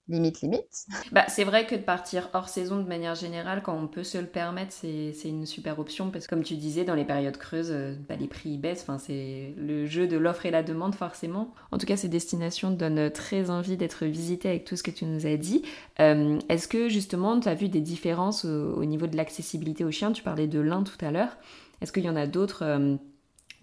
limite 0.10 0.42
limite. 0.42 0.86
Bah, 1.12 1.26
c'est 1.28 1.44
vrai 1.46 1.66
que 1.66 1.76
de 1.76 1.82
partir 1.82 2.30
hors 2.34 2.50
saison 2.50 2.78
de 2.78 2.88
manière 2.88 3.16
générale, 3.16 3.62
quand 3.63 3.76
on 3.76 3.88
peut 3.88 4.04
se 4.04 4.18
le 4.18 4.26
permettre, 4.26 4.74
c'est 4.74 5.13
une 5.24 5.46
super 5.46 5.80
option 5.80 6.10
parce 6.12 6.26
que 6.26 6.30
comme 6.36 6.44
tu 6.44 6.56
disais, 6.56 6.84
dans 6.84 6.96
les 6.96 7.06
périodes 7.06 7.38
creuses, 7.38 7.72
euh, 7.72 7.96
bah, 8.10 8.16
les 8.16 8.28
prix 8.28 8.58
baissent. 8.58 8.82
Enfin, 8.84 9.00
c'est 9.00 9.54
le 9.58 9.86
jeu 9.86 10.08
de 10.08 10.18
l'offre 10.18 10.46
et 10.46 10.52
la 10.52 10.63
demande 10.63 10.96
forcément. 10.96 11.54
En 11.72 11.78
tout 11.78 11.86
cas, 11.86 11.96
ces 11.96 12.10
destinations 12.10 12.72
donnent 12.72 13.10
très 13.12 13.50
envie 13.50 13.78
d'être 13.78 14.06
visitées 14.06 14.50
avec 14.50 14.66
tout 14.66 14.76
ce 14.76 14.84
que 14.84 14.92
tu 14.92 15.06
nous 15.06 15.26
as 15.26 15.38
dit. 15.38 15.63
Euh, 16.00 16.39
est-ce 16.50 16.68
que 16.68 16.89
justement, 16.89 17.39
tu 17.39 17.48
as 17.48 17.56
vu 17.56 17.70
des 17.70 17.82
différences 17.82 18.46
au, 18.46 18.84
niveau 18.84 19.08
de 19.08 19.16
l'accessibilité 19.16 19.86
aux 19.86 19.92
chiens? 19.92 20.12
Tu 20.12 20.24
parlais 20.24 20.48
de 20.48 20.60
l'un 20.60 20.84
tout 20.84 21.04
à 21.06 21.12
l'heure. 21.12 21.38
Est-ce 21.82 21.92
qu'il 21.92 22.04
y 22.04 22.10
en 22.10 22.16
a 22.16 22.28
d'autres 22.28 22.63
euh, 22.63 22.96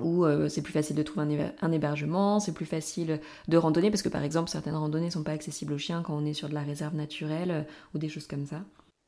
où 0.03 0.25
euh, 0.25 0.49
c'est 0.49 0.63
plus 0.63 0.73
facile 0.73 0.97
de 0.97 1.03
trouver 1.03 1.53
un, 1.61 1.73
hébergement, 1.73 2.41
c'est 2.41 2.53
plus 2.53 2.67
facile 2.67 3.21
de 3.49 3.57
randonner, 3.57 3.91
parce 3.91 4.03
que 4.03 4.09
par 4.09 4.23
exemple 4.23 4.51
certaines 4.51 4.77
randonnées 4.77 5.07
ne 5.07 5.11
sont 5.11 5.23
pas 5.23 5.33
accessibles 5.33 5.73
aux 5.73 5.79
chiens 5.79 6.03
quand 6.03 6.15
on 6.15 6.25
est 6.25 6.33
sur 6.33 6.49
de 6.49 6.55
la 6.55 6.63
réserve 6.63 6.95
naturelle 6.95 7.51
euh, 7.51 7.63
ou 7.95 7.99
des 7.99 8.09
choses 8.09 8.27
comme 8.27 8.47
ça. 8.47 8.63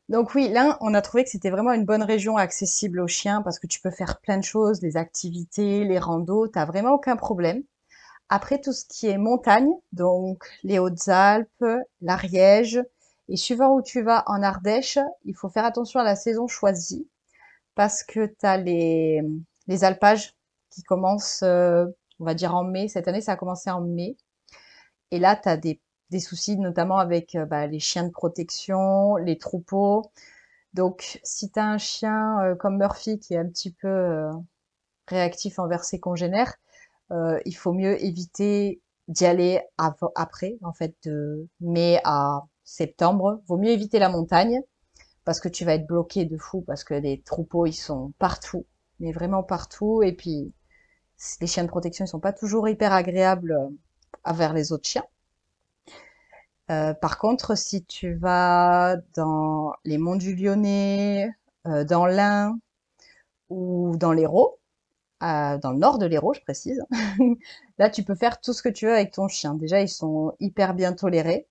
Donc 0.08 0.34
oui, 0.34 0.48
là, 0.48 0.76
on 0.80 0.94
a 0.94 1.00
trouvé 1.02 1.24
que 1.24 1.30
c'était 1.30 1.50
vraiment 1.50 1.72
une 1.72 1.84
bonne 1.84 2.02
région 2.02 2.36
accessible 2.36 3.00
aux 3.00 3.08
chiens 3.08 3.40
parce 3.42 3.58
que 3.58 3.66
tu 3.66 3.80
peux 3.80 3.90
faire 3.90 4.20
plein 4.20 4.36
de 4.36 4.44
choses, 4.44 4.82
les 4.82 4.96
activités, 4.96 5.84
les 5.84 5.98
randos, 5.98 6.48
t'as 6.48 6.64
vraiment 6.66 6.92
aucun 6.92 7.16
problème. 7.16 7.62
Après, 8.28 8.60
tout 8.60 8.72
ce 8.72 8.84
qui 8.86 9.08
est 9.08 9.18
montagne, 9.18 9.70
donc 9.92 10.44
les 10.62 10.78
Hautes-Alpes, 10.78 11.64
l'Ariège, 12.00 12.82
et 13.28 13.36
suivant 13.36 13.74
où 13.74 13.82
tu 13.82 14.02
vas 14.02 14.24
en 14.26 14.42
Ardèche, 14.42 14.98
il 15.24 15.34
faut 15.34 15.48
faire 15.48 15.64
attention 15.64 16.00
à 16.00 16.04
la 16.04 16.16
saison 16.16 16.48
choisie 16.48 17.08
parce 17.74 18.02
que 18.02 18.26
tu 18.26 18.46
as 18.46 18.58
les, 18.58 19.22
les 19.66 19.84
alpages 19.84 20.34
qui 20.72 20.82
commence, 20.82 21.42
euh, 21.42 21.86
on 22.20 22.24
va 22.24 22.34
dire 22.34 22.54
en 22.54 22.64
mai. 22.64 22.88
Cette 22.88 23.08
année, 23.08 23.20
ça 23.20 23.32
a 23.32 23.36
commencé 23.36 23.70
en 23.70 23.80
mai. 23.80 24.16
Et 25.10 25.18
là, 25.18 25.36
tu 25.36 25.48
as 25.48 25.56
des, 25.56 25.80
soucis, 26.20 26.58
notamment 26.58 26.98
avec 26.98 27.34
euh, 27.34 27.46
bah, 27.46 27.66
les 27.66 27.80
chiens 27.80 28.04
de 28.04 28.10
protection, 28.10 29.16
les 29.16 29.38
troupeaux. 29.38 30.10
Donc, 30.74 31.20
si 31.22 31.50
tu 31.50 31.58
as 31.60 31.66
un 31.66 31.78
chien 31.78 32.40
euh, 32.42 32.54
comme 32.54 32.78
Murphy 32.78 33.18
qui 33.18 33.34
est 33.34 33.38
un 33.38 33.48
petit 33.48 33.72
peu 33.72 34.28
réactif 35.08 35.58
envers 35.58 35.84
ses 35.84 36.00
congénères, 36.00 36.54
il 37.44 37.54
faut 37.54 37.74
mieux 37.74 38.02
éviter 38.02 38.80
d'y 39.08 39.26
aller 39.26 39.60
après, 40.14 40.56
en 40.62 40.72
fait, 40.72 40.94
de 41.04 41.46
mai 41.60 42.00
à 42.04 42.44
septembre. 42.64 43.42
Vaut 43.46 43.58
mieux 43.58 43.70
éviter 43.70 43.98
la 43.98 44.08
montagne 44.08 44.62
parce 45.24 45.40
que 45.40 45.48
tu 45.48 45.64
vas 45.64 45.74
être 45.74 45.86
bloqué 45.86 46.24
de 46.24 46.36
fou 46.36 46.62
parce 46.62 46.84
que 46.84 46.94
les 46.94 47.20
troupeaux, 47.22 47.66
ils 47.66 47.74
sont 47.74 48.12
partout, 48.18 48.66
mais 49.00 49.12
vraiment 49.12 49.42
partout. 49.42 50.02
Et 50.02 50.12
puis, 50.12 50.52
les 51.40 51.46
chiens 51.46 51.64
de 51.64 51.68
protection 51.68 52.04
ne 52.04 52.08
sont 52.08 52.20
pas 52.20 52.32
toujours 52.32 52.68
hyper 52.68 52.92
agréables 52.92 53.52
euh, 53.52 53.68
envers 54.24 54.52
les 54.52 54.72
autres 54.72 54.88
chiens. 54.88 55.04
Euh, 56.70 56.94
par 56.94 57.18
contre, 57.18 57.56
si 57.56 57.84
tu 57.84 58.14
vas 58.14 58.96
dans 59.14 59.74
les 59.84 59.98
monts 59.98 60.16
du 60.16 60.34
Lyonnais, 60.34 61.30
euh, 61.66 61.84
dans 61.84 62.06
l'Ain 62.06 62.58
ou 63.50 63.96
dans 63.96 64.12
l'Hérault, 64.12 64.58
dans 65.20 65.70
le 65.70 65.78
nord 65.78 65.98
de 65.98 66.06
l'Hérault, 66.06 66.34
je 66.34 66.40
précise, 66.40 66.82
là 67.78 67.88
tu 67.88 68.02
peux 68.02 68.16
faire 68.16 68.40
tout 68.40 68.52
ce 68.52 68.60
que 68.60 68.68
tu 68.68 68.86
veux 68.86 68.92
avec 68.92 69.12
ton 69.12 69.28
chien. 69.28 69.54
Déjà, 69.54 69.80
ils 69.80 69.88
sont 69.88 70.34
hyper 70.40 70.74
bien 70.74 70.92
tolérés. 70.94 71.46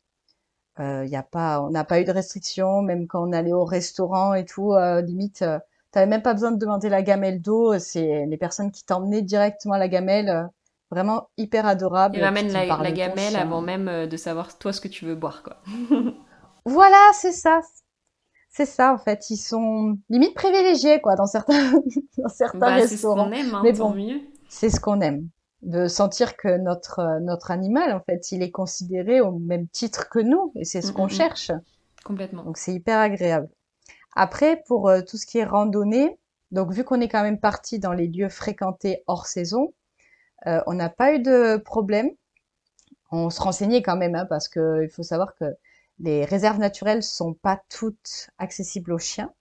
on 0.78 1.70
n'a 1.72 1.84
pas 1.86 2.02
eu 2.02 2.04
de 2.04 2.12
restrictions, 2.12 2.82
même 2.82 3.08
quand 3.08 3.26
on 3.26 3.32
allait 3.32 3.54
au 3.54 3.64
restaurant 3.64 4.34
et 4.34 4.44
tout, 4.44 4.74
limite 5.06 5.46
T'avais 5.92 6.08
même 6.08 6.22
pas 6.22 6.34
besoin 6.34 6.52
de 6.52 6.58
demander 6.58 6.90
la 6.90 7.02
gamelle 7.02 7.42
d'eau. 7.42 7.78
C'est 7.78 8.26
les 8.26 8.38
personnes 8.38 8.72
qui 8.72 8.86
t'emmenaient 8.86 9.22
directement 9.22 9.78
la 9.78 9.88
gamelle. 9.88 10.50
Vraiment 10.90 11.30
hyper 11.38 11.66
adorable. 11.66 12.18
Ils 12.18 12.24
ramènent 12.24 12.52
la, 12.52 12.92
gamelle 12.92 13.38
avant 13.38 13.62
même 13.62 13.88
euh, 13.88 14.08
de 14.08 14.18
savoir 14.18 14.58
toi 14.58 14.74
ce 14.74 14.82
que 14.82 14.90
tu 14.90 15.06
veux 15.06 15.16
boire, 15.16 15.42
quoi. 15.42 15.62
voilà, 16.66 17.12
c'est 17.14 17.32
ça. 17.32 17.62
C'est 18.50 18.66
ça, 18.66 18.94
en 18.94 18.98
fait. 18.98 19.30
Ils 19.30 19.38
sont 19.38 19.98
limite 20.10 20.34
privilégiés, 20.36 21.00
quoi, 21.00 21.16
dans 21.16 21.26
certains, 21.26 21.72
dans 22.18 22.28
certains 22.28 22.60
bah, 22.60 22.76
restaurants. 22.76 23.30
C'est 23.30 23.38
ce 23.38 23.42
qu'on 23.42 23.48
aime, 23.48 23.56
hein, 23.56 23.62
Mais 23.64 23.72
bon, 23.72 23.94
mieux. 23.94 24.20
C'est 24.50 24.70
ce 24.70 24.82
qu'on 24.82 25.00
aime. 25.00 25.30
De 25.62 25.88
sentir 25.88 26.36
que 26.36 26.58
notre, 26.58 27.00
euh, 27.00 27.20
notre 27.22 27.52
animal, 27.52 27.94
en 27.94 28.02
fait, 28.02 28.34
il 28.34 28.44
est 28.44 28.52
considéré 28.52 29.22
au 29.22 29.32
même 29.40 29.70
titre 29.70 30.10
que 30.10 30.20
nous. 30.20 30.52
Et 30.56 30.66
c'est 30.66 30.82
ce 30.82 30.92
mm, 30.92 30.94
qu'on 30.94 31.04
mm, 31.04 31.08
mm. 31.08 31.10
cherche. 31.12 31.52
Complètement. 32.04 32.44
Donc, 32.44 32.58
c'est 32.58 32.74
hyper 32.74 33.00
agréable. 33.00 33.48
Après, 34.14 34.64
pour 34.68 34.90
euh, 34.90 35.02
tout 35.02 35.18
ce 35.18 35.26
qui 35.26 35.38
est 35.38 35.46
randonnée, 35.46 36.18
donc 36.52 36.72
vu 36.72 36.84
qu'on 36.84 37.02
est 37.02 37.08
quand 37.10 37.24
même 37.24 37.40
parti 37.40 37.80
dans 37.80 37.94
les 37.94 38.08
lieux 38.08 38.30
fréquentés 38.30 39.04
hors 39.08 39.26
saison, 39.26 39.74
euh, 40.48 40.62
on 40.68 40.74
n'a 40.74 40.90
pas 40.90 41.14
eu 41.14 41.20
de 41.20 41.58
problème. 41.58 42.12
On 43.12 43.30
se 43.30 43.42
renseignait 43.42 43.82
quand 43.82 43.98
même, 43.98 44.16
hein, 44.16 44.26
parce 44.26 44.48
qu'il 44.50 44.90
faut 44.92 45.04
savoir 45.04 45.36
que 45.36 45.46
les 46.00 46.26
réserves 46.26 46.60
naturelles 46.60 47.04
sont 47.04 47.34
pas 47.34 47.62
toutes 47.70 48.30
accessibles 48.38 48.94
aux 48.94 49.00
chiens. 49.00 49.32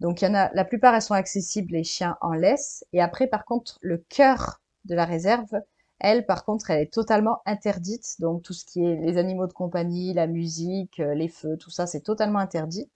Donc 0.00 0.22
il 0.22 0.26
y 0.26 0.28
en 0.28 0.34
a, 0.34 0.50
la 0.54 0.64
plupart 0.64 0.94
elles 0.94 1.02
sont 1.02 1.14
accessibles 1.14 1.72
les 1.72 1.84
chiens 1.84 2.16
en 2.20 2.32
laisse. 2.32 2.84
Et 2.92 3.00
après, 3.00 3.26
par 3.26 3.44
contre, 3.44 3.78
le 3.80 3.98
cœur 4.08 4.60
de 4.84 4.94
la 4.94 5.04
réserve, 5.06 5.60
elle, 6.00 6.26
par 6.26 6.44
contre, 6.44 6.70
elle 6.70 6.82
est 6.82 6.92
totalement 6.92 7.40
interdite. 7.46 8.16
Donc 8.20 8.42
tout 8.42 8.52
ce 8.52 8.64
qui 8.64 8.84
est 8.84 8.96
les 8.96 9.16
animaux 9.18 9.46
de 9.46 9.52
compagnie, 9.52 10.12
la 10.14 10.26
musique, 10.26 11.00
euh, 11.00 11.14
les 11.14 11.28
feux, 11.28 11.56
tout 11.56 11.70
ça, 11.70 11.86
c'est 11.86 12.00
totalement 12.02 12.38
interdit. 12.40 12.90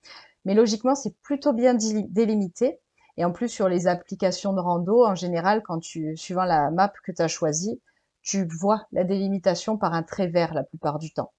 Mais 0.49 0.55
logiquement, 0.55 0.95
c'est 0.95 1.15
plutôt 1.21 1.53
bien 1.53 1.75
délimité. 1.75 2.81
Et 3.19 3.25
en 3.27 3.33
plus, 3.33 3.51
sur 3.51 3.69
les 3.69 3.87
applications 3.87 4.55
de 4.55 4.61
rando, 4.61 5.05
en 5.05 5.15
général, 5.15 5.63
quand 5.63 5.79
tu, 5.79 6.17
suivant 6.17 6.45
la 6.45 6.71
map 6.71 6.91
que 7.05 7.13
tu 7.13 7.21
as 7.21 7.29
choisie, 7.29 7.83
tu 8.23 8.47
vois 8.47 8.87
la 8.93 9.05
délimitation 9.05 9.77
par 9.77 9.93
un 9.93 10.03
trait 10.03 10.29
vert 10.29 10.55
la 10.55 10.65
plupart 10.65 10.99
du 10.99 11.13
temps. 11.13 11.35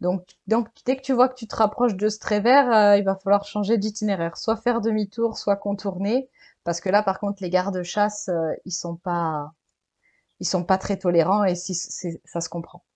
Donc, 0.00 0.26
dès 0.46 0.96
que 0.96 1.02
tu 1.02 1.12
vois 1.12 1.28
que 1.28 1.34
tu 1.34 1.46
te 1.46 1.54
rapproches 1.54 1.96
de 1.96 2.08
ce 2.08 2.18
trait 2.18 2.40
vert, 2.40 2.72
euh, 2.72 2.96
il 2.96 3.04
va 3.04 3.16
falloir 3.16 3.44
changer 3.44 3.76
d'itinéraire, 3.76 4.38
soit 4.38 4.56
faire 4.56 4.80
demi-tour, 4.80 5.36
soit 5.36 5.56
contourner, 5.56 6.30
parce 6.64 6.80
que 6.80 6.88
là, 6.88 7.02
par 7.02 7.20
contre, 7.20 7.42
les 7.42 7.50
gardes-chasse, 7.50 8.30
euh, 8.30 8.54
ils 8.64 8.72
sont 8.72 8.98
sont 10.40 10.64
pas 10.64 10.78
très 10.78 10.96
tolérants 10.96 11.44
et 11.44 11.54
ça 11.56 12.40
se 12.40 12.48
comprend. 12.48 12.86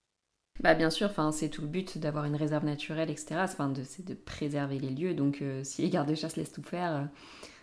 Bah 0.62 0.74
bien 0.74 0.90
sûr, 0.90 1.10
c'est 1.32 1.48
tout 1.48 1.62
le 1.62 1.68
but 1.68 1.96
d'avoir 1.96 2.26
une 2.26 2.36
réserve 2.36 2.64
naturelle, 2.64 3.10
etc. 3.10 3.46
C'est 3.84 4.04
de 4.04 4.14
préserver 4.14 4.78
les 4.78 4.90
lieux. 4.90 5.14
Donc 5.14 5.40
euh, 5.40 5.64
si 5.64 5.82
les 5.82 5.90
gardes-chasse 5.90 6.36
laissent 6.36 6.52
tout 6.52 6.62
faire, 6.62 7.08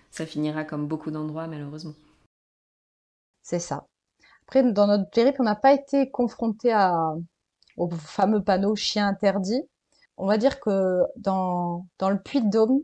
ça 0.09 0.25
finira 0.25 0.63
comme 0.63 0.87
beaucoup 0.87 1.11
d'endroits 1.11 1.47
malheureusement. 1.47 1.93
C'est 3.43 3.59
ça. 3.59 3.85
Après, 4.47 4.63
dans 4.63 4.87
notre 4.87 5.09
périple, 5.09 5.41
on 5.41 5.45
n'a 5.45 5.55
pas 5.55 5.73
été 5.73 6.09
confronté 6.09 6.71
à, 6.71 7.13
au 7.77 7.89
fameux 7.89 8.43
panneau 8.43 8.75
chien 8.75 9.07
interdit. 9.07 9.61
On 10.17 10.25
va 10.25 10.37
dire 10.37 10.59
que 10.59 11.01
dans, 11.17 11.85
dans 11.99 12.09
le 12.09 12.19
Puy 12.19 12.41
de 12.41 12.49
Dôme, 12.49 12.81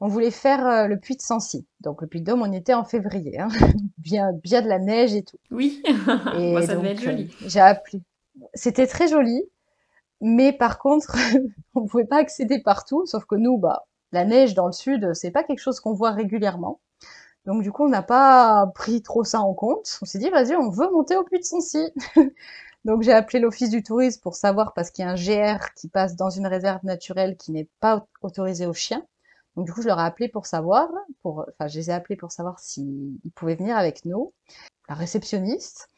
on 0.00 0.08
voulait 0.08 0.30
faire 0.30 0.66
euh, 0.66 0.86
le 0.86 0.98
Puy 0.98 1.16
de 1.16 1.22
Sancy. 1.22 1.66
Donc 1.80 2.02
le 2.02 2.06
Puy 2.06 2.20
de 2.20 2.26
Dôme, 2.26 2.42
on 2.42 2.52
était 2.52 2.74
en 2.74 2.84
février, 2.84 3.38
hein. 3.38 3.48
bien, 3.98 4.32
bien 4.32 4.62
de 4.62 4.68
la 4.68 4.78
neige 4.78 5.14
et 5.14 5.22
tout. 5.22 5.38
Oui, 5.50 5.82
et 6.38 6.62
ça 6.62 6.76
devait 6.76 6.92
être 6.92 7.02
joli. 7.02 7.30
Euh, 7.42 7.48
j'ai 7.48 7.60
appelé. 7.60 8.02
C'était 8.54 8.86
très 8.86 9.08
joli, 9.08 9.42
mais 10.20 10.52
par 10.52 10.78
contre, 10.78 11.16
on 11.74 11.86
pouvait 11.86 12.04
pas 12.04 12.18
accéder 12.18 12.60
partout, 12.60 13.06
sauf 13.06 13.24
que 13.24 13.36
nous, 13.36 13.58
bah, 13.58 13.86
la 14.12 14.24
neige 14.24 14.54
dans 14.54 14.66
le 14.66 14.72
sud, 14.72 15.12
c'est 15.14 15.30
pas 15.30 15.44
quelque 15.44 15.60
chose 15.60 15.80
qu'on 15.80 15.92
voit 15.94 16.12
régulièrement. 16.12 16.80
Donc 17.46 17.62
du 17.62 17.72
coup, 17.72 17.84
on 17.84 17.88
n'a 17.88 18.02
pas 18.02 18.66
pris 18.74 19.02
trop 19.02 19.24
ça 19.24 19.40
en 19.40 19.54
compte. 19.54 19.98
On 20.02 20.04
s'est 20.06 20.18
dit, 20.18 20.30
vas-y, 20.30 20.54
on 20.56 20.70
veut 20.70 20.90
monter 20.90 21.16
au 21.16 21.24
Puy 21.24 21.38
de 21.38 21.44
Sancy. 21.44 21.92
Donc 22.84 23.02
j'ai 23.02 23.12
appelé 23.12 23.40
l'office 23.40 23.70
du 23.70 23.82
tourisme 23.82 24.20
pour 24.20 24.34
savoir 24.34 24.72
parce 24.74 24.90
qu'il 24.90 25.04
y 25.04 25.08
a 25.08 25.10
un 25.10 25.14
GR 25.14 25.72
qui 25.74 25.88
passe 25.88 26.16
dans 26.16 26.30
une 26.30 26.46
réserve 26.46 26.84
naturelle 26.84 27.36
qui 27.36 27.52
n'est 27.52 27.68
pas 27.80 28.06
autorisée 28.22 28.66
aux 28.66 28.74
chiens. 28.74 29.04
Donc 29.56 29.66
du 29.66 29.72
coup 29.72 29.82
je 29.82 29.88
leur 29.88 29.98
ai 29.98 30.04
appelé 30.04 30.28
pour 30.28 30.46
savoir, 30.46 30.88
pour, 31.22 31.44
enfin 31.48 31.68
je 31.68 31.78
les 31.78 31.90
ai 31.90 31.92
appelés 31.92 32.16
pour 32.16 32.32
savoir 32.32 32.60
s'ils 32.60 33.18
pouvaient 33.34 33.56
venir 33.56 33.76
avec 33.76 34.04
nous. 34.04 34.32
La 34.88 34.94
réceptionniste 34.94 35.88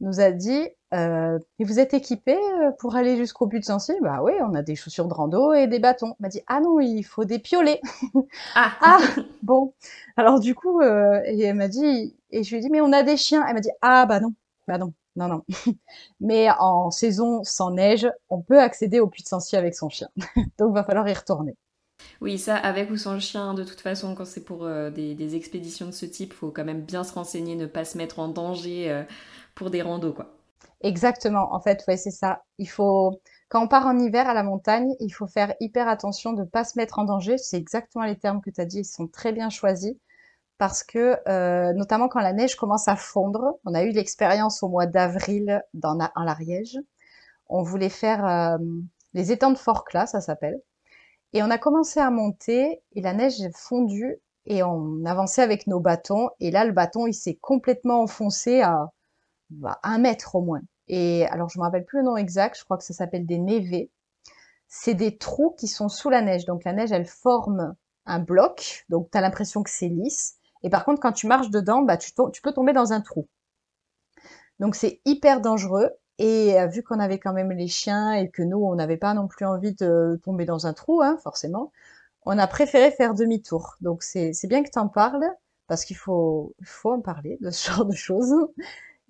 nous 0.00 0.20
a 0.20 0.30
dit 0.30 0.68
euh, 0.92 1.38
et 1.58 1.64
vous 1.64 1.78
êtes 1.80 1.94
équipés 1.94 2.36
euh, 2.36 2.70
pour 2.78 2.96
aller 2.96 3.16
jusqu'au 3.16 3.46
but 3.46 3.60
de 3.60 3.64
Sancy 3.64 3.92
Bah 4.00 4.20
oui, 4.22 4.32
on 4.40 4.54
a 4.54 4.62
des 4.62 4.76
chaussures 4.76 5.06
de 5.08 5.14
rando 5.14 5.52
et 5.52 5.66
des 5.66 5.78
bâtons. 5.78 6.14
Elle 6.18 6.22
m'a 6.24 6.28
dit 6.28 6.42
ah 6.46 6.60
non, 6.60 6.80
il 6.80 7.02
faut 7.02 7.24
des 7.24 7.38
piolets. 7.38 7.80
Ah, 8.54 8.72
ah 8.80 8.98
bon. 9.42 9.74
Alors 10.16 10.40
du 10.40 10.54
coup, 10.54 10.80
euh, 10.80 11.20
et 11.24 11.42
elle 11.42 11.56
m'a 11.56 11.68
dit 11.68 12.16
et 12.30 12.42
je 12.42 12.50
lui 12.50 12.58
ai 12.58 12.60
dit 12.60 12.70
mais 12.70 12.80
on 12.80 12.92
a 12.92 13.02
des 13.02 13.16
chiens. 13.16 13.44
Elle 13.46 13.54
m'a 13.54 13.60
dit 13.60 13.70
ah 13.82 14.06
bah 14.06 14.20
non, 14.20 14.34
bah 14.68 14.78
non 14.78 14.92
non, 15.16 15.28
non. 15.28 15.44
Mais 16.20 16.48
en 16.58 16.90
saison 16.90 17.44
sans 17.44 17.70
neige, 17.70 18.08
on 18.30 18.42
peut 18.42 18.60
accéder 18.60 19.00
au 19.00 19.06
puits 19.06 19.22
de 19.22 19.28
Sancy 19.28 19.56
avec 19.56 19.74
son 19.74 19.88
chien. 19.88 20.08
Donc, 20.58 20.70
il 20.70 20.74
va 20.74 20.84
falloir 20.84 21.08
y 21.08 21.12
retourner. 21.12 21.54
Oui, 22.20 22.38
ça, 22.38 22.56
avec 22.56 22.90
ou 22.90 22.96
sans 22.96 23.20
chien, 23.20 23.54
de 23.54 23.64
toute 23.64 23.80
façon, 23.80 24.14
quand 24.14 24.24
c'est 24.24 24.44
pour 24.44 24.64
euh, 24.64 24.90
des, 24.90 25.36
expéditions 25.36 25.86
de 25.86 25.92
ce 25.92 26.06
type, 26.06 26.32
il 26.32 26.36
faut 26.36 26.50
quand 26.50 26.64
même 26.64 26.82
bien 26.82 27.04
se 27.04 27.12
renseigner, 27.12 27.54
ne 27.54 27.66
pas 27.66 27.84
se 27.84 27.96
mettre 27.96 28.18
en 28.18 28.28
danger 28.28 28.90
euh, 28.90 29.04
pour 29.54 29.70
des 29.70 29.82
randos, 29.82 30.12
quoi. 30.12 30.34
Exactement. 30.82 31.52
En 31.54 31.60
fait, 31.60 31.84
ouais, 31.88 31.96
c'est 31.96 32.10
ça. 32.10 32.42
Il 32.58 32.68
faut, 32.68 33.20
quand 33.48 33.64
on 33.64 33.68
part 33.68 33.86
en 33.86 33.98
hiver 33.98 34.28
à 34.28 34.34
la 34.34 34.42
montagne, 34.42 34.94
il 35.00 35.10
faut 35.10 35.26
faire 35.26 35.54
hyper 35.60 35.88
attention 35.88 36.32
de 36.32 36.42
ne 36.42 36.46
pas 36.46 36.64
se 36.64 36.78
mettre 36.78 36.98
en 36.98 37.04
danger. 37.04 37.38
C'est 37.38 37.56
exactement 37.56 38.04
les 38.04 38.18
termes 38.18 38.40
que 38.42 38.50
tu 38.50 38.60
as 38.60 38.66
dit, 38.66 38.80
ils 38.80 38.84
sont 38.84 39.08
très 39.08 39.32
bien 39.32 39.50
choisis 39.50 39.94
parce 40.58 40.84
que 40.84 41.18
euh, 41.28 41.72
notamment 41.72 42.08
quand 42.08 42.20
la 42.20 42.32
neige 42.32 42.56
commence 42.56 42.88
à 42.88 42.96
fondre, 42.96 43.58
on 43.64 43.74
a 43.74 43.82
eu 43.82 43.90
l'expérience 43.90 44.62
au 44.62 44.68
mois 44.68 44.86
d'avril 44.86 45.62
dans 45.74 45.98
en 46.14 46.22
l'Ariège. 46.22 46.78
On 47.48 47.62
voulait 47.62 47.88
faire 47.88 48.26
euh, 48.26 48.58
les 49.14 49.32
étangs 49.32 49.52
de 49.52 49.58
Fort-Clas, 49.58 50.08
ça 50.08 50.20
s'appelle. 50.20 50.60
Et 51.32 51.42
on 51.42 51.50
a 51.50 51.58
commencé 51.58 52.00
à 52.00 52.10
monter 52.10 52.82
et 52.94 53.00
la 53.02 53.12
neige 53.14 53.40
a 53.42 53.50
fondu 53.52 54.16
et 54.46 54.62
on 54.62 55.04
avançait 55.04 55.42
avec 55.42 55.66
nos 55.66 55.80
bâtons. 55.80 56.30
Et 56.40 56.50
là, 56.50 56.64
le 56.64 56.72
bâton, 56.72 57.06
il 57.06 57.14
s'est 57.14 57.38
complètement 57.40 58.02
enfoncé 58.02 58.62
à, 58.62 58.90
bah, 59.60 59.78
un 59.82 59.98
mètre 59.98 60.34
au 60.34 60.42
moins. 60.42 60.62
Et 60.88 61.26
alors, 61.26 61.48
je 61.48 61.58
me 61.58 61.64
rappelle 61.64 61.84
plus 61.84 61.98
le 61.98 62.04
nom 62.04 62.16
exact. 62.16 62.58
Je 62.58 62.64
crois 62.64 62.76
que 62.76 62.84
ça 62.84 62.94
s'appelle 62.94 63.26
des 63.26 63.38
névés. 63.38 63.90
C'est 64.68 64.94
des 64.94 65.16
trous 65.16 65.54
qui 65.58 65.68
sont 65.68 65.88
sous 65.88 66.10
la 66.10 66.22
neige. 66.22 66.44
Donc 66.44 66.64
la 66.64 66.72
neige, 66.72 66.92
elle 66.92 67.06
forme 67.06 67.74
un 68.06 68.18
bloc. 68.18 68.84
Donc 68.88 69.10
tu 69.10 69.18
as 69.18 69.20
l'impression 69.20 69.62
que 69.62 69.70
c'est 69.70 69.88
lisse. 69.88 70.36
Et 70.62 70.70
par 70.70 70.84
contre, 70.84 71.00
quand 71.00 71.12
tu 71.12 71.26
marches 71.26 71.50
dedans, 71.50 71.82
bah, 71.82 71.96
tu, 71.96 72.12
peux 72.42 72.52
tomber 72.52 72.72
dans 72.72 72.92
un 72.92 73.00
trou. 73.00 73.28
Donc 74.60 74.74
c'est 74.74 75.00
hyper 75.04 75.40
dangereux. 75.40 75.90
Et 76.18 76.58
euh, 76.60 76.66
vu 76.66 76.82
qu'on 76.82 77.00
avait 77.00 77.18
quand 77.18 77.32
même 77.32 77.50
les 77.52 77.68
chiens 77.68 78.12
et 78.12 78.30
que 78.30 78.42
nous, 78.42 78.58
on 78.58 78.74
n'avait 78.76 78.96
pas 78.96 79.14
non 79.14 79.26
plus 79.26 79.46
envie 79.46 79.74
de 79.74 80.20
tomber 80.22 80.44
dans 80.44 80.66
un 80.66 80.72
trou, 80.72 81.02
hein, 81.02 81.18
forcément, 81.22 81.72
on 82.24 82.38
a 82.38 82.46
préféré 82.46 82.90
faire 82.92 83.14
demi-tour. 83.14 83.76
Donc 83.80 84.02
c'est 84.02 84.32
bien 84.46 84.62
que 84.62 84.70
tu 84.70 84.78
en 84.78 84.88
parles, 84.88 85.24
parce 85.66 85.84
qu'il 85.84 85.96
faut, 85.96 86.54
faut 86.62 86.92
en 86.92 87.00
parler 87.00 87.38
de 87.40 87.50
ce 87.50 87.70
genre 87.70 87.84
de 87.84 87.94
choses. 87.94 88.34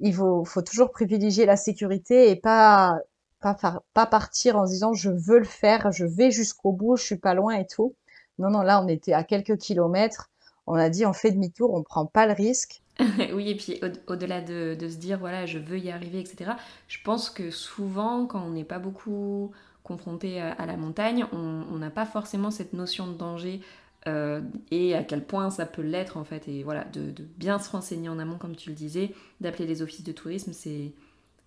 Il 0.00 0.14
faut, 0.14 0.44
toujours 0.66 0.90
privilégier 0.90 1.46
la 1.46 1.56
sécurité 1.56 2.30
et 2.30 2.36
pas, 2.36 2.98
pas, 3.40 3.56
pas 3.94 4.06
partir 4.06 4.56
en 4.56 4.66
se 4.66 4.72
disant 4.72 4.92
je 4.92 5.10
veux 5.10 5.38
le 5.38 5.44
faire, 5.44 5.92
je 5.92 6.04
vais 6.04 6.30
jusqu'au 6.30 6.72
bout, 6.72 6.96
je 6.96 7.04
suis 7.04 7.18
pas 7.18 7.34
loin 7.34 7.54
et 7.54 7.66
tout. 7.66 7.94
Non, 8.38 8.50
non, 8.50 8.62
là 8.62 8.82
on 8.82 8.88
était 8.88 9.12
à 9.12 9.24
quelques 9.24 9.56
kilomètres 9.58 10.30
on 10.66 10.74
a 10.74 10.88
dit 10.88 11.04
on 11.06 11.12
fait 11.12 11.30
demi-tour, 11.30 11.72
on 11.74 11.82
prend 11.82 12.06
pas 12.06 12.26
le 12.26 12.32
risque. 12.32 12.82
oui, 13.34 13.50
et 13.50 13.56
puis 13.56 13.80
au-delà 14.06 14.40
de, 14.40 14.76
se 14.80 14.96
dire 14.96 15.18
voilà, 15.18 15.46
je 15.46 15.58
veux 15.58 15.78
y 15.78 15.90
arriver, 15.90 16.20
etc., 16.20 16.52
je 16.88 16.98
pense 17.04 17.30
que 17.30 17.50
souvent, 17.50 18.26
quand 18.26 18.42
on 18.42 18.50
n'est 18.50 18.64
pas 18.64 18.78
beaucoup 18.78 19.52
confronté 19.82 20.40
à, 20.40 20.64
la 20.64 20.76
montagne, 20.76 21.26
on 21.32 21.76
n'a 21.76 21.90
pas 21.90 22.06
forcément 22.06 22.50
cette 22.50 22.72
notion 22.72 23.06
de 23.06 23.14
danger 23.14 23.60
euh, 24.06 24.42
et 24.70 24.94
à 24.94 25.02
quel 25.02 25.24
point 25.24 25.50
ça 25.50 25.66
peut 25.66 25.82
l'être 25.82 26.16
en 26.16 26.24
fait. 26.24 26.48
Et 26.48 26.62
voilà, 26.62 26.84
de, 26.84 27.12
bien 27.36 27.58
se 27.58 27.70
renseigner 27.70 28.08
en 28.08 28.18
amont, 28.18 28.38
comme 28.38 28.56
tu 28.56 28.70
le 28.70 28.76
disais, 28.76 29.12
d'appeler 29.40 29.66
les 29.66 29.82
offices 29.82 30.04
de 30.04 30.12
tourisme, 30.12 30.52
c'est 30.52 30.92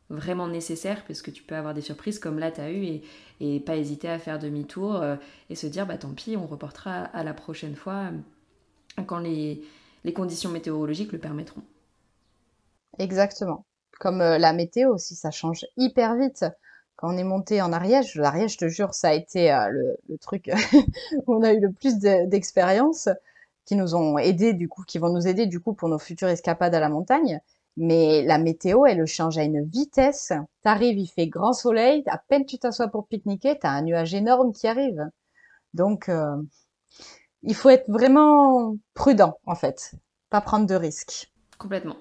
vraiment 0.09 0.47
nécessaire 0.47 1.03
parce 1.05 1.21
que 1.21 1.31
tu 1.31 1.43
peux 1.43 1.55
avoir 1.55 1.73
des 1.73 1.81
surprises 1.81 2.17
comme 2.17 2.39
là 2.39 2.49
tu 2.49 2.61
as 2.61 2.71
eu 2.71 3.01
et, 3.41 3.59
pas 3.59 3.75
hésiter 3.75 4.07
à 4.09 4.19
faire 4.19 4.39
demi-tour 4.39 4.95
euh, 4.95 5.17
et 5.49 5.55
se 5.55 5.67
dire 5.67 5.85
bah 5.85 5.97
tant 5.97 6.13
pis, 6.13 6.37
on 6.37 6.47
reportera 6.47 7.03
à 7.03 7.23
la 7.23 7.33
prochaine 7.33 7.75
fois 7.75 8.11
quand 9.05 9.19
les, 9.19 9.63
conditions 10.15 10.49
météorologiques 10.49 11.11
le 11.11 11.19
permettront. 11.19 11.61
Exactement. 12.97 13.65
Comme 13.99 14.21
euh, 14.21 14.37
la 14.37 14.53
météo 14.53 14.93
aussi, 14.93 15.15
ça 15.15 15.31
change 15.31 15.65
hyper 15.75 16.15
vite. 16.15 16.45
Quand 16.97 17.13
on 17.13 17.17
est 17.17 17.23
monté 17.23 17.61
en 17.61 17.71
Ariège, 17.71 18.15
l'Ariège, 18.15 18.53
je 18.53 18.57
te 18.57 18.67
jure, 18.67 18.93
ça 18.93 19.09
a 19.09 19.13
été 19.13 19.53
euh, 19.53 19.69
le, 19.69 20.17
truc 20.17 20.49
où 21.27 21.35
on 21.35 21.43
a 21.43 21.53
eu 21.53 21.59
le 21.59 21.71
plus 21.71 21.97
d'expérience, 21.99 23.07
qui 23.65 23.75
nous 23.75 23.95
ont 23.95 24.17
aidé 24.17 24.53
du 24.53 24.67
coup, 24.67 24.83
qui 24.83 24.97
vont 24.97 25.13
nous 25.13 25.27
aider 25.27 25.45
du 25.45 25.59
coup 25.59 25.73
pour 25.73 25.89
nos 25.89 25.99
futures 25.99 26.27
escapades 26.27 26.73
à 26.73 26.79
la 26.79 26.89
montagne. 26.89 27.39
Mais 27.75 28.23
la 28.23 28.39
météo, 28.39 28.85
elle 28.87 29.05
change 29.05 29.37
à 29.37 29.43
une 29.43 29.63
vitesse. 29.63 30.33
T'arrives, 30.63 30.97
il 30.97 31.07
fait 31.07 31.27
grand 31.27 31.53
soleil, 31.53 32.03
à 32.07 32.17
peine 32.17 32.45
tu 32.45 32.57
t'assois 32.57 32.87
pour 32.87 33.07
pique-niquer, 33.07 33.59
t'as 33.59 33.69
un 33.69 33.83
nuage 33.83 34.15
énorme 34.15 34.51
qui 34.51 34.67
arrive. 34.67 35.07
Donc, 35.75 36.09
euh, 36.09 36.41
il 37.43 37.53
faut 37.53 37.69
être 37.69 37.87
vraiment 37.87 38.75
prudent, 38.95 39.37
en 39.45 39.53
fait. 39.53 39.93
Pas 40.31 40.41
prendre 40.41 40.65
de 40.65 40.73
risques. 40.73 41.31
Complètement. 41.59 41.97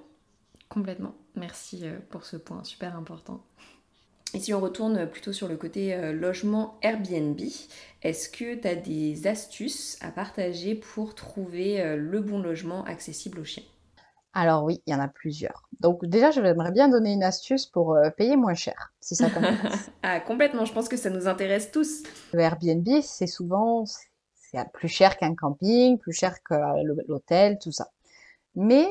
Complètement. 0.71 1.15
Merci 1.35 1.87
euh, 1.87 1.99
pour 2.09 2.25
ce 2.25 2.39
point 2.39 2.65
super 2.65 2.97
important. 2.97 3.45
Et 4.37 4.38
si 4.38 4.53
on 4.53 4.61
retourne 4.61 5.07
plutôt 5.07 5.33
sur 5.33 5.49
le 5.49 5.57
côté 5.57 5.94
euh, 5.94 6.12
logement 6.12 6.79
Airbnb, 6.83 7.40
est-ce 8.03 8.29
que 8.29 8.55
tu 8.55 8.68
as 8.68 8.75
des 8.75 9.27
astuces 9.27 9.96
à 10.03 10.11
partager 10.11 10.75
pour 10.75 11.14
trouver 11.14 11.81
euh, 11.81 11.96
le 11.96 12.20
bon 12.20 12.38
logement 12.38 12.85
accessible 12.85 13.40
aux 13.40 13.44
chiens? 13.44 13.62
Alors 14.35 14.64
oui, 14.64 14.83
il 14.87 14.92
y 14.92 14.94
en 14.94 15.01
a 15.01 15.09
plusieurs. 15.09 15.70
Donc 15.81 16.05
déjà, 16.05 16.33
j'aimerais 16.33 16.70
bien 16.70 16.90
donner 16.90 17.14
une 17.14 17.22
astuce 17.22 17.64
pour 17.64 17.96
payer 18.18 18.37
moins 18.37 18.53
cher, 18.53 18.92
si 19.01 19.16
ça 19.16 19.31
t'intéresse. 19.31 19.90
ah, 20.03 20.20
complètement, 20.20 20.66
je 20.66 20.72
pense 20.75 20.90
que 20.90 20.99
ça 20.99 21.09
nous 21.09 21.27
intéresse 21.27 21.70
tous. 21.70 22.03
Le 22.35 22.40
Airbnb, 22.40 22.87
c'est 23.01 23.27
souvent 23.27 23.85
plus 24.75 24.89
cher 24.89 25.16
qu'un 25.16 25.34
camping, 25.34 25.97
plus 25.97 26.12
cher 26.12 26.43
que 26.43 26.55
l'hôtel, 27.09 27.59
tout 27.59 27.72
ça. 27.72 27.89
Mais 28.55 28.87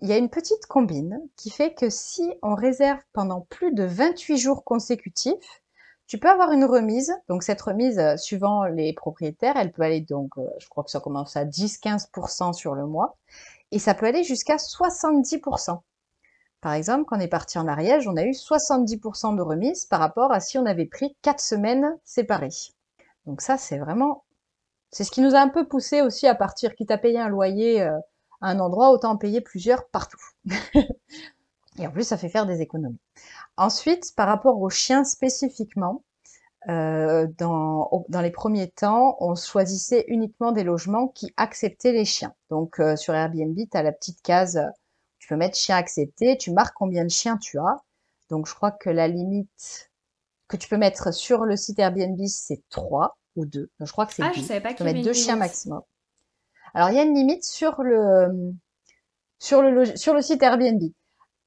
il 0.00 0.08
y 0.08 0.12
a 0.12 0.16
une 0.16 0.30
petite 0.30 0.66
combine 0.66 1.20
qui 1.36 1.50
fait 1.50 1.74
que 1.74 1.90
si 1.90 2.32
on 2.42 2.54
réserve 2.54 3.00
pendant 3.12 3.42
plus 3.42 3.72
de 3.72 3.84
28 3.84 4.36
jours 4.38 4.64
consécutifs, 4.64 5.62
tu 6.06 6.18
peux 6.18 6.28
avoir 6.28 6.52
une 6.52 6.64
remise. 6.64 7.12
Donc 7.28 7.42
cette 7.42 7.60
remise, 7.60 7.98
euh, 7.98 8.16
suivant 8.16 8.64
les 8.64 8.92
propriétaires, 8.92 9.56
elle 9.56 9.72
peut 9.72 9.82
aller 9.82 10.00
donc, 10.00 10.36
euh, 10.38 10.48
je 10.58 10.68
crois 10.68 10.84
que 10.84 10.90
ça 10.90 11.00
commence 11.00 11.36
à 11.36 11.44
10-15% 11.44 12.52
sur 12.52 12.74
le 12.74 12.86
mois, 12.86 13.16
et 13.70 13.78
ça 13.78 13.94
peut 13.94 14.06
aller 14.06 14.24
jusqu'à 14.24 14.56
70%. 14.56 15.82
Par 16.60 16.72
exemple, 16.74 17.04
quand 17.06 17.16
on 17.16 17.20
est 17.20 17.28
parti 17.28 17.58
en 17.58 17.68
Ariège, 17.68 18.08
on 18.08 18.16
a 18.16 18.24
eu 18.24 18.32
70% 18.32 19.36
de 19.36 19.42
remise 19.42 19.86
par 19.86 20.00
rapport 20.00 20.32
à 20.32 20.40
si 20.40 20.58
on 20.58 20.66
avait 20.66 20.86
pris 20.86 21.16
4 21.22 21.40
semaines 21.40 21.96
séparées. 22.04 22.50
Donc 23.26 23.40
ça, 23.40 23.56
c'est 23.56 23.78
vraiment 23.78 24.24
c'est 24.92 25.04
ce 25.04 25.12
qui 25.12 25.20
nous 25.20 25.36
a 25.36 25.40
un 25.40 25.48
peu 25.48 25.68
poussé 25.68 26.02
aussi 26.02 26.26
à 26.26 26.34
partir, 26.34 26.74
quitte 26.74 26.90
à 26.90 26.98
payer 26.98 27.20
un 27.20 27.28
loyer 27.28 27.82
euh, 27.82 27.96
à 28.40 28.50
un 28.50 28.60
endroit, 28.60 28.90
autant 28.90 29.10
en 29.10 29.16
payer 29.16 29.40
plusieurs 29.40 29.88
partout. 29.88 30.20
Et 31.78 31.86
en 31.86 31.90
plus, 31.90 32.04
ça 32.04 32.18
fait 32.18 32.28
faire 32.28 32.46
des 32.46 32.60
économies. 32.60 33.00
Ensuite, 33.56 34.14
par 34.16 34.28
rapport 34.28 34.60
aux 34.60 34.70
chiens 34.70 35.04
spécifiquement, 35.04 36.02
euh, 36.68 37.26
dans, 37.38 38.04
dans, 38.08 38.20
les 38.20 38.30
premiers 38.30 38.70
temps, 38.70 39.16
on 39.20 39.34
choisissait 39.34 40.04
uniquement 40.08 40.52
des 40.52 40.62
logements 40.62 41.08
qui 41.08 41.32
acceptaient 41.38 41.92
les 41.92 42.04
chiens. 42.04 42.34
Donc 42.50 42.80
euh, 42.80 42.96
sur 42.96 43.14
Airbnb, 43.14 43.56
tu 43.56 43.76
as 43.76 43.82
la 43.82 43.92
petite 43.92 44.20
case, 44.20 44.60
tu 45.18 45.28
peux 45.28 45.36
mettre 45.36 45.56
chien 45.56 45.76
accepté, 45.76 46.36
tu 46.36 46.52
marques 46.52 46.74
combien 46.76 47.04
de 47.04 47.10
chiens 47.10 47.38
tu 47.38 47.58
as. 47.58 47.78
Donc 48.28 48.46
je 48.46 48.54
crois 48.54 48.72
que 48.72 48.90
la 48.90 49.08
limite 49.08 49.90
que 50.48 50.58
tu 50.58 50.68
peux 50.68 50.76
mettre 50.76 51.14
sur 51.14 51.46
le 51.46 51.56
site 51.56 51.78
Airbnb, 51.78 52.20
c'est 52.26 52.62
3 52.68 53.16
ou 53.36 53.46
2. 53.46 53.70
je 53.80 53.92
crois 53.92 54.04
que 54.04 54.12
c'est 54.12 54.22
ah, 54.22 54.32
Je 54.34 54.42
savais 54.42 54.60
pas 54.60 54.74
deux 54.74 55.12
chiens 55.14 55.36
maximum. 55.36 55.80
Alors 56.74 56.90
il 56.90 56.96
y 56.96 56.98
a 56.98 57.02
une 57.02 57.14
limite 57.14 57.44
sur 57.44 57.82
le 57.82 58.54
sur 59.38 59.62
sur 59.96 60.14
le 60.14 60.22
site 60.22 60.42
Airbnb. 60.42 60.82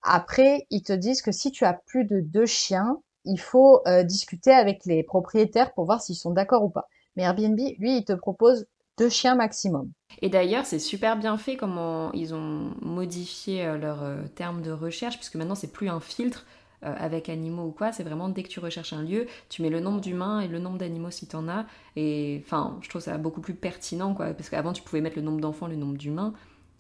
Après, 0.04 0.68
ils 0.70 0.84
te 0.84 0.94
disent 0.94 1.22
que 1.22 1.32
si 1.32 1.52
tu 1.52 1.64
as 1.64 1.74
plus 1.74 2.06
de 2.06 2.20
deux 2.20 2.46
chiens, 2.46 3.00
il 3.26 3.40
faut 3.40 3.82
euh, 3.88 4.04
discuter 4.04 4.52
avec 4.52 4.86
les 4.86 5.02
propriétaires 5.04 5.74
pour 5.74 5.86
voir 5.86 6.02
s'ils 6.02 6.18
sont 6.18 6.32
d'accord 6.32 6.64
ou 6.64 6.70
pas. 6.70 6.88
Mais 7.16 7.24
Airbnb, 7.24 7.58
lui, 7.58 7.98
il 7.98 8.06
te 8.06 8.14
propose 8.14 8.66
deux 8.98 9.10
chiens 9.10 9.36
maximum. 9.36 9.92
Et 10.22 10.30
d'ailleurs, 10.30 10.66
c'est 10.66 10.80
super 10.80 11.18
bien 11.18 11.38
fait 11.38 11.56
comment 11.56 12.12
ils 12.12 12.34
ont 12.34 12.74
modifié 12.82 13.66
euh, 13.66 13.78
leurs 13.78 14.04
euh, 14.04 14.24
termes 14.36 14.62
de 14.62 14.72
recherche, 14.72 15.16
puisque 15.16 15.36
maintenant, 15.36 15.56
c'est 15.56 15.72
plus 15.72 15.90
un 15.90 16.00
filtre 16.00 16.46
avec 16.84 17.30
animaux 17.30 17.66
ou 17.66 17.72
quoi, 17.72 17.92
c'est 17.92 18.04
vraiment 18.04 18.30
dès 18.30 18.44
que 18.44 18.50
tu 18.50 18.60
recherches 18.60 18.94
un 18.94 19.04
lieu, 19.04 19.28
tu 19.50 19.62
mets 19.62 19.70
le 19.70 19.80
nombre 19.80 20.02
d'humains 20.02 20.42
et 20.42 20.48
le 20.48 20.60
nombre 20.60 20.78
d'animaux 20.78 21.12
si 21.12 21.28
tu 21.28 21.36
en 21.36 21.48
as. 21.48 21.66
Et 21.96 22.42
enfin, 22.46 22.78
je 22.82 22.90
trouve 22.90 23.02
ça 23.02 23.18
beaucoup 23.18 23.42
plus 23.42 23.56
pertinent, 23.56 24.14
quoi, 24.14 24.34
parce 24.34 24.50
qu'avant, 24.50 24.74
tu 24.74 24.84
pouvais 24.84 25.02
mettre 25.02 25.16
le 25.16 25.22
nombre 25.22 25.42
d'enfants, 25.42 25.68
le 25.68 25.76
nombre 25.76 25.98
d'humains. 25.98 26.34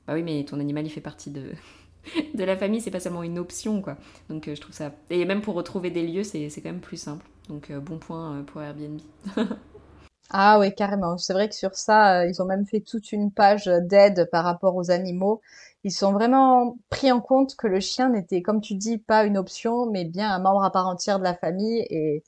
Bah 0.08 0.14
oui, 0.14 0.24
mais 0.24 0.44
ton 0.44 0.60
animal, 0.60 0.86
il 0.86 0.90
fait 0.90 1.02
partie 1.02 1.32
de, 1.32 1.52
de 2.34 2.44
la 2.44 2.56
famille, 2.56 2.82
c'est 2.82 2.92
pas 2.92 3.00
seulement 3.00 3.24
une 3.24 3.40
option, 3.40 3.82
quoi. 3.82 3.98
Donc 4.30 4.48
euh, 4.48 4.56
je 4.56 4.62
trouve 4.62 4.76
ça. 4.76 4.92
Et 5.10 5.26
même 5.26 5.42
pour 5.42 5.56
retrouver 5.56 5.90
des 5.90 6.06
lieux, 6.06 6.24
c'est 6.24 6.50
quand 6.56 6.70
même 6.70 6.80
plus 6.80 6.98
simple. 6.98 7.26
Donc 7.50 7.72
euh, 7.72 7.80
bon 7.80 7.98
point 7.98 8.38
euh, 8.40 8.44
pour 8.44 8.62
Airbnb. 8.62 9.00
ah 10.30 10.60
oui, 10.60 10.74
carrément. 10.76 11.18
C'est 11.18 11.34
vrai 11.34 11.50
que 11.50 11.56
sur 11.56 11.76
ça, 11.76 12.26
ils 12.26 12.42
ont 12.42 12.46
même 12.46 12.66
fait 12.66 12.82
toute 12.82 13.12
une 13.12 13.32
page 13.32 13.66
d'aide 13.66 14.30
par 14.32 14.44
rapport 14.44 14.76
aux 14.76 14.92
animaux. 14.92 15.42
Ils 15.84 15.92
sont 15.92 16.14
vraiment 16.14 16.78
pris 16.90 17.12
en 17.12 17.20
compte 17.20 17.56
que 17.58 17.68
le 17.68 17.80
chien 17.80 18.10
n'était, 18.10 18.42
comme 18.42 18.62
tu 18.62 18.76
dis, 18.76 18.98
pas 18.98 19.26
une 19.26 19.38
option, 19.38 19.86
mais 19.92 20.06
bien 20.06 20.32
un 20.32 20.40
membre 20.40 20.64
à 20.64 20.72
part 20.72 20.88
entière 20.88 21.20
de 21.20 21.24
la 21.24 21.36
famille. 21.36 21.86
Et, 21.90 22.24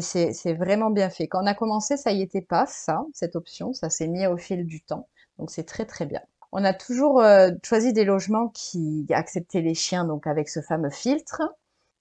c'est 0.00 0.54
vraiment 0.54 0.90
bien 0.90 1.08
fait. 1.08 1.28
Quand 1.28 1.42
on 1.42 1.46
a 1.46 1.54
commencé, 1.54 1.96
ça 1.96 2.10
y 2.10 2.20
était 2.20 2.40
pas, 2.40 2.66
ça, 2.66 3.04
cette 3.12 3.36
option. 3.36 3.72
Ça 3.72 3.90
s'est 3.90 4.08
mis 4.08 4.26
au 4.26 4.36
fil 4.36 4.66
du 4.66 4.82
temps. 4.82 5.08
Donc 5.38 5.50
c'est 5.52 5.64
très 5.64 5.84
très 5.86 6.06
bien. 6.06 6.20
On 6.50 6.64
a 6.64 6.74
toujours 6.74 7.20
euh, 7.20 7.50
choisi 7.64 7.92
des 7.92 8.04
logements 8.04 8.48
qui 8.48 9.06
acceptaient 9.10 9.60
les 9.60 9.74
chiens, 9.74 10.04
donc 10.04 10.26
avec 10.26 10.48
ce 10.48 10.60
fameux 10.60 10.90
filtre. 10.90 11.42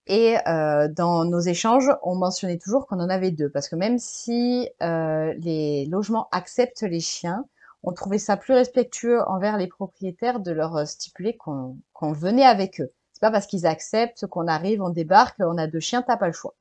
Et 0.07 0.37
euh, 0.47 0.87
dans 0.89 1.25
nos 1.25 1.39
échanges, 1.39 1.89
on 2.03 2.15
mentionnait 2.15 2.57
toujours 2.57 2.87
qu'on 2.87 2.99
en 2.99 3.09
avait 3.09 3.31
deux, 3.31 3.49
parce 3.49 3.69
que 3.69 3.75
même 3.75 3.97
si 3.99 4.69
euh, 4.81 5.33
les 5.39 5.85
logements 5.85 6.27
acceptent 6.31 6.83
les 6.83 6.99
chiens, 6.99 7.45
on 7.83 7.93
trouvait 7.93 8.17
ça 8.17 8.37
plus 8.37 8.53
respectueux 8.53 9.21
envers 9.27 9.57
les 9.57 9.67
propriétaires 9.67 10.39
de 10.39 10.51
leur 10.51 10.87
stipuler 10.87 11.37
qu'on 11.37 11.77
venait 12.13 12.45
avec 12.45 12.81
eux. 12.81 12.91
C'est 13.13 13.21
pas 13.21 13.31
parce 13.31 13.45
qu'ils 13.45 13.67
acceptent 13.67 14.25
qu'on 14.27 14.47
arrive, 14.47 14.81
on 14.81 14.89
débarque, 14.89 15.35
on 15.39 15.57
a 15.57 15.67
deux 15.67 15.79
chiens, 15.79 16.01
t'as 16.01 16.17
pas 16.17 16.27
le 16.27 16.33
choix. 16.33 16.55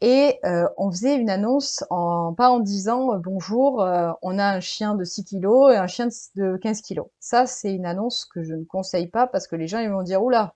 Et 0.00 0.38
euh, 0.44 0.68
on 0.76 0.90
faisait 0.90 1.16
une 1.16 1.28
annonce, 1.28 1.84
en, 1.90 2.32
pas 2.32 2.50
en 2.50 2.60
disant 2.60 3.14
euh, 3.14 3.18
bonjour, 3.18 3.82
euh, 3.82 4.12
on 4.22 4.38
a 4.38 4.44
un 4.44 4.60
chien 4.60 4.94
de 4.94 5.02
6 5.04 5.24
kilos 5.24 5.72
et 5.72 5.76
un 5.76 5.88
chien 5.88 6.08
de 6.36 6.56
15 6.56 6.82
kilos. 6.82 7.08
Ça, 7.18 7.46
c'est 7.46 7.74
une 7.74 7.84
annonce 7.84 8.24
que 8.24 8.44
je 8.44 8.54
ne 8.54 8.64
conseille 8.64 9.08
pas 9.08 9.26
parce 9.26 9.48
que 9.48 9.56
les 9.56 9.66
gens 9.66 9.80
ils 9.80 9.90
vont 9.90 10.02
dire 10.02 10.22
oula, 10.22 10.54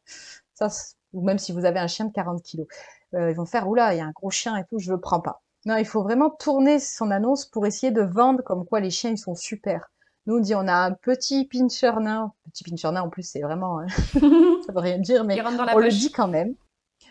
ça, 0.55 0.69
ou 1.13 1.23
même 1.25 1.39
si 1.39 1.53
vous 1.53 1.65
avez 1.65 1.81
un 1.81 1.89
chien 1.89 2.07
de 2.07 2.13
40 2.13 2.43
kilos, 2.43 2.69
ils 3.15 3.35
vont 3.35 3.47
faire 3.47 3.69
oula, 3.69 3.95
il 3.95 3.99
y 3.99 4.01
a 4.01 4.07
un 4.07 4.13
gros 4.13 4.31
chien 4.31 4.57
et 4.57 4.65
tout, 4.67 4.79
je 4.79 4.93
le 4.93 5.01
prends 5.01 5.21
pas. 5.21 5.42
Non, 5.67 5.77
il 5.77 5.87
faut 5.87 6.03
vraiment 6.03 6.31
tourner 6.31 6.81
son 6.81 7.11
annonce 7.11 7.47
pour 7.47 7.67
essayer 7.67 7.93
de 7.93 8.03
vendre 8.03 8.43
comme 8.43 8.67
quoi 8.67 8.81
les 8.81 8.91
chiens 8.91 9.11
ils 9.11 9.19
sont 9.19 9.35
super. 9.35 9.91
Nous 10.27 10.37
on 10.37 10.41
dit 10.41 10.55
on 10.55 10.69
a 10.69 10.75
un 10.75 10.93
petit 10.93 11.47
pincher 11.47 11.93
nain, 12.01 12.33
petit 12.53 12.65
pincher 12.65 12.91
nain 12.93 13.03
en 13.03 13.09
plus 13.09 13.29
c'est 13.29 13.41
vraiment, 13.41 13.81
ça 14.67 14.73
veut 14.73 14.81
rien 14.81 14.99
dire, 14.99 15.25
mais 15.25 15.41
on 15.43 15.79
le 15.79 15.89
dit 15.89 16.13
quand 16.13 16.29
même. 16.29 16.55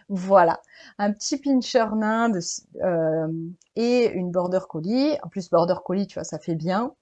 Voilà, 0.10 0.60
un 0.98 1.14
petit 1.14 1.38
pincher 1.38 1.86
nain 1.96 2.28
de, 2.28 2.40
euh, 2.84 3.28
et 3.78 4.10
une 4.10 4.32
border 4.32 4.60
collie. 4.68 5.18
En 5.24 5.30
plus, 5.30 5.50
border 5.50 5.76
collie, 5.86 6.06
tu 6.06 6.16
vois, 6.16 6.26
ça 6.26 6.38
fait 6.38 6.56
bien. 6.56 6.94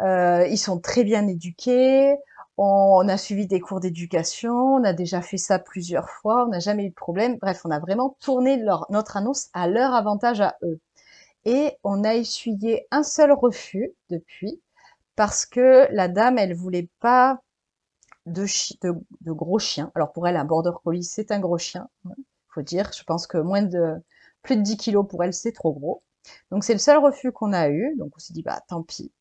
Euh, 0.00 0.46
ils 0.48 0.58
sont 0.58 0.80
très 0.80 1.04
bien 1.04 1.26
éduqués. 1.28 2.16
On, 2.56 3.08
a 3.08 3.16
suivi 3.16 3.46
des 3.46 3.60
cours 3.60 3.78
d'éducation. 3.78 4.52
On 4.52 4.84
a 4.84 4.92
déjà 4.92 5.22
fait 5.22 5.36
ça 5.36 5.60
plusieurs 5.60 6.10
fois. 6.10 6.46
On 6.46 6.48
n'a 6.48 6.58
jamais 6.58 6.86
eu 6.86 6.90
de 6.90 6.94
problème. 6.94 7.38
Bref, 7.40 7.60
on 7.64 7.70
a 7.70 7.78
vraiment 7.78 8.16
tourné 8.20 8.56
leur, 8.56 8.86
notre 8.90 9.16
annonce 9.16 9.48
à 9.52 9.68
leur 9.68 9.94
avantage 9.94 10.40
à 10.40 10.56
eux. 10.64 10.80
Et 11.44 11.76
on 11.84 12.04
a 12.04 12.14
essuyé 12.14 12.86
un 12.90 13.02
seul 13.02 13.32
refus 13.32 13.92
depuis 14.10 14.60
parce 15.16 15.46
que 15.46 15.88
la 15.92 16.08
dame, 16.08 16.38
elle 16.38 16.54
voulait 16.54 16.88
pas 17.00 17.40
de, 18.26 18.46
gros 19.26 19.58
chiens. 19.58 19.90
Alors 19.94 20.12
pour 20.12 20.28
elle, 20.28 20.36
un 20.36 20.44
border 20.44 20.72
collie, 20.84 21.04
c'est 21.04 21.32
un 21.32 21.40
gros 21.40 21.58
chien 21.58 21.88
faut 22.48 22.62
dire. 22.62 22.90
Je 22.96 23.02
pense 23.04 23.26
que 23.26 23.38
moins 23.38 23.62
de 23.62 23.94
plus 24.42 24.56
de 24.56 24.62
10 24.62 24.76
kilos 24.76 25.06
pour 25.08 25.22
elle, 25.24 25.34
c'est 25.34 25.52
trop 25.52 25.72
gros. 25.72 26.02
Donc 26.50 26.64
c'est 26.64 26.72
le 26.72 26.78
seul 26.78 26.98
refus 26.98 27.32
qu'on 27.32 27.52
a 27.52 27.68
eu. 27.68 27.94
Donc 27.96 28.12
on 28.16 28.18
s'est 28.18 28.32
dit 28.32 28.42
bah 28.42 28.60
tant 28.68 28.82
pis. 28.82 29.12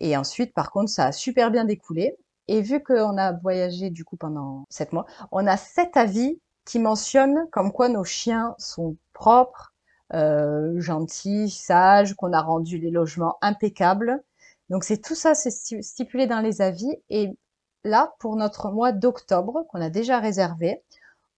Et 0.00 0.16
ensuite, 0.16 0.54
par 0.54 0.70
contre, 0.70 0.90
ça 0.90 1.06
a 1.06 1.12
super 1.12 1.50
bien 1.50 1.64
découlé. 1.64 2.16
Et 2.48 2.60
vu 2.60 2.82
qu'on 2.82 3.16
a 3.16 3.32
voyagé 3.32 3.90
du 3.90 4.04
coup 4.04 4.16
pendant 4.16 4.64
7 4.68 4.92
mois, 4.92 5.06
on 5.32 5.46
a 5.46 5.56
sept 5.56 5.96
avis 5.96 6.40
qui 6.64 6.78
mentionnent 6.78 7.46
comme 7.52 7.72
quoi 7.72 7.88
nos 7.88 8.04
chiens 8.04 8.54
sont 8.58 8.96
propres, 9.12 9.73
euh, 10.12 10.78
gentils, 10.80 11.50
sages, 11.50 12.14
qu'on 12.14 12.32
a 12.32 12.42
rendu 12.42 12.78
les 12.78 12.90
logements 12.90 13.36
impeccables. 13.42 14.22
Donc 14.70 14.84
c'est 14.84 14.98
tout 14.98 15.14
ça, 15.14 15.34
c'est 15.34 15.50
stipulé 15.82 16.26
dans 16.26 16.40
les 16.40 16.62
avis. 16.62 16.96
Et 17.10 17.36
là, 17.84 18.14
pour 18.18 18.36
notre 18.36 18.70
mois 18.70 18.92
d'octobre, 18.92 19.64
qu'on 19.68 19.80
a 19.80 19.90
déjà 19.90 20.18
réservé, 20.18 20.82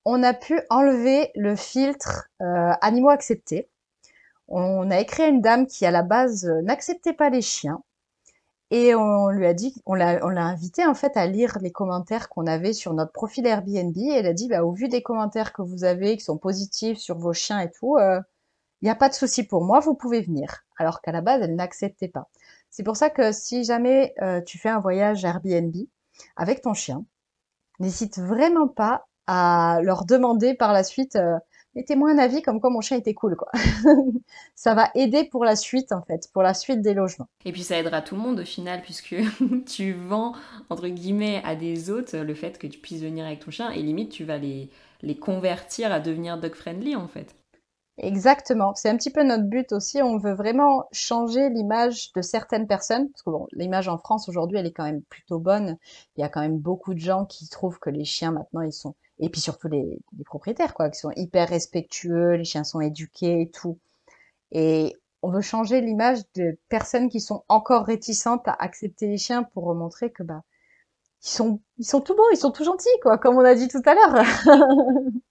on 0.05 0.23
a 0.23 0.35
pu 0.35 0.61
enlever 0.71 1.31
le 1.35 1.57
filtre 1.57 2.29
euh, 2.43 2.73
animaux 2.81 3.11
acceptés. 3.11 3.69
On 4.49 4.91
a 4.91 5.01
écrit 5.01 5.25
à 5.25 5.29
une 5.29 5.41
dame 5.41 5.67
qui 5.67 5.87
à 5.87 5.91
la 5.91 6.03
base 6.03 6.47
n'acceptait 6.63 7.13
pas 7.13 7.31
les 7.31 7.43
chiens 7.43 7.83
et 8.71 8.95
on 8.97 9.29
lui 9.29 9.47
a 9.47 9.55
dit, 9.55 9.75
on 9.87 9.95
l'a, 9.95 10.19
invité 10.25 10.85
en 10.87 10.95
fait 10.95 11.17
à 11.17 11.27
lire 11.27 11.59
les 11.61 11.71
commentaires 11.71 12.29
qu'on 12.29 12.47
avait 12.47 12.73
sur 12.73 12.95
notre 12.95 13.13
profil 13.13 13.47
Airbnb. 13.47 13.97
Et 13.97 14.09
elle 14.09 14.27
a 14.27 14.33
dit, 14.33 14.49
bah, 14.49 14.65
au 14.65 14.73
vu 14.73 14.89
des 14.89 15.03
commentaires 15.03 15.53
que 15.53 15.63
vous 15.63 15.85
avez 15.85 16.17
qui 16.17 16.25
sont 16.25 16.39
positifs 16.39 16.99
sur 16.99 17.17
vos 17.19 17.33
chiens 17.33 17.61
et 17.61 17.71
tout, 17.71 17.97
euh, 17.97 18.21
n'y 18.87 18.91
a 18.91 18.97
pas 18.97 19.09
de 19.09 19.15
souci 19.15 19.45
pour 19.45 19.65
moi, 19.65 19.81
vous 19.81 19.95
pouvez 19.95 20.21
venir. 20.21 20.65
Alors 20.79 21.01
qu'à 21.01 21.13
la 21.13 21.21
base, 21.21 21.43
elle 21.43 21.55
n'acceptait 21.55 22.09
pas. 22.09 22.29
C'est 22.71 22.83
pour 22.83 22.97
ça 22.97 23.11
que 23.11 23.33
si 23.33 23.65
jamais 23.65 24.15
tu 24.47 24.59
fais 24.59 24.69
un 24.69 24.81
voyage 24.81 25.25
Airbnb 25.25 25.75
avec 26.37 26.61
ton 26.61 26.75
chien, 26.75 27.05
n'hésite 27.79 28.19
vraiment 28.19 28.69
pas 28.69 29.07
à 29.27 29.81
leur 29.83 30.05
demander 30.05 30.55
par 30.55 30.73
la 30.73 30.85
suite 30.85 31.17
euh, 31.17 31.37
mettez-moi 31.75 32.11
un 32.11 32.19
avis 32.19 32.43
comme 32.43 32.61
quoi 32.61 32.71
mon 32.71 32.81
chien 32.81 32.97
était 32.97 33.15
cool 33.15 33.37
quoi. 33.37 33.51
ça 34.55 34.75
va 34.75 34.91
aider 34.95 35.25
pour 35.25 35.45
la 35.45 35.57
suite 35.57 35.93
en 35.93 36.03
fait, 36.03 36.29
pour 36.33 36.43
la 36.43 36.55
suite 36.55 36.81
des 36.81 36.95
logements. 36.95 37.29
Et 37.45 37.53
puis 37.53 37.65
ça 37.65 37.79
aidera 37.79 38.03
tout 38.03 38.15
le 38.15 38.21
monde 38.21 38.41
au 38.41 38.45
final 38.45 38.83
puisque 38.83 39.17
tu 39.67 39.93
vends 39.93 40.35
entre 40.71 40.89
guillemets 40.89 41.43
à 41.45 41.57
des 41.57 41.91
autres 41.91 42.17
le 42.17 42.35
fait 42.35 42.59
que 42.59 42.67
tu 42.67 42.79
puisses 42.79 43.03
venir 43.03 43.27
avec 43.27 43.41
ton 43.41 43.51
chien 43.51 43.71
et 43.71 43.83
limite 43.83 44.13
tu 44.13 44.25
vas 44.25 44.39
les 44.39 44.71
les 45.03 45.17
convertir 45.17 45.93
à 45.93 46.01
devenir 46.01 46.39
dog 46.39 46.55
friendly 46.55 46.97
en 46.97 47.09
fait. 47.09 47.35
Exactement, 47.99 48.75
c'est 48.75 48.91
un 48.91 48.97
petit 48.97 49.11
peu 49.11 49.23
notre 49.23 49.45
but 49.45 49.73
aussi. 49.73 50.03
On 50.03 50.19
veut 50.19 50.35
vraiment 50.35 50.87
changer 50.93 51.49
l'image 51.49 52.13
de 52.13 52.21
certaines 52.21 52.67
personnes, 52.67 53.09
parce 53.11 53.23
que 53.23 53.31
bon, 53.31 53.47
l'image 53.53 53.89
en 53.89 53.97
France 53.99 54.29
aujourd'hui, 54.29 54.59
elle 54.59 54.67
est 54.67 54.73
quand 54.73 54.85
même 54.85 55.03
plutôt 55.03 55.39
bonne. 55.39 55.79
Il 56.17 56.21
y 56.21 56.25
a 56.25 56.29
quand 56.29 56.43
même 56.43 56.59
beaucoup 56.59 56.93
de 56.93 56.99
gens 57.01 57.25
qui 57.25 57.49
trouvent 57.49 57.79
que 57.79 57.89
les 57.91 58.05
chiens 58.05 58.33
maintenant, 58.33 58.61
ils 58.61 58.73
sont 58.73 58.95
et 59.19 59.31
puis 59.31 59.41
surtout 59.41 59.69
les, 59.69 59.99
propriétaires, 60.27 60.75
quoi, 60.75 60.91
qui 60.91 60.99
sont 61.01 61.11
hyper 61.17 61.49
respectueux, 61.49 62.33
les 62.35 62.45
chiens 62.45 62.65
sont 62.65 62.81
éduqués 62.83 63.41
et 63.43 63.51
tout. 63.51 63.79
Et 64.53 64.97
on 65.23 65.31
veut 65.31 65.43
changer 65.43 65.81
l'image 65.81 66.21
de 66.37 66.59
personnes 66.69 67.09
qui 67.11 67.21
sont 67.21 67.45
encore 67.49 67.87
réticentes 67.87 68.49
à 68.49 68.55
accepter 68.61 69.09
les 69.09 69.19
chiens 69.19 69.43
pour 69.45 69.75
montrer 69.75 70.11
que 70.13 70.23
bah 70.25 70.43
ils 71.25 71.29
sont 71.31 71.61
ils 71.79 71.87
sont 71.87 72.01
tout 72.03 72.17
beaux, 72.17 72.31
ils 72.33 72.39
sont 72.39 72.53
tout 72.53 72.65
gentils, 72.65 72.89
quoi, 73.03 73.19
comme 73.19 73.37
on 73.37 73.45
a 73.45 73.55
dit 73.55 73.69
tout 73.69 73.83
à 73.87 73.95
l'heure. 73.95 74.25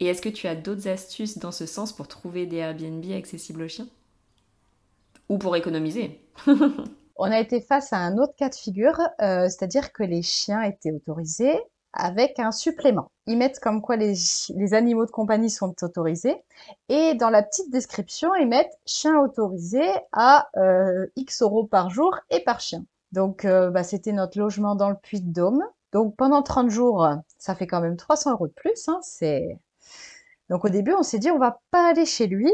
et 0.00 0.06
est-ce 0.06 0.22
que 0.22 0.30
tu 0.30 0.46
as 0.46 0.56
d'autres 0.56 0.88
astuces 0.88 1.38
dans 1.38 1.52
ce 1.52 1.66
sens 1.66 1.92
pour 1.92 2.08
trouver 2.08 2.46
des 2.46 2.56
Airbnb 2.56 3.04
accessibles 3.12 3.62
aux 3.62 3.68
chiens? 3.68 3.88
Ou 5.28 5.36
pour 5.38 5.54
économiser? 5.56 6.20
On 7.16 7.30
a 7.30 7.38
été 7.38 7.60
face 7.60 7.92
à 7.92 7.98
un 7.98 8.16
autre 8.16 8.34
cas 8.34 8.48
de 8.48 8.54
figure, 8.54 8.98
euh, 9.20 9.46
c'est-à-dire 9.48 9.92
que 9.92 10.02
les 10.02 10.22
chiens 10.22 10.62
étaient 10.62 10.90
autorisés, 10.90 11.60
avec 11.92 12.38
un 12.38 12.50
supplément. 12.50 13.10
Ils 13.26 13.36
mettent 13.36 13.60
comme 13.60 13.82
quoi 13.82 13.96
les, 13.96 14.14
animaux 14.72 15.04
de 15.04 15.10
compagnie 15.10 15.50
sont 15.50 15.74
autorisés 15.82 16.36
et 16.88 17.14
dans 17.14 17.28
la 17.28 17.42
petite 17.42 17.70
description, 17.70 18.34
ils 18.36 18.48
mettent 18.48 18.78
chien 18.86 19.18
autorisé 19.20 19.82
à 20.12 20.48
euh, 20.56 21.06
X 21.16 21.42
euros 21.42 21.66
par 21.66 21.90
jour 21.90 22.16
et 22.30 22.40
par 22.40 22.60
chien. 22.60 22.84
Donc, 23.12 23.44
euh, 23.44 23.70
bah, 23.70 23.82
c'était 23.82 24.12
notre 24.12 24.38
logement 24.38 24.74
dans 24.76 24.88
le 24.88 24.96
Puy-de-Dôme. 24.96 25.62
Donc, 25.92 26.16
pendant 26.16 26.42
30 26.42 26.70
jours, 26.70 27.06
ça 27.38 27.54
fait 27.54 27.66
quand 27.66 27.80
même 27.80 27.96
300 27.96 28.32
euros 28.32 28.46
de 28.46 28.52
plus. 28.52 28.88
Hein, 28.88 29.00
c'est... 29.02 29.58
Donc, 30.50 30.64
au 30.64 30.68
début, 30.68 30.92
on 30.92 31.02
s'est 31.02 31.18
dit, 31.18 31.30
on 31.30 31.38
va 31.38 31.60
pas 31.70 31.88
aller 31.88 32.04
chez 32.04 32.26
lui 32.26 32.52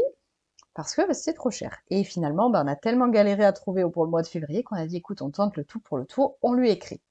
parce 0.75 0.93
que 0.93 1.05
bah, 1.07 1.15
c'était 1.15 1.33
trop 1.33 1.49
cher. 1.49 1.79
Et 1.89 2.03
finalement, 2.03 2.51
bah, 2.51 2.61
on 2.63 2.67
a 2.67 2.75
tellement 2.75 3.07
galéré 3.07 3.43
à 3.43 3.51
trouver 3.51 3.83
pour 3.91 4.05
le 4.05 4.11
mois 4.11 4.21
de 4.21 4.27
février 4.27 4.61
qu'on 4.61 4.75
a 4.75 4.85
dit, 4.85 4.97
écoute, 4.97 5.23
on 5.23 5.31
tente 5.31 5.57
le 5.57 5.65
tout 5.65 5.79
pour 5.79 5.97
le 5.97 6.05
tout, 6.05 6.35
on 6.43 6.53
lui 6.53 6.69
écrit. 6.69 7.01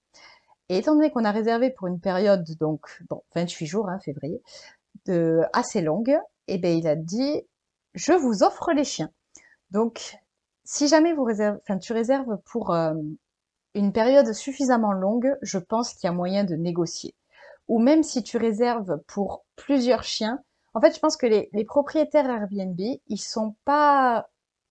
Et 0.68 0.78
étant 0.78 0.94
donné 0.94 1.10
qu'on 1.10 1.24
a 1.24 1.32
réservé 1.32 1.70
pour 1.70 1.88
une 1.88 1.98
période, 1.98 2.44
donc, 2.60 3.02
bon, 3.10 3.22
28 3.34 3.66
jours, 3.66 3.88
hein, 3.88 3.98
février, 3.98 4.40
de, 5.06 5.40
assez 5.52 5.80
longue, 5.80 6.16
eh 6.46 6.58
ben, 6.58 6.78
il 6.78 6.86
a 6.86 6.94
dit, 6.94 7.42
je 7.94 8.12
vous 8.12 8.44
offre 8.44 8.72
les 8.72 8.84
chiens. 8.84 9.10
Donc, 9.72 10.16
si 10.64 10.86
jamais 10.86 11.12
vous 11.12 11.28
tu 11.80 11.92
réserves 11.92 12.38
pour 12.44 12.72
euh, 12.72 12.94
une 13.74 13.92
période 13.92 14.32
suffisamment 14.32 14.92
longue, 14.92 15.36
je 15.42 15.58
pense 15.58 15.94
qu'il 15.94 16.06
y 16.06 16.10
a 16.10 16.12
moyen 16.12 16.44
de 16.44 16.54
négocier. 16.54 17.14
Ou 17.66 17.80
même 17.80 18.04
si 18.04 18.22
tu 18.22 18.36
réserves 18.36 19.00
pour 19.08 19.44
plusieurs 19.56 20.04
chiens, 20.04 20.40
en 20.76 20.80
fait, 20.82 20.94
je 20.94 21.00
pense 21.00 21.16
que 21.16 21.24
les, 21.26 21.64
propriétaires 21.64 22.28
Airbnb, 22.28 22.78
ils 22.78 23.18
sont 23.18 23.56
pas 23.64 24.28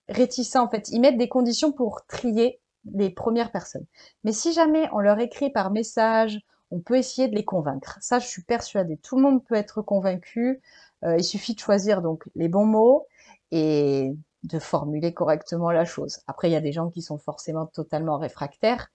réticents. 0.08 0.64
En 0.64 0.70
fait, 0.70 0.90
ils 0.90 1.02
mettent 1.02 1.18
des 1.18 1.28
conditions 1.28 1.72
pour 1.72 2.06
trier 2.06 2.62
les 2.94 3.10
premières 3.10 3.52
personnes. 3.52 3.88
Mais 4.24 4.32
si 4.32 4.54
jamais 4.54 4.88
on 4.94 5.00
leur 5.00 5.18
écrit 5.18 5.50
par 5.50 5.72
message, 5.72 6.40
on 6.70 6.80
peut 6.80 6.98
essayer 6.98 7.28
de 7.28 7.34
les 7.34 7.44
convaincre. 7.44 7.98
Ça, 8.02 8.20
je 8.20 8.28
suis 8.28 8.44
persuadée. 8.44 8.98
Tout 8.98 9.16
le 9.16 9.24
monde 9.24 9.44
peut 9.44 9.56
être 9.56 9.82
convaincu. 9.82 10.62
Euh, 11.04 11.18
il 11.18 11.24
suffit 11.24 11.56
de 11.56 11.60
choisir 11.60 12.04
donc 12.04 12.30
les 12.36 12.50
bons 12.50 12.68
mots 12.68 13.08
et 13.50 14.14
de 14.44 14.60
formuler 14.60 15.12
correctement 15.12 15.72
la 15.72 15.86
chose. 15.86 16.20
Après, 16.28 16.50
il 16.50 16.54
y 16.54 16.56
a 16.56 16.62
des 16.62 16.72
gens 16.72 16.92
qui 16.92 17.02
sont 17.02 17.18
forcément 17.18 17.66
totalement 17.66 18.20
réfractaires, 18.20 18.92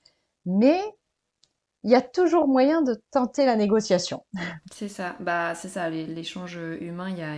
mais 0.46 0.80
il 1.84 1.90
y 1.90 1.94
a 1.94 2.02
toujours 2.02 2.46
moyen 2.46 2.82
de 2.82 3.00
tenter 3.10 3.46
la 3.46 3.56
négociation. 3.56 4.24
C'est 4.72 4.88
ça, 4.88 5.16
bah 5.20 5.54
c'est 5.54 5.68
ça, 5.68 5.88
l'échange 5.90 6.58
humain, 6.80 7.10
il 7.10 7.18
y 7.18 7.22
a, 7.22 7.36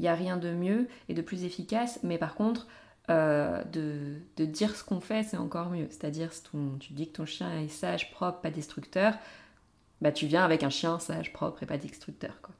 y 0.00 0.08
a 0.08 0.14
rien 0.14 0.36
de 0.36 0.50
mieux 0.50 0.88
et 1.08 1.14
de 1.14 1.22
plus 1.22 1.44
efficace, 1.44 2.00
mais 2.02 2.18
par 2.18 2.34
contre, 2.34 2.66
euh, 3.08 3.62
de, 3.72 4.44
dire 4.44 4.74
ce 4.74 4.82
qu'on 4.82 5.00
fait, 5.00 5.22
c'est 5.22 5.36
encore 5.36 5.70
mieux. 5.70 5.86
C'est-à-dire, 5.90 6.30
tu 6.80 6.92
dis 6.92 7.08
que 7.08 7.16
ton 7.16 7.26
chien 7.26 7.60
est 7.60 7.68
sage, 7.68 8.10
propre, 8.10 8.40
pas 8.40 8.50
destructeur, 8.50 9.14
bah 10.00 10.12
tu 10.12 10.26
viens 10.26 10.44
avec 10.44 10.62
un 10.62 10.70
chien 10.70 10.98
sage, 10.98 11.32
propre 11.32 11.62
et 11.62 11.66
pas 11.66 11.78
destructeur, 11.78 12.40
quoi. 12.42 12.54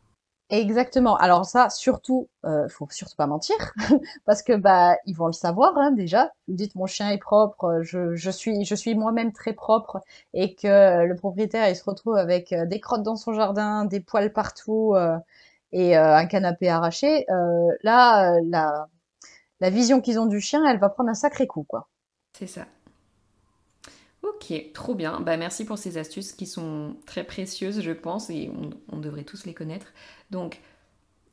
Exactement. 0.50 1.16
Alors 1.16 1.44
ça, 1.44 1.70
surtout, 1.70 2.28
euh, 2.44 2.68
faut 2.68 2.86
surtout 2.90 3.16
pas 3.16 3.26
mentir, 3.26 3.56
parce 4.26 4.42
que 4.44 4.52
bah 4.52 4.96
ils 5.04 5.16
vont 5.16 5.26
le 5.26 5.32
savoir 5.32 5.76
hein, 5.76 5.90
déjà. 5.90 6.30
Vous 6.46 6.54
dites 6.54 6.76
mon 6.76 6.86
chien 6.86 7.10
est 7.10 7.18
propre, 7.18 7.80
je, 7.82 8.14
je 8.14 8.30
suis 8.30 8.64
je 8.64 8.74
suis 8.76 8.94
moi-même 8.94 9.32
très 9.32 9.54
propre, 9.54 10.00
et 10.34 10.54
que 10.54 11.04
le 11.04 11.16
propriétaire 11.16 11.68
il 11.68 11.74
se 11.74 11.82
retrouve 11.84 12.16
avec 12.16 12.52
euh, 12.52 12.64
des 12.64 12.78
crottes 12.78 13.02
dans 13.02 13.16
son 13.16 13.32
jardin, 13.32 13.86
des 13.86 13.98
poils 14.00 14.32
partout 14.32 14.94
euh, 14.94 15.18
et 15.72 15.98
euh, 15.98 16.14
un 16.16 16.26
canapé 16.26 16.68
arraché. 16.68 17.26
là, 17.82 18.38
la 18.44 18.88
la 19.60 19.70
vision 19.70 20.00
qu'ils 20.00 20.18
ont 20.20 20.26
du 20.26 20.40
chien, 20.40 20.64
elle 20.68 20.78
va 20.78 20.88
prendre 20.90 21.10
un 21.10 21.14
sacré 21.14 21.46
coup, 21.46 21.64
quoi. 21.64 21.88
C'est 22.38 22.46
ça. 22.46 22.66
Ok, 24.28 24.52
trop 24.72 24.94
bien. 24.94 25.20
Bah, 25.20 25.36
merci 25.36 25.64
pour 25.64 25.78
ces 25.78 25.98
astuces 25.98 26.32
qui 26.32 26.46
sont 26.46 26.96
très 27.06 27.24
précieuses, 27.24 27.80
je 27.80 27.92
pense, 27.92 28.30
et 28.30 28.50
on, 28.90 28.98
devrait 28.98 29.24
tous 29.24 29.44
les 29.44 29.54
connaître. 29.54 29.86
Donc, 30.30 30.60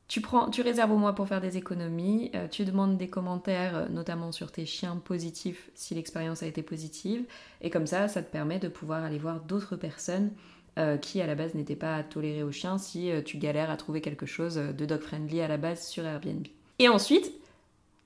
tu, 0.06 0.20
prends, 0.20 0.48
tu 0.48 0.62
réserves 0.62 0.92
au 0.92 0.96
mois 0.96 1.14
pour 1.14 1.26
faire 1.26 1.40
des 1.40 1.56
économies, 1.56 2.30
euh, 2.34 2.46
tu 2.46 2.64
demandes 2.64 2.96
des 2.96 3.08
commentaires, 3.08 3.76
euh, 3.76 3.88
notamment 3.88 4.30
sur 4.30 4.52
tes 4.52 4.66
chiens 4.66 4.96
positifs, 4.96 5.70
si 5.74 5.94
l'expérience 5.94 6.42
a 6.42 6.46
été 6.46 6.62
positive, 6.62 7.24
et 7.62 7.70
comme 7.70 7.86
ça, 7.86 8.06
ça 8.06 8.22
te 8.22 8.30
permet 8.30 8.58
de 8.58 8.68
pouvoir 8.68 9.02
aller 9.02 9.18
voir 9.18 9.40
d'autres 9.40 9.76
personnes 9.76 10.30
euh, 10.78 10.96
qui, 10.96 11.20
à 11.20 11.26
la 11.26 11.34
base, 11.34 11.54
n'étaient 11.54 11.74
pas 11.74 12.02
tolérées 12.04 12.42
aux 12.44 12.52
chiens 12.52 12.78
si 12.78 13.10
tu 13.24 13.38
galères 13.38 13.70
à 13.70 13.76
trouver 13.76 14.02
quelque 14.02 14.26
chose 14.26 14.56
de 14.56 14.86
dog-friendly 14.86 15.40
à 15.40 15.48
la 15.48 15.56
base 15.56 15.86
sur 15.88 16.04
Airbnb. 16.04 16.46
Et 16.78 16.88
ensuite, 16.88 17.32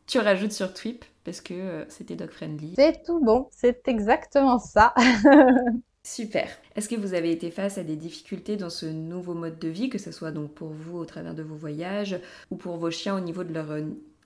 tu 0.08 0.18
rajoutes 0.18 0.52
sur 0.52 0.72
Twip 0.74 1.04
parce 1.24 1.40
que 1.40 1.54
euh, 1.54 1.84
c'était 1.88 2.16
dog 2.16 2.30
friendly. 2.30 2.74
C'est 2.76 3.04
tout 3.04 3.20
bon, 3.20 3.48
c'est 3.52 3.86
exactement 3.86 4.58
ça. 4.58 4.94
Super. 6.02 6.48
Est-ce 6.74 6.88
que 6.88 6.96
vous 6.96 7.12
avez 7.12 7.30
été 7.30 7.50
face 7.50 7.76
à 7.76 7.84
des 7.84 7.96
difficultés 7.96 8.56
dans 8.56 8.70
ce 8.70 8.86
nouveau 8.86 9.34
mode 9.34 9.58
de 9.58 9.68
vie, 9.68 9.90
que 9.90 9.98
ce 9.98 10.10
soit 10.10 10.32
donc 10.32 10.54
pour 10.54 10.68
vous 10.68 10.96
au 10.96 11.04
travers 11.04 11.34
de 11.34 11.42
vos 11.42 11.54
voyages 11.54 12.18
ou 12.50 12.56
pour 12.56 12.78
vos 12.78 12.90
chiens 12.90 13.14
au 13.14 13.20
niveau 13.20 13.44
de 13.44 13.52
leur 13.52 13.70
euh, 13.70 13.82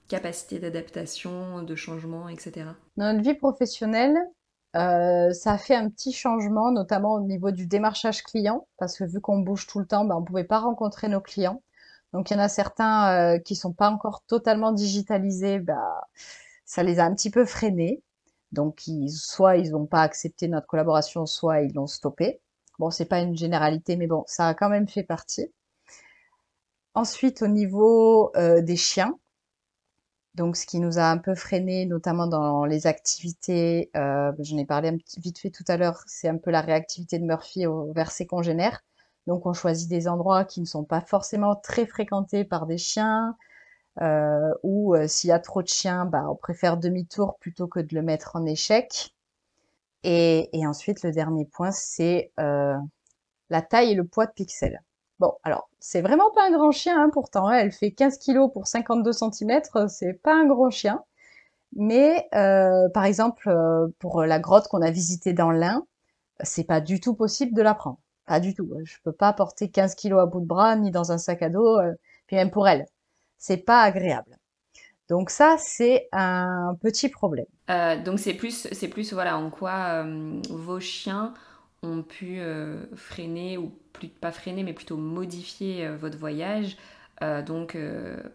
capacité 0.07 0.61
d'adaptation, 0.61 1.63
de 1.63 1.75
changement, 1.75 2.29
etc. 2.29 2.67
Dans 2.97 3.13
notre 3.13 3.29
vie 3.29 3.35
professionnelle, 3.35 4.17
euh, 4.77 5.33
ça 5.33 5.53
a 5.53 5.59
fait 5.59 5.75
un 5.75 5.91
petit 5.91 6.13
changement, 6.13 6.71
notamment 6.71 7.15
au 7.15 7.21
niveau 7.21 7.51
du 7.51 7.67
démarchage 7.67 8.23
client, 8.23 8.69
parce 8.79 8.97
que 8.97 9.05
vu 9.05 9.21
qu'on 9.21 9.41
bouge 9.41 9.67
tout 9.67 9.81
le 9.81 9.87
temps, 9.87 10.05
ben, 10.05 10.15
on 10.15 10.21
ne 10.21 10.25
pouvait 10.25 10.45
pas 10.45 10.61
rencontrer 10.61 11.09
nos 11.09 11.21
clients. 11.21 11.63
Donc 12.13 12.31
il 12.31 12.35
y 12.35 12.37
en 12.37 12.41
a 12.41 12.49
certains 12.49 13.35
euh, 13.37 13.39
qui 13.39 13.57
sont 13.57 13.73
pas 13.73 13.91
encore 13.91 14.23
totalement 14.27 14.73
digitalisés, 14.73 15.59
bah, 15.61 16.07
ça 16.65 16.83
les 16.83 16.99
a 17.01 17.05
un 17.05 17.15
petit 17.15 17.31
peu 17.31 17.45
freinés. 17.47 18.03
Donc 18.53 18.83
soit 19.09 19.57
ils 19.57 19.73
n'ont 19.73 19.87
pas 19.87 20.03
accepté 20.03 20.49
notre 20.49 20.67
collaboration, 20.67 21.27
soit 21.27 21.63
ils 21.63 21.75
l'ont 21.75 21.87
stoppé. 21.87 22.41
Bon, 22.79 22.91
c'est 22.91 23.07
pas 23.07 23.21
une 23.21 23.37
généralité, 23.37 23.97
mais 23.97 24.07
bon, 24.07 24.25
ça 24.27 24.49
a 24.49 24.55
quand 24.55 24.69
même 24.69 24.89
fait 24.89 25.05
partie. 25.05 25.53
Ensuite, 26.95 27.43
au 27.43 27.49
niveau 27.49 28.35
euh, 28.37 28.63
des 28.63 28.77
chiens, 28.77 29.19
donc 30.35 30.57
ce 30.57 30.67
qui 30.67 30.79
nous 30.81 30.99
a 30.99 31.05
un 31.05 31.19
peu 31.19 31.35
freiné, 31.35 31.87
notamment 31.87 32.27
dans 32.27 32.65
les 32.65 32.87
activités, 32.87 33.91
euh, 33.97 34.33
j'en 34.39 34.57
ai 34.59 34.65
parlé 34.65 34.89
un 34.89 34.97
vite 35.19 35.39
fait 35.39 35.51
tout 35.51 35.65
à 35.69 35.77
l'heure, 35.77 36.03
c'est 36.07 36.29
un 36.29 36.39
peu 36.39 36.51
la 36.51 36.61
réactivité 36.63 37.19
de 37.19 37.25
Murphy 37.25 37.67
au, 37.67 37.93
vers 37.93 38.11
ses 38.11 38.27
congénères. 38.27 38.83
Donc 39.27 39.47
on 39.47 39.53
choisit 39.53 39.89
des 39.89 40.09
endroits 40.09 40.45
qui 40.45 40.61
ne 40.61 40.67
sont 40.67 40.85
pas 40.85 41.01
forcément 41.01 41.57
très 41.57 41.87
fréquentés 41.87 42.45
par 42.45 42.67
des 42.67 42.79
chiens, 42.79 43.37
euh, 44.01 44.55
ou 44.63 44.95
euh, 44.95 45.07
s'il 45.07 45.29
y 45.29 45.33
a 45.33 45.39
trop 45.39 45.63
de 45.63 45.69
chiens, 45.69 46.07
bah, 46.07 46.25
on 46.31 46.35
préfère 46.37 46.77
demi-tour 46.79 47.37
plutôt 47.39 47.67
que 47.69 47.81
de 47.81 47.95
le 47.95 48.03
mettre 48.03 48.37
en 48.37 48.47
échec. 48.47 49.15
Et, 50.05 50.51
ensuite, 50.67 51.03
le 51.05 51.13
dernier 51.13 51.45
point, 51.45 51.71
c'est 51.71 52.33
euh, 52.41 52.77
la 53.51 53.63
taille 53.63 53.93
et 53.93 53.95
le 53.95 54.05
poids 54.05 54.27
de 54.27 54.33
Pixel. 54.33 54.83
Bon, 55.21 55.35
alors, 55.45 55.69
c'est 55.79 56.03
vraiment 56.03 56.31
pas 56.33 56.47
un 56.49 56.51
grand 56.51 56.73
chien, 56.73 57.01
hein, 57.01 57.11
pourtant, 57.13 57.49
hein. 57.49 57.59
elle 57.59 57.73
fait 57.73 57.93
15 57.93 58.19
kg 58.19 58.53
pour 58.53 58.67
52 58.67 59.13
cm, 59.13 59.63
c'est 59.89 60.15
pas 60.15 60.35
un 60.35 60.47
gros 60.47 60.71
chien. 60.71 61.05
Mais, 61.77 62.29
par 62.33 63.05
exemple, 63.05 63.51
pour 63.99 64.25
la 64.25 64.39
grotte 64.41 64.69
qu'on 64.69 64.83
a 64.83 64.91
visitée 64.91 65.33
dans 65.33 65.51
l'Ain, 65.53 65.87
c'est 66.41 66.65
pas 66.65 66.81
du 66.81 67.01
tout 67.01 67.15
possible 67.15 67.55
de 67.55 67.63
la 67.63 67.75
prendre. 67.75 68.02
Pas 68.27 68.41
du 68.41 68.55
tout. 68.55 68.71
Je 68.85 68.97
peux 69.05 69.13
pas 69.13 69.33
porter 69.33 69.69
15 69.69 69.95
kilos 69.95 70.21
à 70.21 70.27
bout 70.27 70.41
de 70.41 70.47
bras, 70.47 70.77
ni 70.77 70.91
dans 70.91 71.13
un 71.13 71.19
sac 71.19 71.43
à 71.43 71.49
dos, 71.49 71.79
euh, 71.79 71.93
puis 72.27 72.37
même 72.37 72.51
pour 72.51 72.69
elle. 72.69 72.87
C'est 73.39 73.59
pas 73.59 73.83
agréable. 73.83 74.39
Donc 75.09 75.31
ça, 75.31 75.57
c'est 75.59 76.09
un 76.13 76.77
petit 76.81 77.09
problème. 77.09 77.47
Euh, 77.71 78.03
donc 78.03 78.21
c'est 78.21 78.35
plus, 78.35 78.69
c'est 78.73 78.89
plus 78.89 79.13
voilà 79.13 79.37
en 79.37 79.51
quoi 79.51 80.05
euh, 80.05 80.41
vos 80.49 80.81
chiens 80.81 81.35
ont 81.83 82.03
pu 82.03 82.41
freiner 82.95 83.59
ou 83.59 83.73
plus 83.93 84.07
pas 84.07 84.31
freiner, 84.31 84.63
mais 84.63 84.73
plutôt 84.73 84.97
modifier 84.97 85.89
votre 85.97 86.17
voyage. 86.17 86.77
donc 87.45 87.77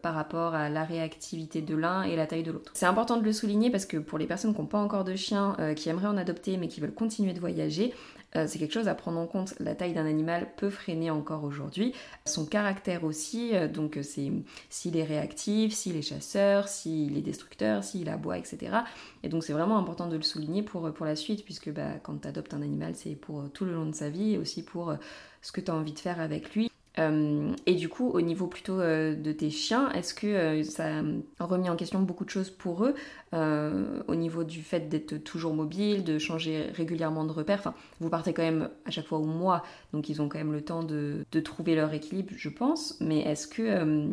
par 0.02 0.16
rapport 0.16 0.54
à 0.54 0.68
la 0.68 0.84
réactivité 0.84 1.62
de 1.62 1.74
l'un 1.74 2.04
et 2.04 2.18
la 2.18 2.28
taille 2.28 2.44
de 2.44 2.52
l'autre. 2.52 2.74
C'est 2.76 2.88
important 2.88 3.16
de 3.16 3.24
le 3.24 3.32
souligner 3.32 3.72
parce 3.72 3.86
que 3.86 3.96
pour 3.96 4.18
les 4.18 4.28
personnes 4.28 4.54
qui 4.54 4.60
n'ont 4.60 4.68
pas 4.68 4.80
encore 4.80 5.06
de 5.06 5.16
chien, 5.16 5.56
qui 5.78 5.88
aimeraient 5.88 6.08
en 6.08 6.18
adopter 6.18 6.58
mais 6.58 6.68
qui 6.68 6.82
veulent 6.82 6.94
continuer 6.94 7.32
de 7.32 7.40
voyager, 7.40 7.94
euh, 8.36 8.46
c'est 8.48 8.60
quelque 8.60 8.74
chose 8.74 8.88
à 8.88 8.96
prendre 8.96 9.20
en 9.20 9.26
compte. 9.26 9.54
La 9.60 9.74
taille 9.74 9.94
d'un 9.94 10.06
animal 10.06 10.48
peut 10.58 10.70
freiner 10.70 11.10
encore 11.10 11.44
aujourd'hui. 11.44 11.94
Son 12.26 12.46
caractère 12.46 13.04
aussi, 13.04 13.56
euh, 13.56 13.68
donc 13.68 13.98
euh, 13.98 14.04
c'est 14.04 14.32
s'il 14.70 14.98
est 14.98 15.04
réactif, 15.04 15.74
s'il 15.74 15.96
est 15.96 16.02
chasseur, 16.02 16.68
s'il 16.68 17.18
est 17.18 17.22
destructeur, 17.22 17.84
s'il 17.84 18.10
aboie, 18.10 18.38
etc. 18.38 18.78
Et 19.24 19.30
donc 19.30 19.44
c'est 19.44 19.54
vraiment 19.54 19.78
important 19.78 20.08
de 20.08 20.18
le 20.18 20.24
souligner 20.24 20.62
pour, 20.62 20.92
la 21.00 21.16
suite, 21.16 21.46
puisque 21.46 21.72
bah, 21.72 21.94
quand 22.04 22.22
tu 22.22 22.28
adoptes 22.28 22.54
un 22.54 22.62
animal, 22.62 22.96
c'est 22.96 23.16
pour 23.16 23.50
tout 23.54 23.66
le 23.66 23.74
long 23.74 23.86
de 23.86 23.96
sa 23.96 24.10
vie 24.10 24.34
et 24.34 24.38
aussi 24.38 24.64
pour 24.64 24.94
ce 25.42 25.52
que 25.52 25.62
tu 25.62 25.72
as 25.72 25.76
envie 25.76 25.94
de 25.94 26.00
faire 26.00 26.20
avec 26.20 26.54
lui. 26.54 26.67
Euh, 27.00 27.54
et 27.66 27.76
du 27.76 27.90
coup, 27.90 28.10
au 28.10 28.22
niveau 28.22 28.48
plutôt 28.48 28.80
euh, 28.80 29.16
de 29.16 29.32
tes 29.32 29.50
chiens, 29.50 29.92
est-ce 29.92 30.14
que 30.14 30.28
euh, 30.28 30.64
ça 30.64 31.02
a 31.40 31.46
remis 31.46 31.70
en 31.70 31.76
question 31.76 32.02
beaucoup 32.02 32.26
de 32.26 32.30
choses 32.30 32.50
pour 32.50 32.86
eux 32.86 32.96
au 33.34 34.16
niveau 34.16 34.44
du 34.44 34.62
fait 34.64 34.88
d'être 34.88 35.18
toujours 35.18 35.54
mobile, 35.54 36.04
de 36.04 36.18
changer 36.18 36.68
régulièrement 36.74 37.26
de 37.26 37.32
repères 37.32 37.60
Enfin, 37.60 37.74
vous 38.00 38.10
partez 38.10 38.34
quand 38.34 38.42
même 38.42 38.70
à 38.86 38.92
chaque 38.92 39.06
fois 39.06 39.20
au 39.20 39.26
mois, 39.26 39.64
donc 39.94 40.10
ils 40.10 40.22
ont 40.22 40.30
quand 40.30 40.38
même 40.38 40.54
le 40.54 40.62
temps 40.62 40.82
de, 40.82 41.26
de 41.32 41.40
trouver 41.42 41.76
leur 41.76 41.94
équilibre, 41.94 42.32
je 42.36 42.50
pense. 42.50 42.98
Mais 43.02 43.20
est-ce 43.20 43.48
que, 43.48 44.08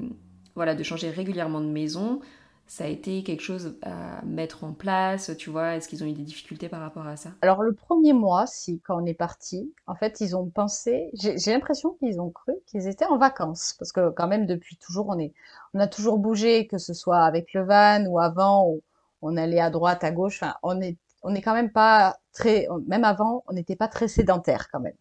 voilà, 0.56 0.74
de 0.74 0.82
changer 0.82 1.10
régulièrement 1.10 1.60
de 1.60 1.68
maison, 1.68 2.20
ça 2.66 2.84
a 2.84 2.86
été 2.86 3.22
quelque 3.22 3.42
chose 3.42 3.76
à 3.82 4.22
mettre 4.24 4.64
en 4.64 4.72
place 4.72 5.30
Tu 5.38 5.50
vois, 5.50 5.76
est-ce 5.76 5.88
qu'ils 5.88 6.02
ont 6.02 6.06
eu 6.06 6.12
des 6.12 6.22
difficultés 6.22 6.68
par 6.68 6.80
rapport 6.80 7.06
à 7.06 7.16
ça? 7.16 7.30
Alors 7.42 7.62
le 7.62 7.74
premier 7.74 8.12
mois, 8.12 8.46
si 8.46 8.80
quand 8.80 9.00
on 9.00 9.06
est 9.06 9.14
parti, 9.14 9.72
en 9.86 9.94
fait, 9.94 10.20
ils 10.20 10.36
ont 10.36 10.48
pensé, 10.48 11.10
j'ai 11.14 11.52
l'impression 11.52 11.92
qu'ils 12.00 12.20
ont 12.20 12.30
cru 12.30 12.52
qu'ils 12.66 12.88
étaient 12.88 13.04
en 13.04 13.18
vacances, 13.18 13.74
parce 13.78 13.92
que 13.92 14.10
quand 14.10 14.28
même 14.28 14.46
depuis 14.46 14.76
toujours, 14.76 15.08
on 15.08 15.18
est, 15.18 15.34
on 15.74 15.80
a 15.80 15.86
toujours 15.86 16.18
bougé, 16.18 16.66
que 16.66 16.78
ce 16.78 16.94
soit 16.94 17.24
avec 17.24 17.52
le 17.52 17.64
van 17.64 18.06
ou 18.06 18.18
avant, 18.18 18.74
on, 19.22 19.36
allait 19.36 19.60
à 19.60 19.70
droite, 19.70 20.04
à 20.04 20.10
gauche. 20.10 20.42
Enfin, 20.42 20.54
on 20.62 20.80
est, 20.80 20.96
on 21.22 21.30
n'est 21.30 21.42
quand 21.42 21.54
même 21.54 21.72
pas 21.72 22.18
très, 22.32 22.66
même 22.86 23.04
avant, 23.04 23.44
on 23.46 23.52
n'était 23.52 23.76
pas 23.76 23.88
très 23.88 24.08
sédentaire 24.08 24.68
quand 24.70 24.80
même. 24.80 24.96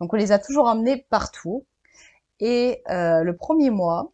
Donc 0.00 0.12
on 0.12 0.16
les 0.16 0.32
a 0.32 0.38
toujours 0.38 0.66
emmenés 0.66 1.06
partout. 1.10 1.64
Et 2.40 2.82
euh, 2.90 3.24
le 3.24 3.36
premier 3.36 3.70
mois, 3.70 4.12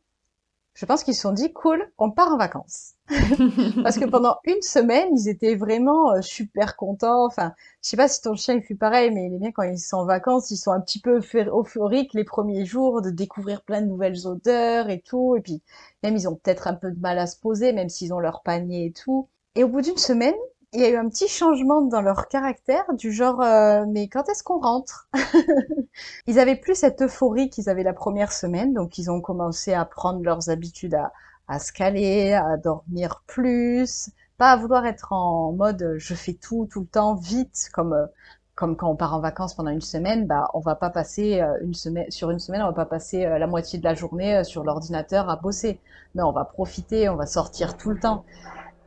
je 0.75 0.87
pense 0.87 1.05
qu'ils 1.05 1.15
se 1.15 1.23
sont 1.23 1.33
dit 1.33 1.53
cool, 1.53 1.89
on 1.99 2.11
part 2.11 2.33
en 2.33 2.37
vacances. 2.37 2.95
Parce 3.83 3.99
que 3.99 4.07
pendant 4.07 4.39
une 4.45 4.61
semaine, 4.63 5.09
ils 5.17 5.29
étaient 5.29 5.55
vraiment 5.55 6.13
euh, 6.13 6.21
super 6.21 6.77
contents. 6.77 7.27
Enfin, 7.27 7.55
je 7.83 7.91
sais 7.91 7.97
pas 7.97 8.09
si 8.09 8.21
ton 8.23 8.35
chien 8.35 8.55
il 8.55 8.63
fait 8.63 8.75
pareil, 8.75 9.11
mais 9.13 9.27
il 9.27 9.35
est 9.35 9.39
bien 9.39 9.53
quand 9.53 9.63
ils 9.63 9.79
sont 9.79 9.99
en 9.99 10.05
vacances, 10.05 10.51
ils 10.51 10.57
sont 10.57 10.73
un 10.73 10.81
petit 10.81 11.01
peu 11.01 11.21
euphoriques 11.21 12.15
les 12.15 12.25
premiers 12.25 12.65
jours 12.65 13.03
de 13.03 13.11
découvrir 13.11 13.63
plein 13.63 13.83
de 13.83 13.87
nouvelles 13.87 14.27
odeurs 14.27 14.91
et 14.91 15.01
tout. 15.01 15.37
Et 15.37 15.41
puis 15.41 15.63
même 16.03 16.17
ils 16.17 16.29
ont 16.29 16.35
peut-être 16.35 16.67
un 16.67 16.75
peu 16.75 16.91
de 16.91 17.01
mal 17.01 17.19
à 17.19 17.27
se 17.27 17.39
poser, 17.39 17.73
même 17.73 17.89
s'ils 17.89 18.13
ont 18.13 18.21
leur 18.21 18.43
panier 18.43 18.87
et 18.87 18.93
tout. 18.93 19.29
Et 19.55 19.63
au 19.63 19.69
bout 19.69 19.83
d'une 19.83 19.99
semaine, 19.99 20.35
il 20.75 20.81
y 20.81 20.85
a 20.85 20.91
eu 20.91 20.97
un 20.97 21.09
petit 21.09 21.29
changement 21.29 21.83
dans 21.83 22.01
leur 22.03 22.29
caractère, 22.29 22.85
du 22.95 23.13
genre 23.13 23.41
euh, 23.41 23.85
mais 23.89 24.09
quand 24.09 24.29
est-ce 24.29 24.43
qu'on 24.43 24.61
rentre? 24.61 25.09
Ils 26.27 26.39
avaient 26.39 26.57
plus 26.57 26.75
cette 26.75 27.01
euphorie 27.03 27.49
qu'ils 27.51 27.69
avaient 27.71 27.83
la 27.83 27.93
première 27.93 28.33
semaine, 28.33 28.75
donc 28.75 28.99
ils 28.99 29.11
ont 29.11 29.21
commencé 29.21 29.73
à 29.73 29.85
prendre 29.85 30.23
leurs 30.23 30.51
habitudes 30.51 30.95
à, 30.95 31.13
à 31.49 31.59
se 31.59 31.73
caler, 31.73 32.33
à 32.35 32.57
dormir 32.57 33.23
plus, 33.27 34.11
pas 34.39 34.53
à 34.53 34.57
vouloir 34.57 34.87
être 34.87 35.13
en 35.13 35.53
mode 35.53 35.95
je 35.99 36.15
fais 36.15 36.35
tout 36.35 36.67
tout 36.71 36.81
le 36.81 36.87
temps 36.87 37.15
vite 37.15 37.69
comme 37.73 38.09
comme 38.55 38.77
quand 38.77 38.89
on 38.91 38.97
part 38.97 39.15
en 39.15 39.21
vacances 39.21 39.55
pendant 39.55 39.71
une 39.71 39.81
semaine, 39.81 40.27
bah 40.27 40.49
on 40.55 40.61
va 40.61 40.77
pas 40.77 40.91
passer 40.91 41.41
euh, 41.41 41.59
une 41.63 41.75
semaine 41.75 42.09
sur 42.11 42.31
une 42.31 42.39
semaine, 42.39 42.63
on 42.63 42.67
va 42.67 42.73
pas 42.73 42.87
passer 42.87 43.25
euh, 43.25 43.39
la 43.39 43.47
moitié 43.49 43.79
de 43.81 43.85
la 43.85 43.95
journée 43.95 44.45
sur 44.45 44.63
l'ordinateur 44.65 45.29
à 45.29 45.37
bosser. 45.37 45.81
Non, 46.15 46.29
on 46.29 46.33
va 46.33 46.45
profiter, 46.45 47.09
on 47.09 47.17
va 47.17 47.27
sortir 47.27 47.77
tout 47.77 47.91
le 47.91 47.99
temps. 47.99 48.25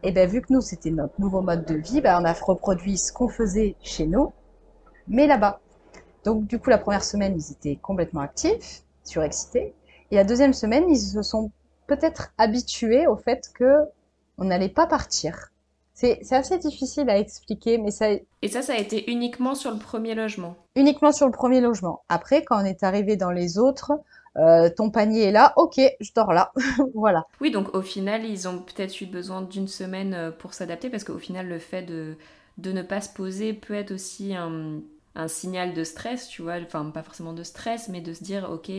Et 0.08 0.14
ben 0.14 0.26
vu 0.30 0.42
que 0.42 0.54
nous 0.54 0.62
c'était 0.62 0.90
notre 0.90 1.20
nouveau 1.20 1.42
mode 1.42 1.66
de 1.66 1.76
vie, 1.76 2.00
ben, 2.00 2.22
on 2.22 2.24
a 2.24 2.32
reproduit 2.32 2.98
ce 2.98 3.12
qu'on 3.12 3.28
faisait 3.28 3.76
chez 3.82 4.08
nous, 4.08 4.32
mais 5.10 5.28
là-bas. 5.28 5.60
Donc 6.24 6.48
du 6.48 6.60
coup 6.60 6.70
la 6.70 6.78
première 6.78 7.04
semaine 7.04 7.36
ils 7.38 7.52
étaient 7.52 7.76
complètement 7.76 8.22
actifs, 8.22 8.84
surexcités, 9.04 9.74
et 10.10 10.16
la 10.16 10.24
deuxième 10.24 10.54
semaine 10.54 10.86
ils 10.90 10.98
se 10.98 11.22
sont 11.22 11.52
peut-être 11.88 12.32
habitués 12.38 13.06
au 13.06 13.18
fait 13.18 13.52
que 13.54 13.80
on 14.38 14.46
n'allait 14.46 14.70
pas 14.70 14.88
partir. 14.88 15.52
C'est 15.94 16.32
assez 16.32 16.58
difficile 16.58 17.10
à 17.10 17.18
expliquer, 17.18 17.78
mais 17.78 17.92
ça. 17.92 18.08
Et 18.44 18.48
ça, 18.48 18.62
ça 18.62 18.74
a 18.74 18.78
été 18.78 19.12
uniquement 19.12 19.56
sur 19.56 19.72
le 19.72 19.80
premier 19.80 20.16
logement. 20.16 20.56
Uniquement 20.76 21.12
sur 21.12 21.26
le 21.26 21.32
premier 21.34 21.60
logement. 21.60 22.04
Après, 22.08 22.44
quand 22.44 22.62
on 22.62 22.66
est 22.66 22.84
arrivé 22.84 23.18
dans 23.18 23.32
les 23.32 23.58
autres, 23.58 23.92
euh, 24.38 24.70
ton 24.70 24.92
panier 24.92 25.24
est 25.24 25.32
là, 25.32 25.54
ok, 25.58 25.80
je 26.00 26.12
dors 26.16 26.32
là. 26.34 26.52
voilà. 26.94 27.26
Oui, 27.42 27.52
donc 27.52 27.74
au 27.76 27.82
final, 27.82 28.26
ils 28.26 28.48
ont 28.48 28.60
peut-être 28.60 29.02
eu 29.02 29.06
besoin 29.06 29.42
d'une 29.42 29.68
semaine 29.68 30.14
euh, 30.14 30.32
pour 30.32 30.54
s'adapter 30.54 30.90
parce 30.90 31.04
qu'au 31.04 31.18
final, 31.18 31.48
le 31.48 31.60
fait 31.60 31.84
de, 31.84 32.16
de 32.58 32.72
ne 32.72 32.84
pas 32.84 33.02
se 33.02 33.10
poser 33.10 33.54
peut 33.54 33.74
être 33.74 33.92
aussi 33.92 34.36
un, 34.36 34.82
un, 35.16 35.28
signal 35.28 35.74
de 35.74 35.84
stress, 35.84 36.28
tu 36.28 36.44
vois. 36.44 36.58
Enfin, 36.62 36.86
pas 36.92 37.04
forcément 37.04 37.34
de 37.34 37.44
stress, 37.44 37.90
mais 37.90 38.02
de 38.02 38.14
se 38.14 38.24
dire, 38.24 38.50
ok, 38.52 38.72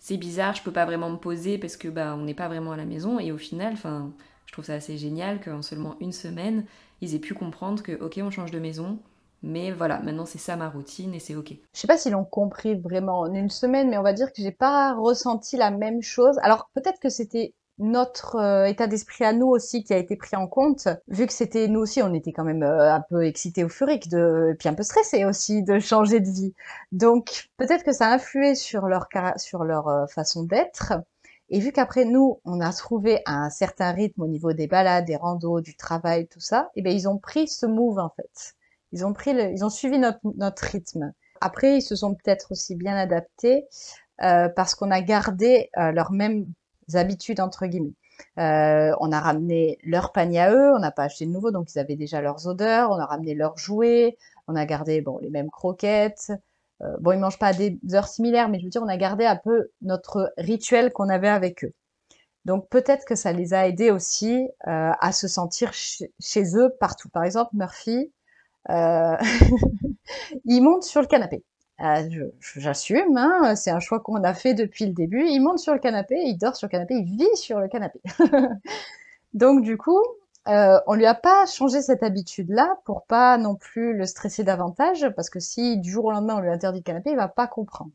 c'est 0.00 0.16
bizarre, 0.16 0.54
je 0.54 0.62
peux 0.62 0.72
pas 0.72 0.86
vraiment 0.86 1.10
me 1.10 1.16
poser 1.18 1.56
parce 1.58 1.76
que 1.76 1.88
bah, 1.88 2.14
on 2.18 2.24
n'est 2.24 2.34
pas 2.34 2.48
vraiment 2.48 2.72
à 2.72 2.76
la 2.76 2.84
maison. 2.84 3.20
Et 3.20 3.30
au 3.30 3.38
final, 3.38 3.74
enfin, 3.74 4.12
je 4.46 4.52
trouve 4.52 4.64
ça 4.64 4.74
assez 4.74 4.98
génial 4.98 5.40
qu'en 5.40 5.62
seulement 5.62 5.96
une 6.00 6.12
semaine, 6.12 6.64
ils 7.00 7.14
aient 7.14 7.20
pu 7.20 7.34
comprendre 7.34 7.82
que, 7.82 7.92
ok, 8.02 8.18
on 8.22 8.30
change 8.30 8.50
de 8.50 8.58
maison 8.58 8.98
mais 9.44 9.72
voilà, 9.72 10.00
maintenant 10.00 10.24
c'est 10.24 10.38
ça 10.38 10.56
ma 10.56 10.70
routine 10.70 11.12
et 11.12 11.18
c'est 11.18 11.34
ok. 11.36 11.52
Je 11.74 11.80
sais 11.80 11.86
pas 11.86 11.98
s'ils 11.98 12.12
l'ont 12.12 12.24
compris 12.24 12.74
vraiment 12.76 13.20
en 13.20 13.34
une 13.34 13.50
semaine, 13.50 13.90
mais 13.90 13.98
on 13.98 14.02
va 14.02 14.14
dire 14.14 14.32
que 14.32 14.42
j'ai 14.42 14.52
pas 14.52 14.94
ressenti 14.94 15.56
la 15.58 15.70
même 15.70 16.00
chose. 16.02 16.38
Alors 16.42 16.70
peut-être 16.74 16.98
que 16.98 17.10
c'était 17.10 17.54
notre 17.78 18.36
euh, 18.36 18.64
état 18.64 18.86
d'esprit 18.86 19.24
à 19.24 19.32
nous 19.34 19.48
aussi 19.48 19.84
qui 19.84 19.92
a 19.92 19.98
été 19.98 20.16
pris 20.16 20.36
en 20.36 20.46
compte, 20.46 20.88
vu 21.08 21.26
que 21.26 21.32
c'était 21.32 21.68
nous 21.68 21.80
aussi, 21.80 22.02
on 22.02 22.14
était 22.14 22.32
quand 22.32 22.44
même 22.44 22.62
euh, 22.62 22.94
un 22.94 23.02
peu 23.02 23.26
excités, 23.26 23.64
euphoriques, 23.64 24.08
de, 24.08 24.52
et 24.52 24.54
puis 24.54 24.68
un 24.68 24.74
peu 24.74 24.82
stressés 24.82 25.24
aussi 25.26 25.62
de 25.62 25.78
changer 25.78 26.20
de 26.20 26.30
vie. 26.30 26.54
Donc 26.92 27.48
peut-être 27.58 27.84
que 27.84 27.92
ça 27.92 28.08
a 28.08 28.14
influé 28.14 28.54
sur 28.54 28.86
leur 28.86 29.08
sur 29.36 29.64
leur 29.64 29.88
euh, 29.88 30.06
façon 30.06 30.44
d'être. 30.44 30.94
Et 31.50 31.60
vu 31.60 31.72
qu'après 31.72 32.06
nous, 32.06 32.40
on 32.46 32.60
a 32.60 32.72
trouvé 32.72 33.20
un 33.26 33.50
certain 33.50 33.92
rythme 33.92 34.22
au 34.22 34.26
niveau 34.26 34.54
des 34.54 34.66
balades, 34.66 35.04
des 35.04 35.16
randos, 35.16 35.60
du 35.60 35.76
travail, 35.76 36.26
tout 36.28 36.40
ça, 36.40 36.70
et 36.74 36.80
eh 36.80 36.82
bien 36.82 36.92
ils 36.92 37.08
ont 37.08 37.18
pris 37.18 37.46
ce 37.46 37.66
move 37.66 37.98
en 37.98 38.10
fait. 38.16 38.54
Ils 38.94 39.04
ont 39.64 39.70
suivi 39.70 39.98
notre, 39.98 40.62
rythme. 40.62 41.12
Après, 41.40 41.78
ils 41.78 41.82
se 41.82 41.96
sont 41.96 42.14
peut-être 42.14 42.52
aussi 42.52 42.76
bien 42.76 42.96
adaptés 42.96 43.66
euh, 44.22 44.48
parce 44.48 44.76
qu'on 44.76 44.92
a 44.92 45.00
gardé 45.00 45.68
euh, 45.76 45.90
leurs 45.90 46.12
mêmes 46.12 46.46
habitudes 46.92 47.40
entre 47.40 47.66
guillemets. 47.66 47.94
Euh, 48.38 48.94
on 49.00 49.10
a 49.10 49.18
ramené 49.18 49.78
leur 49.82 50.12
panier 50.12 50.38
à 50.38 50.52
eux, 50.54 50.72
on 50.72 50.78
n'a 50.78 50.92
pas 50.92 51.04
acheté 51.04 51.26
de 51.26 51.32
nouveau, 51.32 51.50
donc 51.50 51.74
ils 51.74 51.80
avaient 51.80 51.96
déjà 51.96 52.20
leurs 52.20 52.46
odeurs. 52.46 52.90
On 52.90 52.98
a 52.98 53.04
ramené 53.04 53.34
leurs 53.34 53.58
jouets, 53.58 54.16
on 54.46 54.54
a 54.54 54.64
gardé 54.64 55.00
bon 55.00 55.18
les 55.18 55.30
mêmes 55.30 55.50
croquettes. 55.50 56.32
Bon, 57.00 57.12
ils 57.12 57.18
mangent 57.18 57.38
pas 57.38 57.48
à 57.48 57.52
des 57.54 57.78
heures 57.94 58.08
similaires, 58.08 58.50
mais 58.50 58.58
je 58.58 58.64
veux 58.64 58.70
dire, 58.70 58.82
on 58.82 58.88
a 58.88 58.98
gardé 58.98 59.24
un 59.24 59.36
peu 59.36 59.70
notre 59.80 60.34
rituel 60.36 60.92
qu'on 60.92 61.08
avait 61.08 61.28
avec 61.28 61.64
eux. 61.64 61.72
Donc 62.44 62.68
peut-être 62.68 63.06
que 63.06 63.14
ça 63.14 63.32
les 63.32 63.54
a 63.54 63.66
aidés 63.66 63.90
aussi 63.90 64.48
à 64.66 65.12
se 65.12 65.26
sentir 65.26 65.72
chez 65.72 66.56
eux 66.56 66.70
partout. 66.78 67.08
Par 67.08 67.24
exemple, 67.24 67.52
Murphy, 67.54 68.12
il 70.44 70.62
monte 70.62 70.84
sur 70.84 71.00
le 71.00 71.06
canapé. 71.06 71.44
Euh, 71.80 72.30
J'assume, 72.56 73.16
hein, 73.16 73.56
c'est 73.56 73.70
un 73.70 73.80
choix 73.80 74.00
qu'on 74.00 74.22
a 74.22 74.34
fait 74.34 74.54
depuis 74.54 74.86
le 74.86 74.92
début. 74.92 75.26
Il 75.26 75.40
monte 75.40 75.58
sur 75.58 75.72
le 75.72 75.80
canapé, 75.80 76.14
il 76.24 76.36
dort 76.36 76.56
sur 76.56 76.66
le 76.68 76.70
canapé, 76.70 76.94
il 76.94 77.04
vit 77.04 77.36
sur 77.36 77.58
le 77.58 77.68
canapé. 77.68 78.00
Donc 79.34 79.62
du 79.62 79.76
coup, 79.76 80.00
euh, 80.48 80.78
on 80.86 80.94
lui 80.94 81.06
a 81.06 81.14
pas 81.14 81.46
changé 81.46 81.82
cette 81.82 82.02
habitude-là 82.02 82.78
pour 82.84 83.04
pas 83.06 83.38
non 83.38 83.56
plus 83.56 83.96
le 83.96 84.06
stresser 84.06 84.44
davantage, 84.44 85.08
parce 85.16 85.30
que 85.30 85.40
si 85.40 85.78
du 85.78 85.90
jour 85.90 86.06
au 86.06 86.10
lendemain 86.12 86.36
on 86.36 86.40
lui 86.40 86.50
interdit 86.50 86.78
le 86.78 86.84
canapé, 86.84 87.10
il 87.10 87.16
va 87.16 87.28
pas 87.28 87.46
comprendre. 87.48 87.90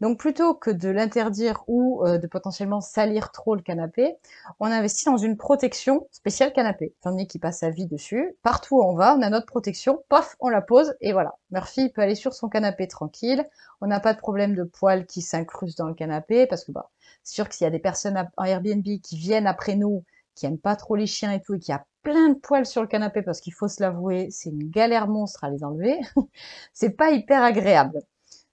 Donc 0.00 0.18
plutôt 0.18 0.54
que 0.54 0.70
de 0.70 0.88
l'interdire 0.88 1.62
ou 1.66 2.04
euh, 2.06 2.18
de 2.18 2.26
potentiellement 2.26 2.80
salir 2.80 3.32
trop 3.32 3.54
le 3.54 3.62
canapé, 3.62 4.16
on 4.58 4.66
investit 4.66 5.06
dans 5.06 5.16
une 5.16 5.36
protection 5.36 6.06
spéciale 6.10 6.52
canapé. 6.52 6.94
Étant 6.98 7.10
donné 7.10 7.26
qu'il 7.26 7.40
passe 7.40 7.60
sa 7.60 7.70
vie 7.70 7.86
dessus, 7.86 8.36
partout 8.42 8.76
où 8.78 8.82
on 8.82 8.94
va, 8.94 9.16
on 9.16 9.22
a 9.22 9.30
notre 9.30 9.46
protection, 9.46 10.02
paf, 10.08 10.36
on 10.40 10.48
la 10.48 10.62
pose 10.62 10.94
et 11.00 11.12
voilà. 11.12 11.34
Murphy 11.50 11.90
peut 11.90 12.02
aller 12.02 12.14
sur 12.14 12.34
son 12.34 12.48
canapé 12.48 12.88
tranquille. 12.88 13.44
On 13.80 13.86
n'a 13.86 14.00
pas 14.00 14.14
de 14.14 14.18
problème 14.18 14.54
de 14.54 14.64
poils 14.64 15.06
qui 15.06 15.22
s'incrustent 15.22 15.78
dans 15.78 15.88
le 15.88 15.94
canapé 15.94 16.46
parce 16.46 16.64
que 16.64 16.72
bah, 16.72 16.90
c'est 17.22 17.34
sûr 17.34 17.48
que 17.48 17.54
s'il 17.54 17.64
y 17.64 17.68
a 17.68 17.70
des 17.70 17.78
personnes 17.78 18.28
en 18.36 18.44
Airbnb 18.44 18.84
qui 19.02 19.16
viennent 19.16 19.46
après 19.46 19.76
nous, 19.76 20.04
qui 20.34 20.46
aiment 20.46 20.58
pas 20.58 20.76
trop 20.76 20.96
les 20.96 21.06
chiens 21.06 21.32
et 21.32 21.40
tout, 21.42 21.54
et 21.54 21.58
qui 21.58 21.72
a 21.72 21.84
plein 22.02 22.30
de 22.30 22.38
poils 22.38 22.66
sur 22.66 22.82
le 22.82 22.88
canapé 22.88 23.22
parce 23.22 23.40
qu'il 23.40 23.52
faut 23.52 23.68
se 23.68 23.82
l'avouer, 23.82 24.28
c'est 24.30 24.50
une 24.50 24.70
galère 24.70 25.08
monstre 25.08 25.44
à 25.44 25.50
les 25.50 25.64
enlever. 25.64 25.98
c'est 26.72 26.96
pas 26.96 27.10
hyper 27.10 27.42
agréable. 27.42 28.00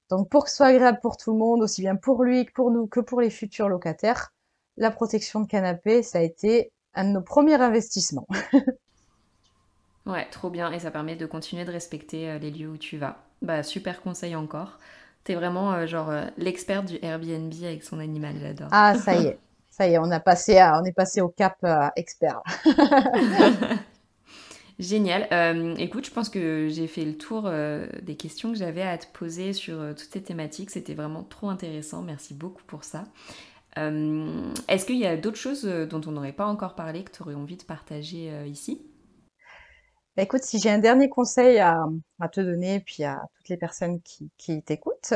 Donc 0.09 0.29
pour 0.29 0.45
que 0.45 0.49
ce 0.49 0.57
soit 0.57 0.67
agréable 0.67 0.99
pour 1.01 1.17
tout 1.17 1.33
le 1.33 1.37
monde, 1.37 1.61
aussi 1.61 1.81
bien 1.81 1.95
pour 1.95 2.23
lui 2.23 2.45
que 2.45 2.53
pour 2.53 2.71
nous, 2.71 2.87
que 2.87 2.99
pour 2.99 3.21
les 3.21 3.29
futurs 3.29 3.69
locataires, 3.69 4.31
la 4.77 4.91
protection 4.91 5.41
de 5.41 5.47
canapé, 5.47 6.03
ça 6.03 6.19
a 6.19 6.21
été 6.21 6.71
un 6.93 7.05
de 7.05 7.09
nos 7.09 7.21
premiers 7.21 7.61
investissements. 7.61 8.27
ouais, 10.05 10.27
trop 10.31 10.49
bien. 10.49 10.71
Et 10.71 10.79
ça 10.79 10.91
permet 10.91 11.15
de 11.15 11.25
continuer 11.25 11.65
de 11.65 11.71
respecter 11.71 12.29
euh, 12.29 12.39
les 12.39 12.51
lieux 12.51 12.69
où 12.69 12.77
tu 12.77 12.97
vas. 12.97 13.17
Bah, 13.41 13.63
super 13.63 14.01
conseil 14.01 14.35
encore. 14.35 14.79
T'es 15.23 15.35
vraiment 15.35 15.73
euh, 15.73 15.87
genre 15.87 16.09
euh, 16.09 16.25
l'expert 16.37 16.83
du 16.83 16.97
Airbnb 17.01 17.53
avec 17.63 17.83
son 17.83 17.99
animal, 17.99 18.35
j'adore. 18.39 18.69
Ah, 18.71 18.95
ça 18.95 19.15
y 19.15 19.25
est. 19.25 19.39
Ça 19.69 19.87
y 19.87 19.93
est, 19.93 19.99
on, 19.99 20.09
a 20.09 20.19
passé 20.19 20.59
on 20.73 20.83
est 20.85 20.93
passé 20.93 21.21
au 21.21 21.29
cap 21.29 21.63
expert. 21.95 22.41
Génial. 24.79 25.27
Euh, 25.31 25.75
écoute, 25.77 26.05
je 26.05 26.11
pense 26.11 26.29
que 26.29 26.67
j'ai 26.69 26.85
fait 26.85 27.03
le 27.03 27.17
tour 27.17 27.47
euh, 27.47 27.87
des 28.03 28.15
questions 28.15 28.51
que 28.51 28.57
j'avais 28.57 28.83
à 28.83 28.97
te 28.99 29.07
poser 29.07 29.51
sur 29.53 29.79
euh, 29.81 29.93
toutes 29.93 30.13
ces 30.13 30.21
thématiques. 30.21 30.69
C'était 30.69 30.93
vraiment 30.93 31.23
trop 31.23 31.49
intéressant. 31.49 32.03
Merci 32.03 32.35
beaucoup 32.35 32.63
pour 32.67 32.83
ça. 32.83 33.05
Est-ce 33.75 34.85
qu'il 34.87 34.97
y 34.97 35.05
a 35.05 35.17
d'autres 35.17 35.37
choses 35.37 35.63
dont 35.63 36.01
on 36.07 36.11
n'aurait 36.11 36.33
pas 36.33 36.47
encore 36.47 36.73
parlé 36.73 37.03
que 37.03 37.11
tu 37.11 37.21
aurais 37.21 37.35
envie 37.35 37.57
de 37.57 37.63
partager 37.63 38.31
ici? 38.47 38.81
Bah, 40.15 40.23
Écoute, 40.23 40.41
si 40.41 40.57
j'ai 40.57 40.71
un 40.71 40.79
dernier 40.79 41.09
conseil 41.09 41.59
à, 41.59 41.85
te 42.31 42.41
donner, 42.41 42.79
puis 42.79 43.03
à 43.03 43.21
toutes 43.35 43.49
les 43.49 43.57
personnes 43.57 44.01
qui, 44.01 44.63
t'écoutent, 44.63 45.13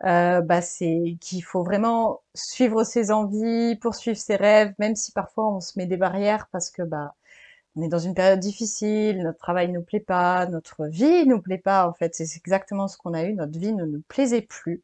bah, 0.00 0.62
c'est 0.62 1.18
qu'il 1.20 1.44
faut 1.44 1.64
vraiment 1.64 2.22
suivre 2.34 2.82
ses 2.82 3.10
envies, 3.10 3.76
poursuivre 3.76 4.16
ses 4.16 4.36
rêves, 4.36 4.72
même 4.78 4.96
si 4.96 5.12
parfois 5.12 5.54
on 5.54 5.60
se 5.60 5.78
met 5.78 5.84
des 5.84 5.98
barrières 5.98 6.48
parce 6.50 6.70
que 6.70 6.80
bah 6.80 7.12
on 7.76 7.82
est 7.82 7.88
dans 7.88 7.98
une 7.98 8.14
période 8.14 8.40
difficile, 8.40 9.22
notre 9.22 9.38
travail 9.38 9.70
nous 9.72 9.82
plaît 9.82 10.00
pas, 10.00 10.46
notre 10.46 10.86
vie 10.86 11.26
nous 11.26 11.40
plaît 11.40 11.58
pas, 11.58 11.88
en 11.88 11.94
fait, 11.94 12.14
c'est 12.14 12.36
exactement 12.36 12.88
ce 12.88 12.96
qu'on 12.98 13.14
a 13.14 13.24
eu, 13.24 13.34
notre 13.34 13.58
vie 13.58 13.72
ne 13.72 13.84
nous 13.84 14.02
plaisait 14.08 14.42
plus. 14.42 14.82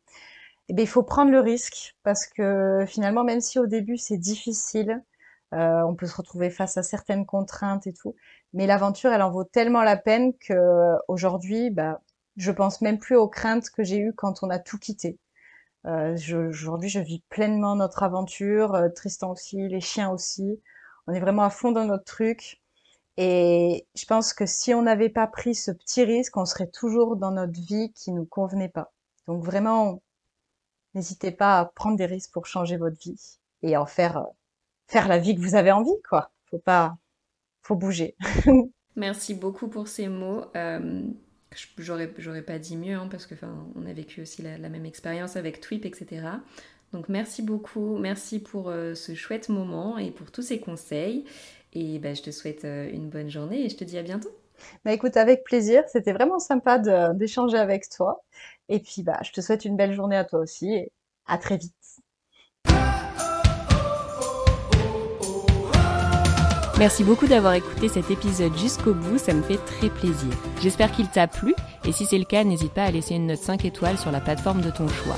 Et 0.69 0.73
eh 0.73 0.75
bien, 0.75 0.85
il 0.85 0.89
faut 0.89 1.03
prendre 1.03 1.31
le 1.31 1.41
risque 1.41 1.97
parce 2.03 2.27
que 2.27 2.85
finalement, 2.87 3.25
même 3.25 3.41
si 3.41 3.59
au 3.59 3.67
début 3.67 3.97
c'est 3.97 4.19
difficile, 4.19 5.03
euh, 5.55 5.83
on 5.83 5.95
peut 5.95 6.07
se 6.07 6.17
retrouver 6.17 6.51
face 6.51 6.77
à 6.77 6.83
certaines 6.83 7.25
contraintes 7.27 7.87
et 7.87 7.93
tout, 7.95 8.15
mais 8.53 8.67
l'aventure, 8.67 9.13
elle 9.13 9.23
en 9.23 9.31
vaut 9.31 9.45
tellement 9.45 9.83
la 9.83 9.97
peine 9.97 10.35
que 10.39 10.95
aujourd'hui, 11.09 11.71
bah, 11.71 12.03
je 12.37 12.53
pense 12.53 12.81
même 12.83 12.99
plus 12.99 13.17
aux 13.17 13.29
craintes 13.29 13.71
que 13.71 13.83
j'ai 13.83 13.99
eues 13.99 14.13
quand 14.15 14.43
on 14.43 14.51
a 14.51 14.59
tout 14.59 14.79
quitté. 14.79 15.19
Euh, 15.87 16.17
aujourd'hui, 16.51 16.89
je 16.89 17.01
vis 17.01 17.23
pleinement 17.31 17.77
notre 17.77 18.03
aventure, 18.03 18.75
euh, 18.75 18.89
Tristan 18.91 19.33
aussi, 19.33 19.69
les 19.69 19.81
chiens 19.81 20.11
aussi. 20.11 20.61
On 21.07 21.15
est 21.15 21.21
vraiment 21.21 21.43
à 21.45 21.51
fond 21.51 21.73
dans 21.73 21.85
notre 21.85 22.05
truc. 22.05 22.61
Et 23.21 23.85
je 23.97 24.05
pense 24.05 24.33
que 24.33 24.47
si 24.47 24.73
on 24.75 24.83
n'avait 24.83 25.09
pas 25.09 25.27
pris 25.27 25.57
ce 25.57 25.73
petit 25.73 26.05
risque, 26.05 26.37
on 26.37 26.45
serait 26.45 26.69
toujours 26.69 27.17
dans 27.17 27.33
notre 27.33 27.61
vie 27.61 27.93
qui 27.93 28.13
nous 28.13 28.25
convenait 28.25 28.69
pas. 28.69 28.93
Donc 29.27 29.43
vraiment, 29.43 30.01
n'hésitez 30.95 31.33
pas 31.33 31.59
à 31.59 31.65
prendre 31.65 31.97
des 31.97 32.07
risques 32.07 32.33
pour 32.33 32.47
changer 32.47 32.77
votre 32.77 32.97
vie 32.97 33.21
et 33.63 33.77
en 33.77 33.87
faire, 33.87 34.25
faire 34.87 35.09
la 35.09 35.19
vie 35.19 35.35
que 35.35 35.41
vous 35.41 35.57
avez 35.57 35.73
envie, 35.73 36.01
quoi. 36.09 36.31
Faut 36.47 36.61
pas, 36.61 36.97
faut 37.63 37.75
bouger. 37.75 38.15
Merci 38.97 39.35
beaucoup 39.35 39.67
pour 39.67 39.89
ces 39.89 40.07
mots. 40.07 40.45
Euh, 40.55 41.03
j'aurais, 41.77 42.15
j'aurais 42.19 42.43
pas 42.43 42.61
dit 42.61 42.77
mieux, 42.77 42.95
hein, 42.95 43.09
parce 43.11 43.27
que 43.27 43.35
on 43.75 43.85
a 43.85 43.93
vécu 43.93 44.23
aussi 44.23 44.43
la, 44.43 44.59
même 44.69 44.87
expérience 44.87 45.35
avec 45.35 45.61
Twip, 45.61 45.85
etc. 45.85 46.25
Donc 46.93 47.09
merci 47.09 47.43
beaucoup, 47.43 47.99
merci 47.99 48.39
pour 48.39 48.71
euh, 48.71 48.95
ce 48.95 49.15
chouette 49.15 49.51
moment 49.51 49.99
et 49.99 50.11
pour 50.11 50.31
tous 50.31 50.43
ces 50.43 50.59
conseils. 50.59 51.27
Et 51.73 51.99
bah, 51.99 52.15
je 52.15 52.23
te 52.23 52.31
souhaite 52.31 52.65
euh, 52.65 52.91
une 52.91 53.09
bonne 53.09 53.31
journée 53.31 53.65
et 53.65 53.69
je 53.69 53.77
te 53.77 53.85
dis 53.85 53.99
à 53.99 54.03
bientôt. 54.03 54.31
Bah 54.85 54.93
écoute, 54.93 55.17
avec 55.17 55.45
plaisir, 55.45 55.85
c'était 55.87 56.13
vraiment 56.13 56.41
sympa 56.41 56.79
d'échanger 57.15 57.59
avec 57.59 57.89
toi. 57.89 58.25
Et 58.69 58.81
puis 58.81 59.03
bah, 59.03 59.21
je 59.23 59.31
te 59.31 59.41
souhaite 59.41 59.65
une 59.65 59.77
belle 59.77 59.95
journée 59.95 60.17
à 60.17 60.25
toi 60.25 60.41
aussi 60.41 60.73
et 60.75 60.93
à 61.27 61.39
très 61.39 61.57
vite. 61.57 61.75
Merci 66.79 67.03
beaucoup 67.03 67.27
d'avoir 67.27 67.55
écouté 67.55 67.89
cet 67.89 68.09
épisode 68.09 68.57
jusqu'au 68.57 68.95
bout, 68.95 69.19
ça 69.19 69.35
me 69.35 69.43
fait 69.43 69.57
très 69.59 69.91
plaisir. 69.91 70.33
J'espère 70.63 70.93
qu'il 70.93 71.09
t'a 71.09 71.27
plu 71.27 71.53
et 71.85 71.91
si 71.91 72.07
c'est 72.07 72.19
le 72.19 72.25
cas, 72.25 72.45
n'hésite 72.45 72.73
pas 72.73 72.85
à 72.85 72.91
laisser 72.93 73.17
une 73.17 73.27
note 73.27 73.41
5 73.41 73.65
étoiles 73.65 73.99
sur 73.99 74.13
la 74.13 74.21
plateforme 74.21 74.61
de 74.61 74.71
ton 74.71 74.87
choix. 74.87 75.17